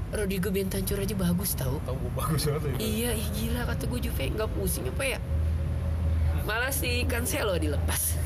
[0.09, 1.77] Rodrigo Bentancur aja bagus tau.
[1.83, 2.77] Gue bagus banget itu.
[2.81, 5.19] Iya, ih gila kata gue Juve nggak pusing apa ya?
[6.43, 8.17] Malah si Cancelo dilepas.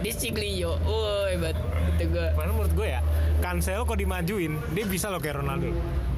[0.00, 1.52] Di Ciglio, oh hebat.
[1.54, 2.26] Kata gue.
[2.32, 3.00] Padahal menurut gue ya,
[3.38, 5.68] Cancelo kok dimajuin, dia bisa loh kayak Ronaldo.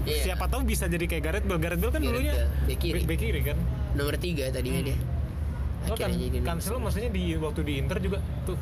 [0.04, 0.30] Iya.
[0.30, 1.58] Siapa tahu bisa jadi kayak Gareth Bale.
[1.58, 3.00] Gareth Bale kan Gareth dulunya bek kiri.
[3.02, 3.56] bek- kiri kan.
[3.92, 4.96] Nomor tiga tadinya dia.
[5.84, 8.56] Lo kan Akhirnya jadi nomor Cancelo maksudnya di waktu di Inter juga tuh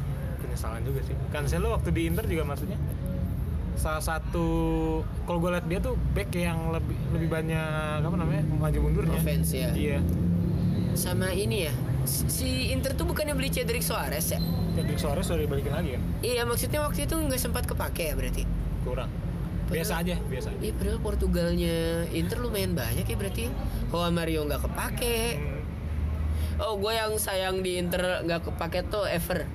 [0.53, 1.17] penyesalan juga sih.
[1.29, 2.77] Cancelo waktu di Inter juga maksudnya
[3.73, 4.47] salah satu
[5.25, 9.17] kalau gue liat dia tuh back yang lebih lebih banyak apa namanya maju mundurnya.
[9.17, 9.73] Offense ya.
[9.73, 9.99] Iya.
[10.93, 11.73] Sama ini ya.
[12.05, 14.41] si- Inter tuh bukannya beli Cedric Suarez ya?
[14.73, 16.03] Jadi Suarez udah dibalikin lagi kan?
[16.21, 18.43] Iya, maksudnya waktu itu nggak sempat kepake ya berarti.
[18.83, 19.09] Kurang.
[19.67, 20.59] Biasa aja, biasa aja.
[20.61, 21.77] Iya padahal Portugalnya
[22.11, 23.49] Inter lumayan banyak ya berarti
[23.89, 25.61] Juan Mario nggak kepake Hmm.
[26.61, 29.49] Oh gue yang sayang di Inter nggak kepake tuh Ever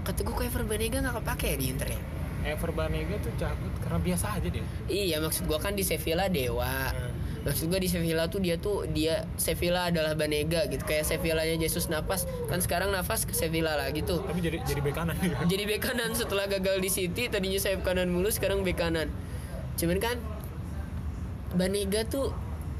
[0.00, 2.00] Kata gue kok Ever Banega nggak kepake ya di Inter ya?
[2.40, 4.64] Ever Banega tuh cabut karena biasa aja dia.
[4.88, 6.88] Iya maksud gue kan di Sevilla Dewa.
[6.88, 7.12] Hmm.
[7.40, 10.80] Maksud gue di Sevilla tuh dia tuh dia Sevilla adalah Banega gitu.
[10.84, 12.24] Kayak Sevillanya Jesus Navas.
[12.48, 14.24] Kan sekarang Navas ke Sevilla lagi tuh.
[14.24, 15.36] Tapi jadi jadi bek kanan dia.
[15.52, 19.12] jadi bek kanan setelah gagal di City tadinya sayap kanan mulu sekarang bek kanan.
[19.76, 20.16] Cuman kan
[21.56, 22.32] Banega tuh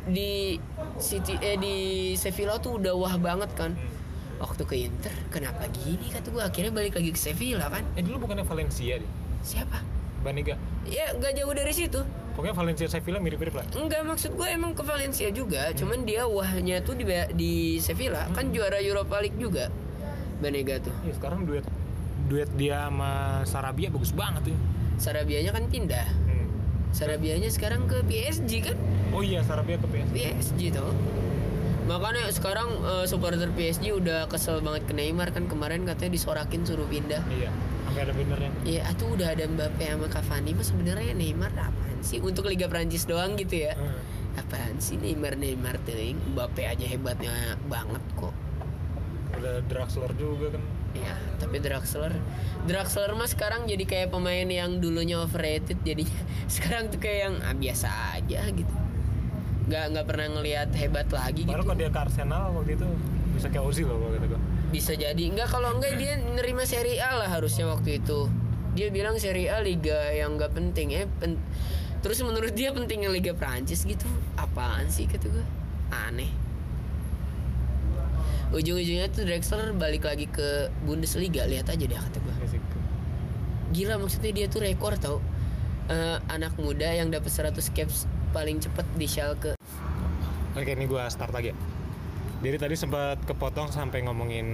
[0.09, 0.57] di
[0.97, 1.77] City eh di
[2.17, 3.77] Sevilla tuh udah wah banget kan
[4.41, 8.25] waktu ke Inter kenapa gini kata gue akhirnya balik lagi ke Sevilla kan Eh dulu
[8.25, 9.11] bukannya Valencia dia.
[9.41, 9.85] siapa
[10.19, 10.57] Banega.
[10.85, 12.01] ya nggak jauh dari situ
[12.31, 13.67] Pokoknya Valencia Sevilla mirip-mirip lah.
[13.75, 18.49] Enggak maksud gue emang ke Valencia juga cuman dia wahnya tuh di di Sevilla kan
[18.49, 19.69] juara Europa League juga
[20.39, 21.65] Banega tuh Iya sekarang duet
[22.27, 23.13] duet dia sama
[23.45, 24.59] Sarabia bagus banget tuh.
[24.97, 26.49] Sarabianya kan pindah Hmm.
[26.91, 28.77] Sarabianya sekarang ke PSG kan
[29.11, 30.11] Oh iya Sarabia ke PSG.
[30.11, 30.93] PSG tuh
[31.93, 36.87] makanya sekarang eh, supporter PSG udah kesel banget ke Neymar kan kemarin katanya disorakin suruh
[36.87, 37.51] pindah Iya.
[37.83, 38.51] Sampai ada benernya.
[38.63, 43.03] ya atuh udah ada Mbappe sama Cavani mah sebenarnya Neymar apaan sih untuk Liga Prancis
[43.05, 43.99] doang gitu ya Hmm.
[44.37, 47.35] apaan sih Neymar Neymar teuing Mbappe aja hebatnya
[47.67, 48.31] banget kok
[49.33, 50.63] Udah Draxler juga kan.
[50.93, 52.15] ya tapi Draxler
[52.63, 57.55] Draxler mah sekarang jadi kayak pemain yang dulunya overrated jadinya sekarang tuh kayak yang ah,
[57.55, 58.75] biasa aja gitu
[59.71, 61.55] nggak nggak pernah ngelihat hebat lagi gitu.
[61.55, 62.89] Baru kalau dia ke Arsenal waktu itu
[63.39, 64.41] bisa kayak Ozil loh kalau kata gue.
[64.75, 65.23] bisa jadi.
[65.23, 68.27] Enggak kalau enggak dia nerima Serie A lah harusnya waktu itu.
[68.75, 70.91] Dia bilang Serie A liga yang enggak penting.
[70.91, 71.39] Eh pen-
[72.03, 74.11] terus menurut dia pentingnya liga Prancis gitu.
[74.35, 75.47] Apaan sih kata gue
[75.91, 76.31] aneh.
[78.51, 81.47] Ujung-ujungnya tuh Drexler balik lagi ke Bundesliga.
[81.47, 82.59] Lihat aja deh kata gue Iya
[83.71, 85.23] gila maksudnya dia tuh rekor tau.
[85.87, 89.55] Eh, anak muda yang dapat 100 caps paling cepet di Schalke
[90.51, 91.57] Oke ini gue start lagi ya.
[92.41, 94.47] Jadi tadi sempat kepotong sampai ngomongin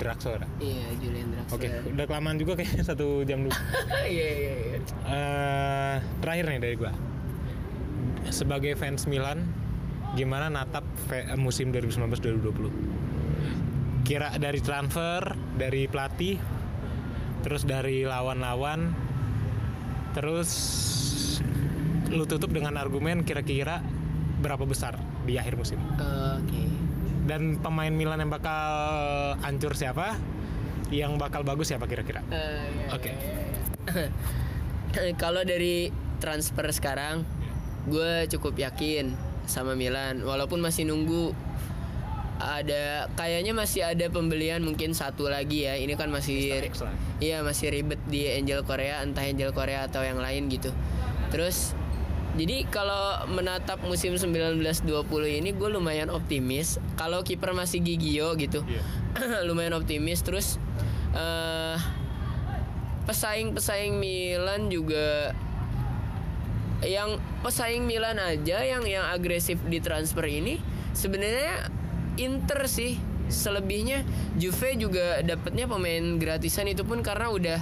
[0.00, 0.48] Draxler.
[0.56, 3.52] iya Julian Oke, Draxler udah kelamaan juga kayaknya satu jam dulu.
[4.08, 6.92] iya iya iya Eh, terakhir nih dari gua
[8.30, 9.44] sebagai fans Milan
[10.14, 10.82] gimana natap
[11.36, 15.22] musim 2019-2020 kira dari transfer
[15.54, 16.38] dari pelatih
[17.42, 18.90] terus dari lawan-lawan
[20.14, 20.50] terus
[22.10, 23.80] lu tutup dengan argumen kira-kira
[24.40, 26.62] berapa besar di akhir musim Oke.
[27.28, 28.72] dan pemain Milan yang bakal
[29.40, 30.18] hancur siapa
[30.90, 33.10] yang bakal bagus siapa kira-kira Eh, iya, Oke.
[33.14, 34.10] iya,
[34.90, 35.14] iya.
[35.22, 37.22] Kalau dari transfer sekarang,
[37.86, 39.14] gue cukup yakin
[39.46, 40.26] sama Milan.
[40.26, 41.30] Walaupun masih nunggu
[42.40, 45.78] ada kayaknya masih ada pembelian mungkin satu lagi ya.
[45.78, 46.58] Ini kan masih
[47.22, 50.74] iya masih ribet di Angel Korea, entah Angel Korea atau yang lain gitu.
[51.30, 51.78] Terus
[52.38, 54.86] jadi kalau menatap musim 1920
[55.42, 56.78] ini gue lumayan optimis.
[56.94, 58.82] Kalau kiper masih Gigio gitu, Iya.
[59.48, 60.22] lumayan optimis.
[60.22, 60.62] Terus
[61.10, 61.76] eh
[63.10, 65.34] pesaing-pesaing Milan juga
[66.86, 70.62] yang pesaing Milan aja yang yang agresif di transfer ini
[70.94, 71.68] sebenarnya
[72.16, 72.96] Inter sih
[73.26, 74.06] selebihnya
[74.38, 77.58] Juve juga dapatnya pemain gratisan itu pun karena udah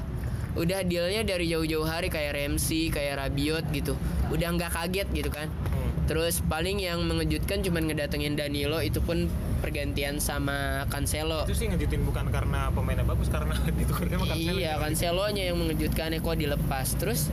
[0.55, 3.99] udah dealnya dari jauh-jauh hari kayak Ramsey kayak Rabiot gitu
[4.29, 5.93] udah nggak kaget gitu kan Hmm.
[6.09, 12.01] terus paling yang mengejutkan cuman ngedatengin Danilo itu pun pergantian sama Cancelo itu sih ngejutin
[12.03, 16.97] bukan karena pemainnya bagus karena ditukarnya sama Cancelo Iya, Cancelo-nya yang mengejutkan kok dilepas.
[16.97, 17.29] Terus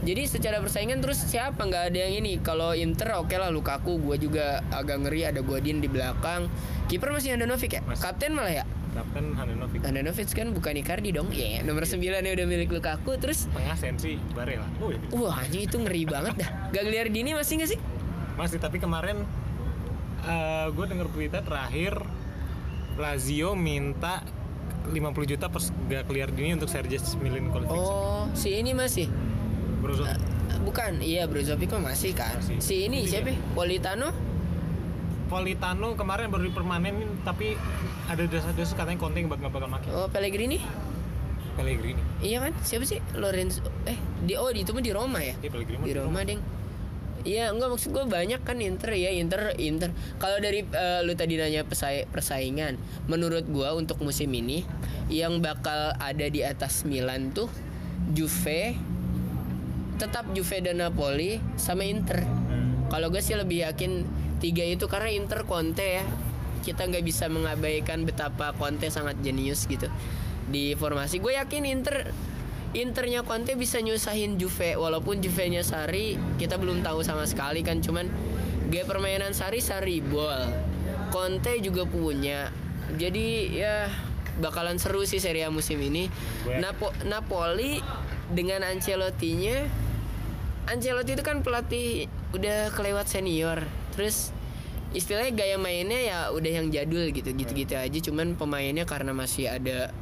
[0.00, 2.40] jadi secara persaingan terus siapa nggak ada yang ini?
[2.40, 6.48] Kalau Inter oke lah Lukaku, gue juga agak ngeri ada Godin di belakang.
[6.88, 7.80] Kiper masih Handanovic ya?
[7.84, 8.00] Masih.
[8.00, 8.64] Kapten malah ya?
[8.90, 11.30] Kapten Handanovic Handanovic kan bukan Icardi dong.
[11.30, 13.14] Iya, nomor 9 ya udah milik Lukaku.
[13.16, 15.00] Terus tengah Sensi Barella oh, iya.
[15.14, 16.50] wah anjing itu ngeri banget dah.
[16.74, 17.80] Gagliardini masih nggak sih?
[18.40, 19.28] masih tapi kemarin
[20.72, 22.00] gue denger berita terakhir
[22.96, 24.24] Lazio minta
[24.88, 24.96] 50
[25.36, 29.08] juta per Gagliardini untuk Sergej Milinkovic Oh, si ini masih.
[29.80, 30.20] Brozovic
[30.60, 32.36] Bukan, iya Brozovic masih kan.
[32.36, 32.60] Masih.
[32.60, 33.32] Si ini siapa?
[33.56, 34.12] Politano?
[35.30, 37.54] Politano kemarin baru dipermanenin tapi
[38.04, 40.58] ada desas-desus katanya Conte nggak bakal makin Oh, Pellegrini?
[41.54, 42.52] Pellegrini Iya kan?
[42.60, 42.98] Siapa sih?
[43.14, 45.38] Lorenzo eh di oh di itu mah di Roma ya?
[45.38, 46.42] Iya, Pellegrini Di Roma, Deng.
[47.20, 49.92] Iya, enggak maksud gue banyak kan Inter ya, Inter Inter.
[50.16, 54.64] Kalau dari eh, lu tadi nanya pesai- persaingan, menurut gua untuk musim ini
[55.06, 57.46] yang bakal ada di atas Milan tuh
[58.10, 58.72] Juve
[59.94, 62.24] tetap Juve dan Napoli sama Inter.
[62.88, 64.02] Kalau gue sih lebih yakin
[64.40, 66.04] tiga itu karena Inter Conte ya.
[66.60, 69.88] Kita nggak bisa mengabaikan betapa Conte sangat jenius gitu
[70.50, 71.20] di formasi.
[71.20, 72.10] Gue yakin Inter
[72.70, 78.06] Internya Conte bisa nyusahin Juve walaupun Juve-nya Sari kita belum tahu sama sekali kan cuman
[78.70, 80.46] gaya permainan Sari Sari ball.
[81.10, 82.54] Conte juga punya.
[82.94, 83.90] Jadi ya
[84.38, 86.06] bakalan seru sih Serie A musim ini.
[86.62, 87.82] Napo- Napoli
[88.30, 89.66] dengan Ancelotti-nya
[90.70, 93.66] Ancelotti itu kan pelatih udah kelewat senior.
[93.94, 94.30] Terus
[94.90, 97.98] istilahnya gaya mainnya ya udah yang jadul gitu gitu-gitu aja.
[98.02, 99.94] Cuman pemainnya karena masih ada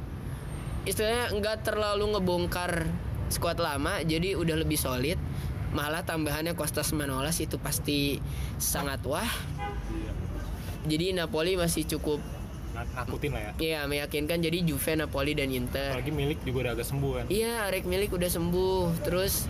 [0.89, 2.89] istilahnya nggak terlalu ngebongkar
[3.28, 5.20] skuad lama jadi udah lebih solid.
[5.69, 8.16] Malah tambahannya Kostas Manolas itu pasti
[8.56, 9.28] sangat wah.
[10.89, 12.24] Jadi Napoli masih cukup
[12.73, 13.52] Nak- nakutin lah ya.
[13.60, 14.40] Ya meyakinkan.
[14.40, 15.93] Jadi Juve Napoli dan Inter.
[15.93, 17.24] Apalagi milik juga udah agak sembuh kan.
[17.28, 19.05] Iya Arek Milik udah sembuh.
[19.05, 19.44] Terus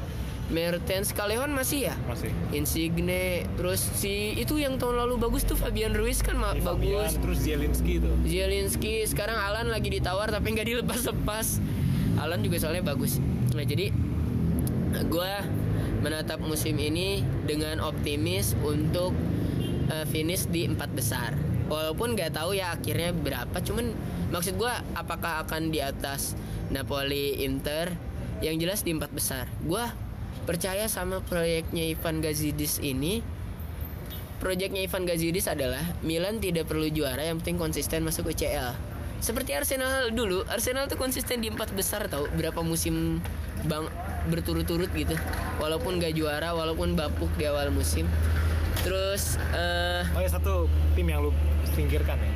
[0.48, 1.94] Mertens Kaleon masih ya?
[2.04, 2.32] Masih.
[2.50, 7.04] Insigne terus si itu yang tahun lalu bagus tuh Fabian Ruiz kan ma- Ini Fabian,
[7.04, 7.20] bagus.
[7.20, 11.60] terus Zielinski tuh Zielinski sekarang Alan lagi ditawar tapi nggak dilepas-lepas.
[12.16, 13.20] Alan juga soalnya bagus.
[13.52, 13.92] Nah jadi
[14.98, 15.32] gue
[15.98, 19.12] menatap musim ini dengan optimis untuk
[19.86, 21.36] eh, finish di empat besar.
[21.68, 23.92] Walaupun nggak tahu ya akhirnya berapa cuman
[24.32, 26.32] maksud gue apakah akan di atas
[26.68, 27.92] Napoli Inter?
[28.38, 29.44] Yang jelas di empat besar.
[29.60, 29.82] Gue
[30.48, 33.20] percaya sama proyeknya Ivan Gazidis ini
[34.38, 38.70] Proyeknya Ivan Gazidis adalah Milan tidak perlu juara, yang penting konsisten masuk UCL.
[39.18, 43.18] Seperti Arsenal dulu, Arsenal tuh konsisten di empat besar tau berapa musim
[43.66, 43.90] bang
[44.30, 45.18] berturut-turut gitu.
[45.58, 48.06] Walaupun gak juara, walaupun bapuk di awal musim.
[48.86, 51.34] Terus eh oh ya satu tim yang lu
[51.74, 52.30] singkirkan ya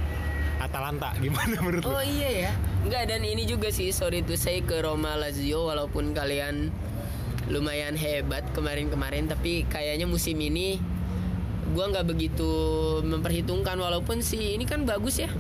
[0.59, 2.53] Atalanta gimana menurut lu Oh iya ya
[2.83, 6.75] Enggak dan ini juga sih Sorry to say ke Roma Lazio Walaupun kalian
[7.51, 10.79] lumayan hebat kemarin-kemarin Tapi kayaknya musim ini
[11.73, 12.53] gua nggak begitu
[13.03, 15.31] memperhitungkan Walaupun sih ini kan bagus ya.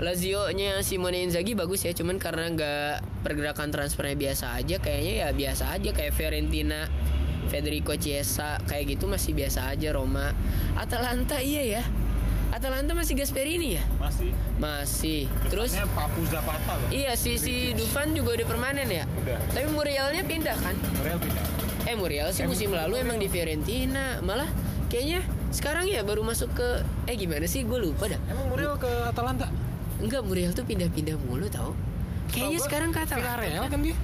[0.00, 5.76] Lazio-nya Simone Inzaghi bagus ya Cuman karena nggak pergerakan transfernya biasa aja Kayaknya ya biasa
[5.76, 6.88] aja Kayak Fiorentina
[7.52, 10.32] Federico Chiesa Kayak gitu masih biasa aja Roma.
[10.74, 11.84] Atalanta iya ya
[12.60, 15.20] Atalanta masih Gasperini ya masih masih.
[15.48, 15.72] Terus
[16.28, 19.08] Zapata loh iya si si Dufan juga udah permanen ya.
[19.24, 19.40] Udah.
[19.56, 20.76] Tapi Murielnya pindah kan?
[21.00, 21.44] Real pindah
[21.88, 24.44] Eh Muriel sih Eh, musim lalu emang di Fiorentina, malah
[24.92, 28.92] kayaknya sekarang ya baru masuk ke eh gimana sih gue lupa dah Emang Muriel ke
[29.08, 29.48] Atalanta?
[29.96, 31.72] enggak Muriel tuh pindah-pindah mulu tau
[32.28, 33.96] kayaknya sekarang kata Villarreal kan dia?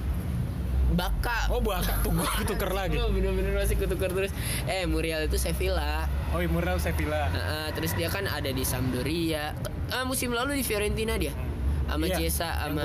[0.95, 1.51] Baka.
[1.51, 1.99] Oh Baka.
[2.05, 2.95] Tuh gue tuker lagi.
[2.95, 4.31] Bener-bener masih kutukar terus.
[4.69, 6.07] Eh Muriel itu Sevilla.
[6.31, 7.27] Oh iya Muriel Sevilla.
[7.31, 9.51] Heeh, terus dia kan ada di Sampdoria.
[9.91, 11.35] Ah, musim lalu di Fiorentina dia.
[11.87, 12.83] Sama Iya, Chiesa yang sama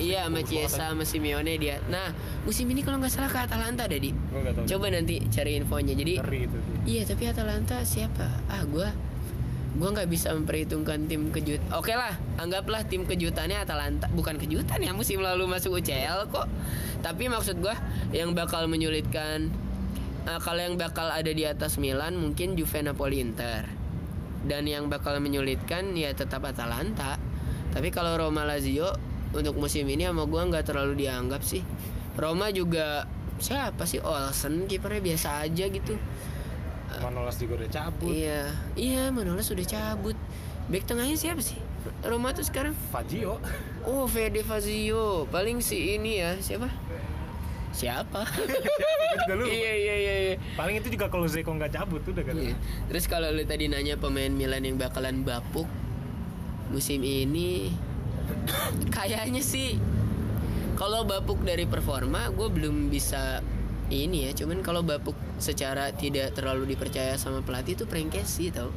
[0.00, 1.76] iya sama banget sama Simeone dia.
[1.92, 2.08] Nah
[2.48, 4.16] musim ini kalau nggak salah ke Atalanta ada di.
[4.16, 5.92] Gue coba nanti cari infonya.
[5.92, 6.16] Jadi.
[6.88, 8.24] Iya tapi Atalanta siapa?
[8.48, 8.88] Ah gua
[9.78, 11.62] gua nggak bisa memperhitungkan tim kejut.
[11.70, 14.10] Oke lah, anggaplah tim kejutannya Atalanta.
[14.10, 16.50] Bukan kejutan ya musim lalu masuk UCL kok.
[17.04, 17.78] Tapi maksud gua
[18.10, 19.50] yang bakal menyulitkan
[20.26, 23.68] ah, kalau yang bakal ada di atas Milan mungkin Juve Napoli Inter.
[24.40, 27.20] Dan yang bakal menyulitkan ya tetap Atalanta.
[27.70, 28.90] Tapi kalau Roma Lazio
[29.30, 31.62] untuk musim ini sama gua nggak terlalu dianggap sih.
[32.18, 33.06] Roma juga
[33.40, 35.94] siapa sih Olsen kipernya biasa aja gitu.
[36.98, 38.10] Manolas juga udah cabut.
[38.10, 40.18] Iya, iya Manolas sudah cabut.
[40.66, 41.58] Back tengahnya siapa sih?
[42.02, 43.38] Roma tuh sekarang Fajio.
[43.86, 45.30] Oh, Fede Fazio.
[45.30, 46.66] Paling si ini ya, siapa?
[47.70, 48.26] Siapa?
[49.26, 49.50] Juga lupa.
[49.50, 50.36] iya, iya, iya, iya.
[50.58, 52.34] Paling itu juga kalau Zeko nggak cabut udah kan.
[52.34, 52.54] Iya.
[52.90, 55.66] Terus kalau lu tadi nanya pemain Milan yang bakalan bapuk
[56.70, 57.74] musim ini
[58.94, 59.74] kayaknya sih
[60.78, 63.42] kalau bapuk dari performa gue belum bisa
[63.90, 68.70] ini ya cuman kalau bapuk secara tidak terlalu dipercaya sama pelatih itu Frankesi tau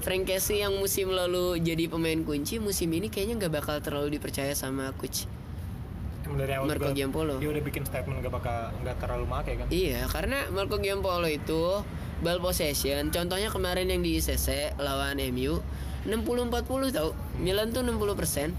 [0.00, 4.90] Frankesi yang musim lalu jadi pemain kunci musim ini kayaknya nggak bakal terlalu dipercaya sama
[4.98, 5.30] coach
[6.30, 7.34] Emang dari awal Marco juga Giampolo.
[7.42, 9.66] Dia udah bikin statement nggak bakal nggak terlalu make kan.
[9.66, 11.82] Iya, karena Marco Giampolo itu
[12.22, 13.10] ball possession.
[13.10, 15.58] Contohnya kemarin yang di ICC lawan MU
[16.06, 17.18] 60-40 tau.
[17.42, 18.54] Milan tuh 60 persen.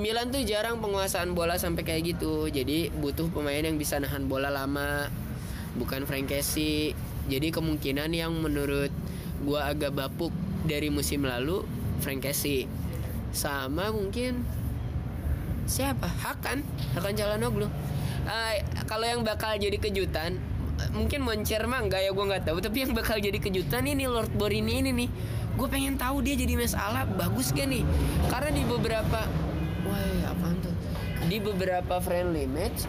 [0.00, 2.48] Milan tuh jarang penguasaan bola sampai kayak gitu.
[2.48, 5.12] Jadi butuh pemain yang bisa nahan bola lama.
[5.76, 6.96] Bukan Frankesi.
[7.28, 8.92] Jadi kemungkinan yang menurut
[9.44, 10.32] gua agak bapuk
[10.64, 11.64] dari musim lalu
[12.00, 12.64] Frankesi.
[13.34, 14.44] Sama mungkin
[15.64, 16.60] siapa Hakan
[16.92, 17.68] Hakan Calhanoglu
[18.24, 18.56] Eh,
[18.88, 20.40] kalau yang bakal jadi kejutan
[20.80, 24.08] eh, mungkin Moncer mah enggak ya gue nggak tahu tapi yang bakal jadi kejutan ini
[24.08, 25.08] Lord Borini ini nih
[25.54, 27.86] gue pengen tahu dia jadi masalah bagus gak nih?
[28.26, 29.20] Karena di beberapa
[29.86, 30.74] wah apaan tuh?
[31.30, 32.84] Di beberapa friendly match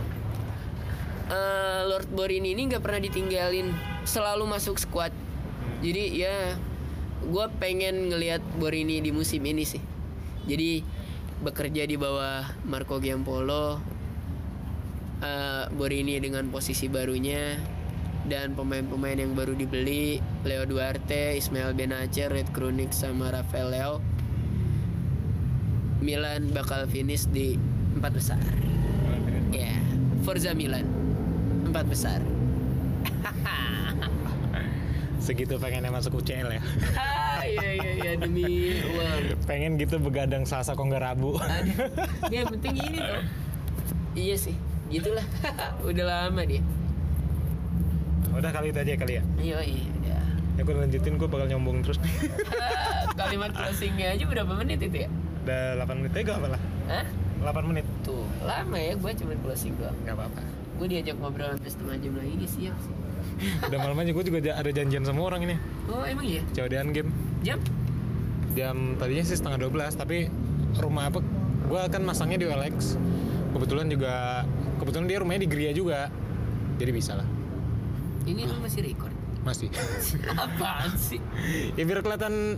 [1.29, 3.69] eh, Lord Borini ini nggak pernah ditinggalin
[4.05, 5.13] selalu masuk squad.
[5.81, 6.57] Jadi ya
[7.25, 9.81] gue pengen ngelihat Borini di musim ini sih.
[10.45, 10.81] Jadi
[11.41, 13.81] bekerja di bawah Marco Giampolo
[15.21, 17.74] eh, Borini dengan posisi barunya
[18.25, 24.01] dan pemain-pemain yang baru dibeli Leo Duarte, Ismail Benacer, Red Kronik sama Rafael Leo
[26.01, 27.57] Milan bakal finish di
[27.97, 28.41] empat besar.
[29.49, 29.73] Ya
[30.21, 30.85] Forza Milan
[31.65, 32.21] empat besar.
[35.25, 36.61] Segitu pengennya masuk UCL ya.
[36.93, 39.41] ah iya iya iya demi uang.
[39.49, 41.41] Pengen gitu begadang Selasa kok nggak Rabu.
[41.41, 41.89] Aduh,
[42.29, 43.21] yang penting ini tuh
[44.13, 44.53] iya sih
[44.93, 45.25] gitulah.
[45.89, 46.61] Udah lama dia
[48.35, 49.23] Udah kali itu aja kali ya.
[49.39, 50.17] iya iya
[50.55, 51.99] Ya gue lanjutin gue bakal nyombong terus
[53.19, 55.09] kalimat closingnya aja berapa menit itu ya
[55.43, 56.61] Udah 8 menit aja gak apa lah.
[56.87, 57.05] Hah?
[57.43, 57.85] 8 menit.
[58.01, 60.41] tuh lama ya gue cuma closing doang Gak apa-apa.
[60.75, 62.93] gue diajak ngobrol sampai setengah jam lagi dia siap sih
[63.67, 65.55] Udah malam aja gue juga ada janjian sama orang ini.
[65.87, 67.11] oh emang iya Codean game.
[67.41, 67.59] jam
[68.53, 70.31] Jam tadinya sih setengah 12 tapi
[70.77, 71.19] rumah apa?
[71.67, 72.95] Gue kan masangnya di OLX.
[73.51, 74.43] Kebetulan juga
[74.77, 76.07] kebetulan dia rumahnya di Gria juga.
[76.75, 77.27] Jadi bisa lah.
[78.25, 79.13] Ini lu masih record
[79.45, 79.69] Masih.
[80.43, 81.21] apaan sih
[81.77, 82.57] ya biar kelihatan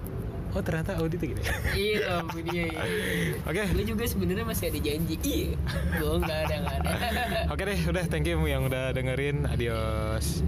[0.55, 1.41] oh ternyata audit gitu.
[1.43, 1.53] ya.
[1.75, 3.63] iya ampun iya iya Oke.
[3.75, 5.51] lu juga sebenarnya masih ada janji iya
[5.99, 6.91] gue nggak ada nggak ada
[7.53, 9.47] Oke deh, udah thank you yang udah dengerin.
[9.47, 10.43] Adios.